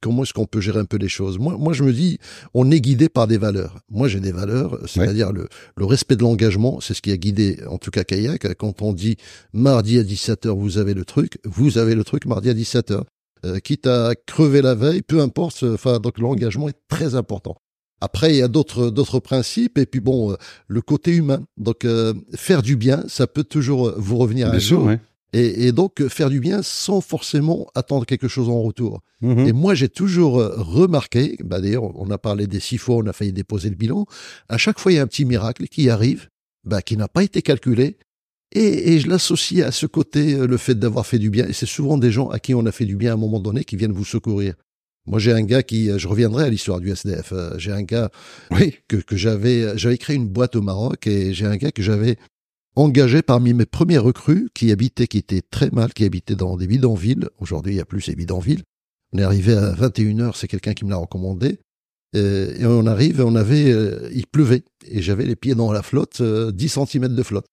comment 0.00 0.22
est-ce 0.22 0.32
qu'on 0.32 0.46
peut 0.46 0.60
gérer 0.60 0.78
un 0.78 0.86
peu 0.86 0.96
les 0.96 1.08
choses. 1.08 1.38
Moi, 1.38 1.56
moi, 1.58 1.74
je 1.74 1.84
me 1.84 1.92
dis, 1.92 2.18
on 2.54 2.70
est 2.70 2.80
guidé 2.80 3.08
par 3.08 3.26
des 3.26 3.36
valeurs. 3.36 3.80
Moi, 3.90 4.08
j'ai 4.08 4.20
des 4.20 4.32
valeurs, 4.32 4.78
c'est-à-dire 4.86 5.32
le, 5.32 5.48
le, 5.76 5.84
respect 5.84 6.16
de 6.16 6.22
l'engagement, 6.22 6.80
c'est 6.80 6.94
ce 6.94 7.02
qui 7.02 7.12
a 7.12 7.16
guidé, 7.16 7.60
en 7.68 7.76
tout 7.76 7.90
cas, 7.90 8.04
Kayak. 8.04 8.54
Quand 8.56 8.80
on 8.80 8.92
dit 8.92 9.16
mardi 9.52 9.98
à 9.98 10.02
17h, 10.02 10.48
vous 10.58 10.78
avez 10.78 10.94
le 10.94 11.04
truc, 11.04 11.38
vous 11.44 11.76
avez 11.76 11.94
le 11.94 12.04
truc 12.04 12.24
mardi 12.24 12.48
à 12.48 12.54
17h. 12.54 13.02
Euh, 13.44 13.58
quitte 13.58 13.86
à 13.86 14.14
crever 14.26 14.62
la 14.62 14.74
veille, 14.74 15.02
peu 15.02 15.20
importe, 15.20 15.64
enfin, 15.64 16.00
donc 16.00 16.18
l'engagement 16.18 16.70
est 16.70 16.78
très 16.88 17.14
important. 17.14 17.56
Après, 18.00 18.30
il 18.30 18.36
y 18.36 18.42
a 18.42 18.48
d'autres 18.48 18.90
d'autres 18.90 19.20
principes 19.20 19.76
et 19.76 19.84
puis 19.84 20.00
bon, 20.00 20.32
euh, 20.32 20.36
le 20.66 20.80
côté 20.80 21.12
humain. 21.12 21.44
Donc 21.58 21.86
faire 22.34 22.62
du 22.62 22.76
bien, 22.76 23.04
ça 23.06 23.26
peut 23.26 23.44
toujours 23.44 23.92
vous 23.98 24.16
revenir 24.16 24.48
bien 24.48 24.56
un 24.56 24.60
sûr, 24.60 24.80
jour 24.80 24.90
et, 25.34 25.72
donc 25.72 26.00
euh, 26.00 26.08
faire 26.08 26.30
du 26.30 26.38
bien 26.40 26.62
sans 26.62 27.00
forcément 27.00 27.66
attendre 27.74 28.06
quelque 28.06 28.28
chose 28.28 28.48
en 28.48 28.62
retour. 28.62 29.00
Mhm. 29.20 29.46
Et 29.48 29.52
moi, 29.52 29.74
j'ai 29.74 29.88
toujours 29.88 30.38
euh, 30.38 30.54
remarqué, 30.56 31.36
bah 31.44 31.60
d'ailleurs, 31.60 31.84
on 31.98 32.10
a 32.10 32.18
parlé 32.18 32.46
des 32.46 32.60
six 32.60 32.78
fois, 32.78 32.96
on 32.96 33.06
a 33.06 33.12
failli 33.12 33.32
déposer 33.32 33.68
le 33.68 33.74
bilan, 33.74 34.06
à 34.48 34.58
chaque 34.58 34.78
fois, 34.78 34.92
il 34.92 34.96
y 34.96 34.98
a 34.98 35.02
un 35.02 35.06
petit 35.06 35.24
miracle 35.24 35.66
qui 35.66 35.90
arrive, 35.90 36.28
bah, 36.64 36.82
qui 36.82 36.96
n'a 36.96 37.08
pas 37.08 37.24
été 37.24 37.42
calculé, 37.42 37.98
et, 38.54 38.94
et 38.94 39.00
je 39.00 39.08
l'associe 39.08 39.66
à 39.66 39.72
ce 39.72 39.86
côté, 39.86 40.34
euh, 40.34 40.46
le 40.46 40.56
fait 40.56 40.76
d'avoir 40.76 41.06
fait 41.06 41.18
du 41.18 41.30
bien, 41.30 41.46
et 41.48 41.52
c'est 41.52 41.66
souvent 41.66 41.98
des 41.98 42.12
gens 42.12 42.28
à 42.28 42.38
qui 42.38 42.54
on 42.54 42.64
a 42.66 42.72
fait 42.72 42.86
du 42.86 42.96
bien 42.96 43.10
à 43.10 43.14
un 43.14 43.18
moment 43.18 43.40
donné 43.40 43.64
qui 43.64 43.76
viennent 43.76 43.92
vous 43.92 44.04
secourir. 44.04 44.54
Moi, 45.06 45.18
j'ai 45.18 45.32
un 45.32 45.42
gars 45.42 45.62
qui, 45.62 45.90
je 45.98 46.08
reviendrai 46.08 46.44
à 46.44 46.48
l'histoire 46.48 46.80
du 46.80 46.90
SDF. 46.90 47.34
J'ai 47.58 47.72
un 47.72 47.82
gars 47.82 48.10
Oui. 48.50 48.76
que, 48.88 48.96
que 48.96 49.16
j'avais, 49.16 49.76
j'avais 49.76 49.98
créé 49.98 50.16
une 50.16 50.28
boîte 50.28 50.56
au 50.56 50.62
Maroc 50.62 51.06
et 51.06 51.34
j'ai 51.34 51.44
un 51.44 51.56
gars 51.58 51.72
que 51.72 51.82
j'avais 51.82 52.16
engagé 52.76 53.22
parmi 53.22 53.54
mes 53.54 53.66
premiers 53.66 53.98
recrues 53.98 54.48
qui 54.54 54.72
habitait, 54.72 55.06
qui 55.06 55.18
était 55.18 55.42
très 55.42 55.70
mal, 55.70 55.92
qui 55.92 56.04
habitait 56.04 56.34
dans 56.34 56.56
des 56.56 56.66
bidonvilles. 56.66 57.28
Aujourd'hui, 57.38 57.74
il 57.74 57.76
y 57.76 57.80
a 57.80 57.84
plus 57.84 58.00
ces 58.00 58.14
bidonvilles. 58.14 58.62
On 59.12 59.18
est 59.18 59.22
arrivé 59.22 59.54
à 59.54 59.70
21 59.72 60.20
heures, 60.20 60.36
c'est 60.36 60.48
quelqu'un 60.48 60.74
qui 60.74 60.84
me 60.84 60.90
l'a 60.90 60.96
recommandé. 60.96 61.58
Euh, 62.16 62.54
et 62.58 62.66
on 62.66 62.86
arrive, 62.86 63.20
on 63.20 63.34
avait, 63.34 63.72
euh, 63.72 64.08
il 64.12 64.26
pleuvait 64.26 64.62
et 64.86 65.02
j'avais 65.02 65.24
les 65.24 65.36
pieds 65.36 65.54
dans 65.54 65.72
la 65.72 65.82
flotte, 65.82 66.22
10 66.22 66.68
cm 66.68 67.08
de 67.08 67.22
flotte. 67.22 67.46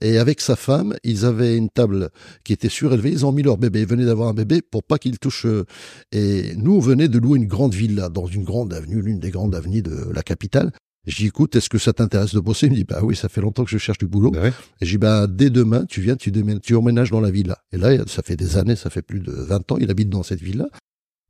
Et 0.00 0.18
avec 0.18 0.40
sa 0.40 0.54
femme, 0.54 0.94
ils 1.02 1.24
avaient 1.24 1.56
une 1.56 1.70
table 1.70 2.10
qui 2.44 2.52
était 2.52 2.68
surélevée. 2.68 3.10
Ils 3.10 3.26
ont 3.26 3.32
mis 3.32 3.42
leur 3.42 3.58
bébé. 3.58 3.80
Ils 3.80 3.86
venaient 3.86 4.04
d'avoir 4.04 4.28
un 4.28 4.34
bébé 4.34 4.62
pour 4.62 4.84
pas 4.84 4.96
qu'il 4.98 5.18
touche. 5.18 5.44
euh, 5.44 5.64
Et 6.12 6.54
nous, 6.56 6.76
on 6.76 6.78
venait 6.78 7.08
de 7.08 7.18
louer 7.18 7.38
une 7.38 7.46
grande 7.48 7.74
villa 7.74 8.08
dans 8.08 8.26
une 8.26 8.44
grande 8.44 8.72
avenue, 8.72 9.02
l'une 9.02 9.18
des 9.18 9.30
grandes 9.30 9.56
avenues 9.56 9.82
de 9.82 10.08
la 10.12 10.22
capitale. 10.22 10.70
Je 11.08 11.16
dis, 11.16 11.26
écoute, 11.26 11.56
est-ce 11.56 11.68
que 11.68 11.78
ça 11.78 11.92
t'intéresse 11.92 12.34
de 12.34 12.40
bosser? 12.40 12.66
Il 12.66 12.72
me 12.72 12.76
dit, 12.76 12.84
bah 12.84 13.00
oui, 13.02 13.16
ça 13.16 13.28
fait 13.28 13.40
longtemps 13.40 13.64
que 13.64 13.70
je 13.70 13.78
cherche 13.78 13.98
du 13.98 14.06
boulot. 14.06 14.30
Bah 14.30 14.42
ouais. 14.42 14.52
Et 14.80 14.86
j'ai 14.86 14.92
dit, 14.92 14.98
bah, 14.98 15.26
dès 15.26 15.50
demain, 15.50 15.84
tu 15.86 16.00
viens, 16.00 16.16
tu, 16.16 16.30
démènes, 16.30 16.60
tu 16.60 16.74
emménages 16.76 17.10
dans 17.10 17.20
la 17.20 17.30
villa. 17.30 17.58
Et 17.72 17.78
là, 17.78 17.96
ça 18.06 18.22
fait 18.22 18.36
des 18.36 18.56
années, 18.56 18.76
ça 18.76 18.90
fait 18.90 19.02
plus 19.02 19.20
de 19.20 19.32
20 19.32 19.72
ans, 19.72 19.78
il 19.80 19.90
habite 19.90 20.10
dans 20.10 20.22
cette 20.22 20.40
villa. 20.42 20.66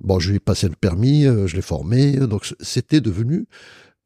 Bon, 0.01 0.19
je 0.19 0.31
lui 0.31 0.37
ai 0.37 0.41
passé 0.41 0.69
le 0.69 0.75
permis, 0.75 1.27
euh, 1.27 1.47
je 1.47 1.57
l'ai 1.57 1.62
formé, 1.62 2.12
donc 2.19 2.45
c- 2.47 2.55
c'était 2.61 3.01
devenu 3.01 3.47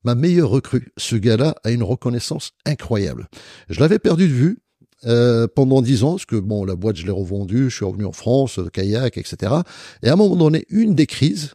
ma 0.04 0.14
meilleure 0.14 0.50
recrue. 0.50 0.88
Ce 0.96 1.16
gars-là 1.16 1.54
a 1.64 1.70
une 1.70 1.82
reconnaissance 1.82 2.52
incroyable. 2.64 3.28
Je 3.68 3.78
l'avais 3.80 3.98
perdu 3.98 4.26
de 4.28 4.32
vue 4.32 4.58
euh, 5.04 5.46
pendant 5.54 5.82
dix 5.82 6.02
ans, 6.04 6.12
parce 6.12 6.26
que 6.26 6.36
bon, 6.36 6.64
la 6.64 6.76
boîte, 6.76 6.96
je 6.96 7.04
l'ai 7.04 7.10
revendue, 7.12 7.70
je 7.70 7.76
suis 7.76 7.84
revenu 7.84 8.04
en 8.04 8.12
France, 8.12 8.58
euh, 8.58 8.68
kayak, 8.68 9.18
etc. 9.18 9.52
Et 10.02 10.08
à 10.08 10.12
un 10.14 10.16
moment 10.16 10.36
donné, 10.36 10.64
une 10.70 10.94
des 10.94 11.06
crises 11.06 11.52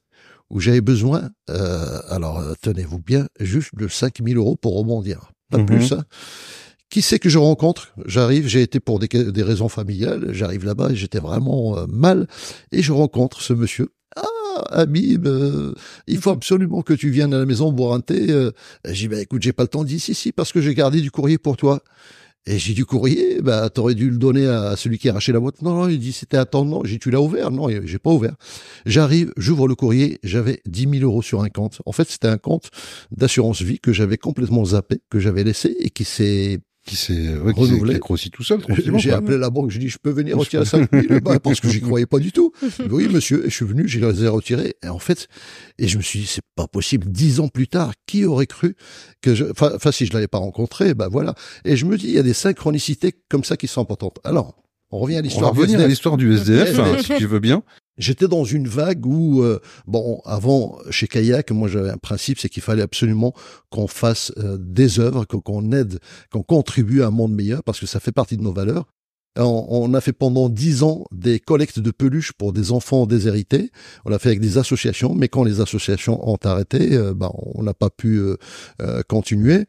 où 0.50 0.60
j'avais 0.60 0.82
besoin, 0.82 1.30
euh, 1.50 2.00
alors 2.10 2.40
euh, 2.40 2.54
tenez-vous 2.62 3.00
bien, 3.00 3.28
juste 3.40 3.76
de 3.76 3.88
5000 3.88 4.38
euros 4.38 4.56
pour 4.56 4.78
rebondir, 4.78 5.32
pas 5.52 5.58
de 5.58 5.64
Mhm. 5.64 5.68
plus. 5.68 5.92
Hein. 5.92 6.04
Qui 6.90 7.02
c'est 7.02 7.20
que 7.20 7.28
je 7.28 7.38
rencontre? 7.38 7.94
J'arrive, 8.06 8.48
j'ai 8.48 8.62
été 8.62 8.80
pour 8.80 9.00
des, 9.00 9.08
des 9.10 9.44
raisons 9.44 9.68
familiales, 9.68 10.30
j'arrive 10.32 10.64
là-bas 10.66 10.92
et 10.92 10.96
j'étais 10.96 11.20
vraiment 11.20 11.78
euh, 11.78 11.86
mal, 11.88 12.28
et 12.72 12.82
je 12.82 12.94
rencontre 12.94 13.42
ce 13.42 13.52
monsieur. 13.54 13.90
Ah, 14.16 14.24
Habib, 14.72 15.28
euh, 15.28 15.74
il 16.08 16.18
faut 16.18 16.32
absolument 16.32 16.82
que 16.82 16.94
tu 16.94 17.10
viennes 17.10 17.34
à 17.34 17.40
la 17.40 17.46
maison 17.46 17.72
boire 17.74 17.94
un 17.94 18.00
thé. 18.00 18.32
Euh, 18.32 18.52
j'ai 18.86 18.94
dit, 18.94 19.08
bah, 19.10 19.22
écoute, 19.22 19.44
j'ai 19.44 19.54
pas 19.54 19.64
le 19.64 19.68
temps. 19.68 19.84
Dit, 19.84 20.00
si, 20.00 20.16
si, 20.16 20.32
parce 20.32 20.52
que 20.52 20.62
j'ai 20.62 20.74
gardé 20.74 21.02
du 21.02 21.12
courrier 21.12 21.38
pour 21.38 21.58
toi. 21.58 21.82
Et 22.50 22.60
j'ai 22.60 22.74
du 22.74 22.86
courrier, 22.86 23.42
bah, 23.42 23.70
t'aurais 23.70 23.94
dû 23.94 24.10
le 24.10 24.18
donner 24.18 24.48
à 24.48 24.78
celui 24.78 24.98
qui 24.98 25.10
a 25.10 25.12
arraché 25.12 25.34
la 25.34 25.42
boîte. 25.42 25.62
Non, 25.62 25.76
non, 25.76 25.90
il 25.90 26.00
dit, 26.00 26.14
c'était 26.14 26.38
attendant. 26.38 26.82
J'ai 26.86 26.94
dit, 26.94 27.00
tu 27.00 27.12
l'as 27.12 27.20
ouvert? 27.20 27.52
Non, 27.52 27.68
j'ai 27.70 28.00
pas 28.00 28.10
ouvert. 28.10 28.36
J'arrive, 28.86 29.34
j'ouvre 29.36 29.68
le 29.68 29.76
courrier, 29.76 30.18
j'avais 30.24 30.62
10 30.66 31.00
000 31.00 31.04
euros 31.04 31.22
sur 31.22 31.44
un 31.44 31.50
compte. 31.50 31.82
En 31.86 31.92
fait, 31.92 32.10
c'était 32.10 32.30
un 32.30 32.38
compte 32.38 32.72
d'assurance 33.12 33.62
vie 33.62 33.80
que 33.80 33.92
j'avais 33.92 34.18
complètement 34.18 34.64
zappé, 34.64 35.02
que 35.10 35.20
j'avais 35.20 35.44
laissé 35.44 35.76
et 35.78 35.90
qui 35.90 36.06
s'est 36.06 36.60
Qui 36.88 36.96
s'est 36.96 37.38
ouais, 37.38 37.52
Renouvelé. 37.52 37.92
qui 37.92 37.96
a 37.98 38.00
grossi 38.00 38.32
tout 38.32 38.44
seul, 38.44 38.62
j'ai 38.96 39.12
appelé 39.12 39.38
la 39.38 39.50
banque, 39.50 39.72
je 39.72 39.78
dis, 39.78 39.90
je 39.90 39.98
peux 39.98 40.10
venir 40.10 40.38
retirer 40.38 40.66
5 40.66 40.90
000 40.92 41.20
bah, 41.20 41.38
parce 41.40 41.60
que 41.60 41.70
j'y 41.70 41.82
croyais 41.82 42.06
pas 42.06 42.20
du 42.20 42.32
tout. 42.32 42.54
Oui, 42.90 43.10
monsieur, 43.10 43.46
et 43.46 43.50
je 43.50 43.56
suis 43.56 43.66
venu, 43.66 43.88
je 43.88 44.00
les 44.00 44.24
ai 44.24 44.28
retirés. 44.30 44.76
Et 44.84 44.88
en 44.88 45.00
fait, 45.00 45.28
et 45.78 45.88
je 45.88 45.98
me 45.98 46.02
suis 46.02 46.20
dit, 46.20 46.26
c'est 46.26 46.42
pas 46.56 46.68
possible. 46.68 47.06
Dix 47.08 47.42
ans 47.42 47.50
plus 47.50 47.68
tard, 47.68 47.92
qui 48.06 48.24
aurait 48.24 48.48
cru 48.48 48.76
que 49.22 49.36
je, 49.36 49.46
enfin, 49.52 49.92
si 49.92 50.06
je 50.06 50.14
l'avais 50.14 50.28
pas 50.28 50.38
rencontré, 50.38 50.94
ben 50.94 51.10
voilà. 51.10 51.36
Et 51.66 51.76
je 51.76 51.86
me 51.86 51.98
dis, 51.98 52.08
il 52.08 52.14
y 52.14 52.20
a 52.20 52.24
des 52.24 52.34
synchronicités 52.34 53.14
comme 53.30 53.44
ça 53.44 53.58
qui 53.58 53.68
sont 53.68 53.82
importantes. 53.82 54.20
Alors, 54.24 54.56
on 54.90 55.00
revient 55.00 55.18
à 55.18 55.20
On 55.20 55.22
va 55.22 55.28
l'histoire 55.28 55.54
du 55.54 55.60
revenir 55.60 55.80
à 55.82 55.88
l'histoire 55.88 56.18
du 56.18 56.34
SDF, 56.34 56.70
SDF. 56.70 56.80
hein, 56.80 56.98
si 57.04 57.16
tu 57.18 57.26
veux 57.26 57.40
bien. 57.40 57.64
J'étais 57.98 58.28
dans 58.28 58.44
une 58.44 58.68
vague 58.68 59.06
où, 59.06 59.42
euh, 59.42 59.60
bon, 59.88 60.22
avant, 60.26 60.78
chez 60.92 61.08
Kayak, 61.08 61.52
moi 61.52 61.68
j'avais 61.68 61.90
un 61.90 61.98
principe, 61.98 62.40
c'est 62.40 62.50
qu'il 62.50 62.62
fallait 62.62 62.84
absolument 62.84 63.34
qu'on 63.70 63.88
fasse 63.88 64.32
euh, 64.38 64.58
des 64.60 65.00
œuvres, 65.00 65.26
qu'on 65.26 65.72
aide, 65.72 66.00
qu'on 66.32 66.44
contribue 66.44 67.02
à 67.02 67.08
un 67.08 67.12
monde 67.12 67.34
meilleur, 67.34 67.64
parce 67.64 67.80
que 67.80 67.88
ça 67.88 68.00
fait 68.00 68.12
partie 68.12 68.38
de 68.38 68.44
nos 68.44 68.54
valeurs. 68.54 68.86
On, 69.40 69.94
a 69.94 70.02
fait 70.02 70.14
pendant 70.14 70.50
dix 70.50 70.82
ans 70.82 71.06
des 71.12 71.40
collectes 71.40 71.78
de 71.78 71.92
peluches 71.92 72.34
pour 72.34 72.54
des 72.54 72.72
enfants 72.72 73.06
déshérités. 73.06 73.70
On 74.04 74.10
l'a 74.10 74.18
fait 74.18 74.30
avec 74.30 74.40
des 74.40 74.58
associations, 74.58 75.14
mais 75.14 75.28
quand 75.28 75.44
les 75.44 75.62
associations 75.62 76.28
ont 76.28 76.40
arrêté, 76.44 76.96
euh, 76.96 77.14
ben, 77.14 77.30
on 77.54 77.62
n'a 77.62 77.76
pas 77.76 77.92
pu 77.92 78.20
continuer. 79.08 79.68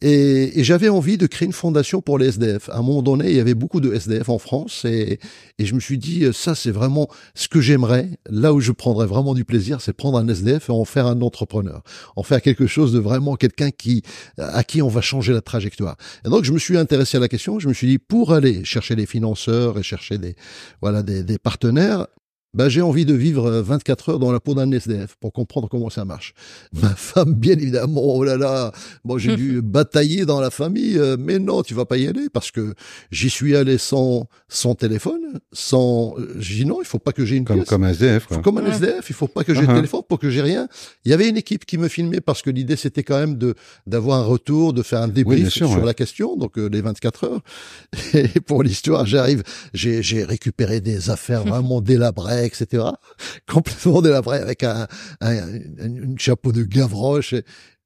Et, 0.00 0.60
et 0.60 0.64
j'avais 0.64 0.88
envie 0.88 1.18
de 1.18 1.26
créer 1.26 1.46
une 1.46 1.52
fondation 1.52 2.00
pour 2.00 2.18
les 2.18 2.28
SDF. 2.28 2.68
À 2.68 2.78
un 2.78 2.82
moment 2.82 3.02
donné, 3.02 3.30
il 3.30 3.36
y 3.36 3.40
avait 3.40 3.54
beaucoup 3.54 3.80
de 3.80 3.92
SDF 3.92 4.28
en 4.28 4.38
France 4.38 4.84
et, 4.84 5.18
et 5.58 5.66
je 5.66 5.74
me 5.74 5.80
suis 5.80 5.98
dit, 5.98 6.24
euh, 6.24 6.32
ça 6.32 6.54
c'est 6.54 6.70
vraiment 6.70 7.08
ce 7.34 7.48
que 7.48 7.60
j'aimerais. 7.60 8.10
Là 8.30 8.52
où 8.52 8.60
je 8.60 8.70
prendrais 8.70 9.06
vraiment 9.06 9.34
du 9.34 9.44
plaisir, 9.44 9.80
c'est 9.80 9.92
prendre 9.92 10.18
un 10.18 10.28
SDF 10.28 10.68
et 10.68 10.72
en 10.72 10.84
faire 10.84 11.06
un 11.06 11.20
entrepreneur. 11.20 11.82
En 12.14 12.22
faire 12.22 12.40
quelque 12.42 12.68
chose 12.68 12.92
de 12.92 13.00
vraiment 13.00 13.34
quelqu'un 13.34 13.70
qui, 13.70 14.02
à 14.38 14.62
qui 14.62 14.82
on 14.82 14.88
va 14.88 15.00
changer 15.00 15.32
la 15.32 15.40
trajectoire. 15.40 15.96
Et 16.24 16.28
donc 16.28 16.44
je 16.44 16.52
me 16.52 16.58
suis 16.58 16.76
intéressé 16.76 17.16
à 17.16 17.20
la 17.20 17.28
question. 17.28 17.58
Je 17.58 17.68
me 17.68 17.74
suis 17.74 17.88
dit, 17.88 17.98
pour 17.98 18.32
aller 18.32 18.64
chercher 18.64 18.94
des 18.94 19.06
financeurs 19.06 19.78
et 19.78 19.82
chercher 19.82 20.18
des, 20.18 20.36
voilà, 20.80 21.02
des, 21.02 21.24
des 21.24 21.38
partenaires, 21.38 22.06
ben, 22.54 22.68
j'ai 22.68 22.80
envie 22.82 23.04
de 23.04 23.14
vivre 23.14 23.46
euh, 23.46 23.62
24 23.62 24.08
heures 24.10 24.18
dans 24.18 24.32
la 24.32 24.40
peau 24.40 24.54
d'un 24.54 24.70
SDF 24.72 25.16
pour 25.20 25.32
comprendre 25.32 25.68
comment 25.68 25.90
ça 25.90 26.04
marche. 26.04 26.34
Ma 26.82 26.90
femme, 26.94 27.34
bien 27.34 27.52
évidemment, 27.54 28.02
oh 28.02 28.24
là 28.24 28.36
là, 28.36 28.72
bon, 29.04 29.18
j'ai 29.18 29.36
dû 29.36 29.60
batailler 29.62 30.24
dans 30.24 30.40
la 30.40 30.50
famille, 30.50 30.96
euh, 30.98 31.16
mais 31.18 31.38
non, 31.38 31.62
tu 31.62 31.74
vas 31.74 31.84
pas 31.84 31.98
y 31.98 32.06
aller 32.06 32.28
parce 32.32 32.50
que 32.50 32.74
j'y 33.10 33.28
suis 33.30 33.54
allé 33.56 33.76
sans, 33.78 34.26
sans 34.48 34.74
téléphone, 34.74 35.40
sans, 35.52 36.14
euh, 36.18 36.34
j'ai 36.38 36.56
dit 36.56 36.66
non, 36.66 36.80
il 36.80 36.86
faut 36.86 36.98
pas 36.98 37.12
que 37.12 37.24
j'ai 37.24 37.36
une 37.36 37.44
Comme, 37.44 37.56
pièce. 37.58 37.68
comme 37.68 37.84
un 37.84 37.90
SDF, 37.90 38.26
quoi. 38.26 38.38
Comme 38.38 38.58
un 38.58 38.62
Ouais. 38.62 38.74
SDF, 38.74 39.08
il 39.10 39.14
faut 39.14 39.28
pas 39.28 39.44
que 39.44 39.54
j'ai 39.54 39.62
de 39.66 39.66
téléphone 39.72 40.02
pour 40.08 40.18
que 40.18 40.30
j'ai 40.30 40.42
rien. 40.42 40.68
Il 41.04 41.10
y 41.10 41.14
avait 41.14 41.28
une 41.28 41.36
équipe 41.36 41.64
qui 41.64 41.78
me 41.78 41.88
filmait 41.88 42.20
parce 42.20 42.42
que 42.42 42.50
l'idée 42.50 42.76
c'était 42.76 43.02
quand 43.02 43.18
même 43.18 43.36
de 43.36 43.54
d'avoir 43.86 44.18
un 44.20 44.24
retour, 44.24 44.72
de 44.72 44.82
faire 44.82 45.00
un 45.02 45.08
débrief 45.08 45.48
sûr, 45.50 45.68
sur 45.68 45.80
ouais. 45.80 45.86
la 45.86 45.94
question, 45.94 46.36
donc 46.36 46.58
euh, 46.58 46.68
les 46.68 46.80
24 46.80 47.24
heures. 47.24 47.40
Et 48.14 48.40
pour 48.40 48.62
l'histoire, 48.62 49.06
j'arrive, 49.06 49.42
j'ai 49.74 50.02
j'ai 50.02 50.24
récupéré 50.24 50.80
des 50.80 51.10
affaires 51.10 51.44
vraiment 51.44 51.80
délabrées, 51.80 52.37
etc. 52.44 52.84
Complètement 53.48 54.02
délabrées 54.02 54.38
avec 54.38 54.62
un, 54.64 54.86
un, 55.20 55.36
un- 55.36 56.12
un 56.12 56.16
chapeau 56.16 56.52
de 56.52 56.62
Gavroche. 56.62 57.34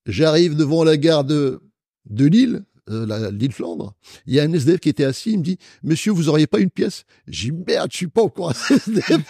J'arrive 0.06 0.56
devant 0.56 0.84
la 0.84 0.96
gare 0.96 1.24
de 1.24 1.60
de 2.10 2.26
Lille. 2.26 2.64
Euh, 2.90 3.06
la- 3.06 3.30
l'île 3.30 3.52
Flandre, 3.52 3.94
il 4.26 4.34
y 4.34 4.40
a 4.40 4.42
un 4.44 4.52
SDF 4.52 4.80
qui 4.80 4.88
était 4.88 5.04
assis, 5.04 5.32
il 5.32 5.38
me 5.38 5.44
dit, 5.44 5.58
monsieur, 5.82 6.12
vous 6.12 6.28
auriez 6.28 6.46
pas 6.46 6.58
une 6.58 6.70
pièce? 6.70 7.04
J'ai 7.28 7.50
dit, 7.50 7.58
merde, 7.66 7.88
je 7.92 7.96
suis 7.96 8.06
pas 8.08 8.22
un 8.22 8.50
SDF. 8.76 9.20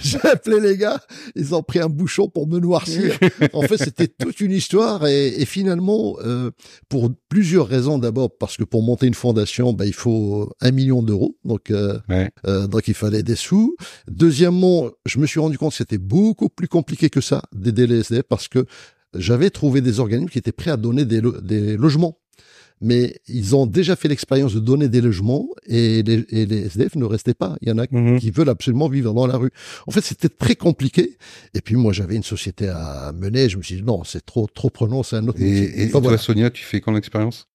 J'ai 0.00 0.20
appelé 0.24 0.60
les 0.60 0.76
gars, 0.76 1.00
ils 1.34 1.54
ont 1.54 1.62
pris 1.62 1.80
un 1.80 1.88
bouchon 1.88 2.28
pour 2.28 2.46
me 2.46 2.58
noircir. 2.58 3.18
En 3.52 3.62
fait, 3.62 3.78
c'était 3.78 4.08
toute 4.08 4.40
une 4.40 4.52
histoire 4.52 5.06
et, 5.06 5.28
et 5.40 5.44
finalement, 5.46 6.16
euh, 6.24 6.50
pour 6.88 7.10
plusieurs 7.28 7.66
raisons. 7.66 7.98
D'abord, 7.98 8.30
parce 8.36 8.56
que 8.56 8.64
pour 8.64 8.82
monter 8.82 9.06
une 9.06 9.14
fondation, 9.14 9.72
bah, 9.72 9.86
il 9.86 9.94
faut 9.94 10.52
un 10.60 10.70
million 10.70 11.02
d'euros, 11.02 11.36
donc 11.44 11.70
euh, 11.70 11.98
Ouais. 12.08 12.30
euh, 12.46 12.66
donc 12.66 12.88
il 12.88 12.94
fallait 12.94 13.22
des 13.22 13.36
sous. 13.36 13.76
Deuxièmement, 14.08 14.90
je 15.06 15.18
me 15.18 15.26
suis 15.26 15.40
rendu 15.40 15.58
compte 15.58 15.70
que 15.70 15.76
c'était 15.76 15.98
beaucoup 15.98 16.48
plus 16.48 16.68
compliqué 16.68 17.10
que 17.10 17.20
ça 17.20 17.42
d'aider 17.52 17.86
les 17.86 18.00
SDF 18.00 18.22
parce 18.28 18.48
que 18.48 18.66
j'avais 19.16 19.50
trouvé 19.50 19.80
des 19.80 20.00
organismes 20.00 20.28
qui 20.30 20.38
étaient 20.38 20.52
prêts 20.52 20.70
à 20.70 20.76
donner 20.76 21.04
des, 21.04 21.20
lo- 21.20 21.40
des 21.40 21.76
logements. 21.76 22.18
Mais 22.80 23.20
ils 23.28 23.54
ont 23.54 23.66
déjà 23.66 23.94
fait 23.96 24.08
l'expérience 24.08 24.52
de 24.52 24.58
donner 24.60 24.88
des 24.88 25.00
logements 25.00 25.46
et 25.66 26.02
les, 26.02 26.24
et 26.28 26.44
les 26.44 26.66
SDF 26.66 26.96
ne 26.96 27.04
restaient 27.04 27.32
pas. 27.32 27.56
Il 27.62 27.68
y 27.68 27.72
en 27.72 27.78
a 27.78 27.86
Mhm. 27.90 28.18
qui 28.18 28.30
veulent 28.32 28.48
absolument 28.50 28.88
vivre 28.88 29.14
dans 29.14 29.26
la 29.26 29.36
rue. 29.36 29.50
En 29.86 29.90
fait, 29.92 30.00
c'était 30.02 30.28
très 30.28 30.56
compliqué. 30.56 31.16
Et 31.54 31.60
puis 31.60 31.76
moi, 31.76 31.92
j'avais 31.92 32.16
une 32.16 32.24
société 32.24 32.68
à 32.68 33.12
mener. 33.14 33.48
Je 33.48 33.56
me 33.58 33.62
suis 33.62 33.76
dit 33.76 33.82
non, 33.82 34.02
c'est 34.04 34.26
trop 34.26 34.48
trop 34.52 34.70
prenant, 34.70 35.02
c'est 35.04 35.16
un 35.16 35.26
autre. 35.28 35.40
Et, 35.40 35.46
et 35.46 35.82
Enfin, 35.84 35.92
toi, 35.92 36.00
voilà. 36.00 36.18
Sonia, 36.18 36.50
tu 36.50 36.64
fais 36.64 36.80
quand 36.80 36.92
l'expérience? 36.92 37.46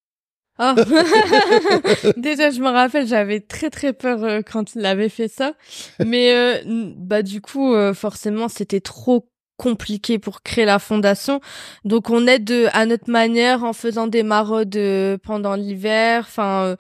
Ah. 0.58 0.74
Déjà, 2.18 2.50
je 2.52 2.60
me 2.60 2.68
rappelle, 2.70 3.08
j'avais 3.08 3.40
très 3.40 3.70
très 3.70 3.94
peur 3.94 4.24
euh, 4.24 4.42
quand 4.42 4.76
il 4.76 4.86
avait 4.86 5.10
fait 5.10 5.28
ça. 5.28 5.54
Mais 6.06 6.34
euh, 6.34 6.92
bah 6.98 7.22
du 7.24 7.40
coup, 7.42 7.74
euh, 7.74 7.94
forcément, 7.94 8.48
c'était 8.50 8.82
trop 8.82 9.29
compliqué 9.60 10.18
pour 10.20 10.42
créer 10.42 10.66
la 10.66 10.80
fondation. 10.80 11.42
Donc 11.84 12.10
on 12.10 12.26
aide 12.26 12.50
euh, 12.50 12.70
à 12.74 12.86
notre 12.86 13.12
manière 13.12 13.64
en 13.66 13.74
faisant 13.74 14.08
des 14.08 14.24
maraudes 14.24 14.76
euh, 14.78 15.18
pendant 15.22 15.56
l'hiver. 15.56 16.24
Enfin, 16.28 16.64
euh, 16.64 16.76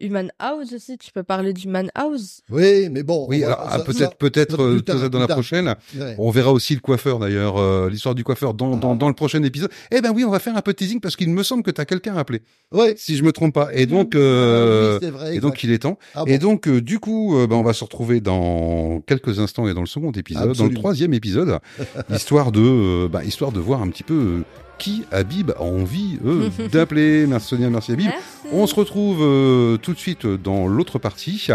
Human 0.00 0.30
House 0.38 0.72
aussi, 0.72 0.96
tu 0.98 1.12
peux 1.12 1.22
parler 1.22 1.52
d'Human 1.52 1.90
House. 1.94 2.40
Oui, 2.50 2.88
mais 2.90 3.02
bon. 3.02 3.26
Oui, 3.28 3.44
alors 3.44 3.60
ah, 3.68 3.78
peut-être, 3.80 4.16
peut-être 4.16 4.62
euh, 4.62 4.80
tard, 4.80 4.96
peut-être 4.96 5.10
dans 5.10 5.18
la 5.18 5.28
prochaine. 5.28 5.74
ouais. 5.98 6.14
On 6.18 6.30
verra 6.30 6.52
aussi 6.52 6.74
le 6.74 6.80
coiffeur 6.80 7.18
d'ailleurs, 7.18 7.58
euh, 7.58 7.88
l'histoire 7.90 8.14
du 8.14 8.24
coiffeur 8.24 8.54
dans, 8.54 8.76
dans, 8.76 8.94
dans 8.94 9.08
le 9.08 9.14
prochain 9.14 9.42
épisode. 9.42 9.70
Eh 9.90 10.00
ben 10.00 10.12
oui, 10.14 10.24
on 10.24 10.30
va 10.30 10.38
faire 10.38 10.56
un 10.56 10.62
peu 10.62 10.72
de 10.72 10.76
teasing 10.76 11.00
parce 11.00 11.16
qu'il 11.16 11.30
me 11.30 11.42
semble 11.42 11.62
que 11.62 11.70
tu 11.70 11.80
as 11.80 11.84
quelqu'un 11.84 12.16
appelé, 12.16 12.42
Ouais. 12.72 12.94
si 12.96 13.16
je 13.16 13.22
me 13.22 13.32
trompe 13.32 13.54
pas. 13.54 13.68
Et 13.74 13.86
donc, 13.86 14.12
Ah 14.14 14.18
euh, 14.18 14.94
oui, 14.94 14.98
c'est 15.06 15.10
vrai, 15.10 15.36
et 15.36 15.40
donc 15.40 15.52
exact. 15.54 15.64
il 15.64 15.72
est 15.72 15.78
temps. 15.80 15.98
Ah 16.14 16.24
Et 16.26 16.38
donc, 16.38 16.66
euh, 16.68 16.80
du 16.80 16.98
coup, 16.98 17.36
euh, 17.38 17.46
ben, 17.46 17.56
on 17.56 17.62
va 17.62 17.72
se 17.72 17.84
retrouver 17.84 18.20
dans 18.20 19.00
quelques 19.06 19.38
instants 19.38 19.68
et 19.68 19.74
dans 19.74 19.80
le 19.80 19.86
second 19.86 20.12
épisode, 20.12 20.56
dans 20.56 20.66
le 20.66 20.74
troisième 20.74 21.12
épisode, 21.14 21.58
histoire 22.10 22.52
de, 22.52 22.60
euh, 22.60 23.08
bah, 23.08 23.24
histoire 23.24 23.52
de 23.52 23.60
voir 23.60 23.82
un 23.82 23.88
petit 23.88 24.02
peu 24.04 24.14
euh, 24.14 24.42
qui 24.80 25.04
Habib 25.12 25.52
a 25.52 25.62
envie 25.62 26.18
euh, 26.24 26.48
d'appeler. 26.72 27.26
Merci 27.28 27.48
Sonia, 27.48 27.70
merci 27.70 27.92
Habib. 27.92 28.06
Merci. 28.06 28.24
On 28.50 28.66
se 28.66 28.74
retrouve 28.74 29.18
euh, 29.20 29.76
tout 29.76 29.92
de 29.92 29.98
suite 29.98 30.26
dans 30.26 30.66
l'autre 30.66 30.98
partie. 30.98 31.46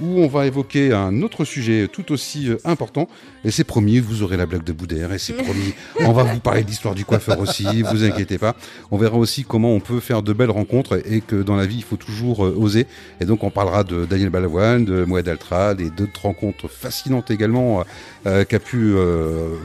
Où 0.00 0.20
on 0.20 0.26
va 0.26 0.46
évoquer 0.46 0.92
un 0.92 1.22
autre 1.22 1.44
sujet 1.44 1.88
tout 1.88 2.12
aussi 2.12 2.48
euh, 2.48 2.56
important. 2.64 3.08
Et 3.44 3.50
c'est 3.50 3.64
promis, 3.64 3.98
vous 3.98 4.22
aurez 4.22 4.36
la 4.36 4.46
blague 4.46 4.64
de 4.64 4.72
Boudère, 4.72 5.12
et 5.12 5.18
c'est 5.18 5.34
promis, 5.34 5.74
on 6.00 6.12
va 6.12 6.22
vous 6.22 6.40
parler 6.40 6.62
de 6.62 6.68
l'histoire 6.68 6.94
du 6.94 7.04
coiffeur 7.04 7.38
aussi, 7.38 7.82
vous 7.82 8.04
inquiétez 8.04 8.38
pas. 8.38 8.56
On 8.90 8.96
verra 8.96 9.16
aussi 9.16 9.44
comment 9.44 9.72
on 9.72 9.80
peut 9.80 10.00
faire 10.00 10.22
de 10.22 10.32
belles 10.32 10.50
rencontres 10.50 11.00
et 11.06 11.20
que 11.20 11.42
dans 11.42 11.56
la 11.56 11.66
vie, 11.66 11.76
il 11.76 11.84
faut 11.84 11.96
toujours 11.96 12.46
euh, 12.46 12.56
oser. 12.58 12.86
Et 13.20 13.26
donc, 13.26 13.44
on 13.44 13.50
parlera 13.50 13.84
de 13.84 14.04
Daniel 14.06 14.30
Balavoine, 14.30 14.84
de 14.84 15.04
Moed 15.04 15.28
Altrad 15.28 15.80
et 15.80 15.90
d'autres 15.90 16.22
rencontres 16.22 16.68
fascinantes 16.68 17.30
également 17.30 17.84
euh, 18.26 18.44
qu'a 18.44 18.58
pu 18.58 18.94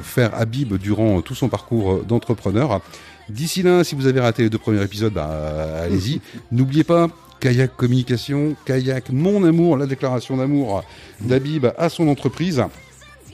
faire 0.04 0.36
Habib 0.36 0.74
durant 0.76 1.22
tout 1.22 1.36
son 1.36 1.50
parcours 1.50 2.04
d'entrepreneur. 2.04 2.82
D'ici 3.30 3.63
là, 3.63 3.84
si 3.84 3.96
vous 3.96 4.08
avez 4.08 4.20
raté 4.20 4.44
les 4.44 4.50
deux 4.50 4.58
premiers 4.58 4.84
épisodes, 4.84 5.13
bah, 5.13 5.82
allez-y. 5.84 6.22
N'oubliez 6.52 6.84
pas, 6.84 7.08
Kayak 7.39 7.76
Communication, 7.78 8.56
Kayak 8.65 9.10
Mon 9.12 9.44
Amour, 9.44 9.78
la 9.78 9.86
déclaration 9.86 10.38
d'amour 10.38 10.84
d'Abib 11.22 11.68
à 11.78 11.89
son 11.89 12.08
entreprise. 12.08 12.63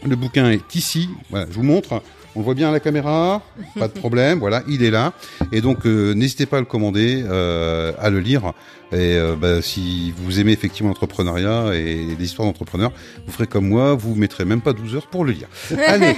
Le 0.05 0.15
bouquin 0.15 0.51
est 0.51 0.75
ici. 0.75 1.10
Voilà, 1.29 1.47
je 1.49 1.55
vous 1.55 1.63
montre. 1.63 2.01
On 2.36 2.39
le 2.39 2.45
voit 2.45 2.54
bien 2.54 2.67
à 2.69 2.71
la 2.71 2.82
caméra, 2.82 3.41
pas 3.80 3.88
de 3.88 3.93
problème. 3.93 4.39
Voilà, 4.39 4.62
il 4.67 4.84
est 4.84 4.91
là. 4.91 5.13
Et 5.54 5.62
donc, 5.62 5.86
euh, 5.86 6.13
n'hésitez 6.13 6.45
pas 6.45 6.58
à 6.58 6.60
le 6.60 6.65
commander, 6.65 7.24
euh, 7.26 7.93
à 7.98 8.10
le 8.10 8.19
lire. 8.19 8.52
Et 8.91 9.15
euh, 9.15 9.36
bah, 9.39 9.62
si 9.62 10.13
vous 10.17 10.39
aimez 10.39 10.52
effectivement 10.52 10.89
l'entrepreneuriat 10.89 11.74
et 11.74 11.95
les 12.17 12.26
histoires 12.26 12.45
d'entrepreneurs, 12.45 12.91
vous 13.26 13.32
ferez 13.32 13.48
comme 13.48 13.69
moi, 13.69 13.93
vous 13.93 14.15
mettrez 14.15 14.43
même 14.43 14.62
pas 14.62 14.74
12 14.74 14.95
heures 14.95 15.08
pour 15.08 15.24
le 15.24 15.32
lire. 15.32 15.48
Allez, 15.88 16.13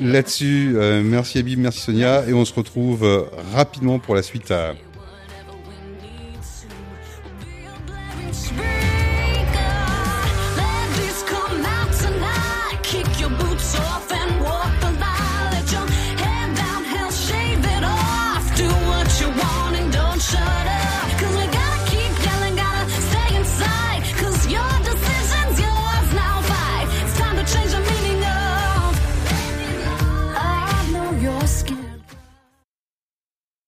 là-dessus, 0.00 0.76
merci 1.02 1.38
Abib, 1.38 1.58
merci 1.58 1.80
Sonia, 1.80 2.24
et 2.28 2.32
on 2.32 2.44
se 2.44 2.54
retrouve 2.54 3.28
rapidement 3.52 3.98
pour 3.98 4.14
la 4.14 4.22
suite 4.22 4.50
à 4.50 4.74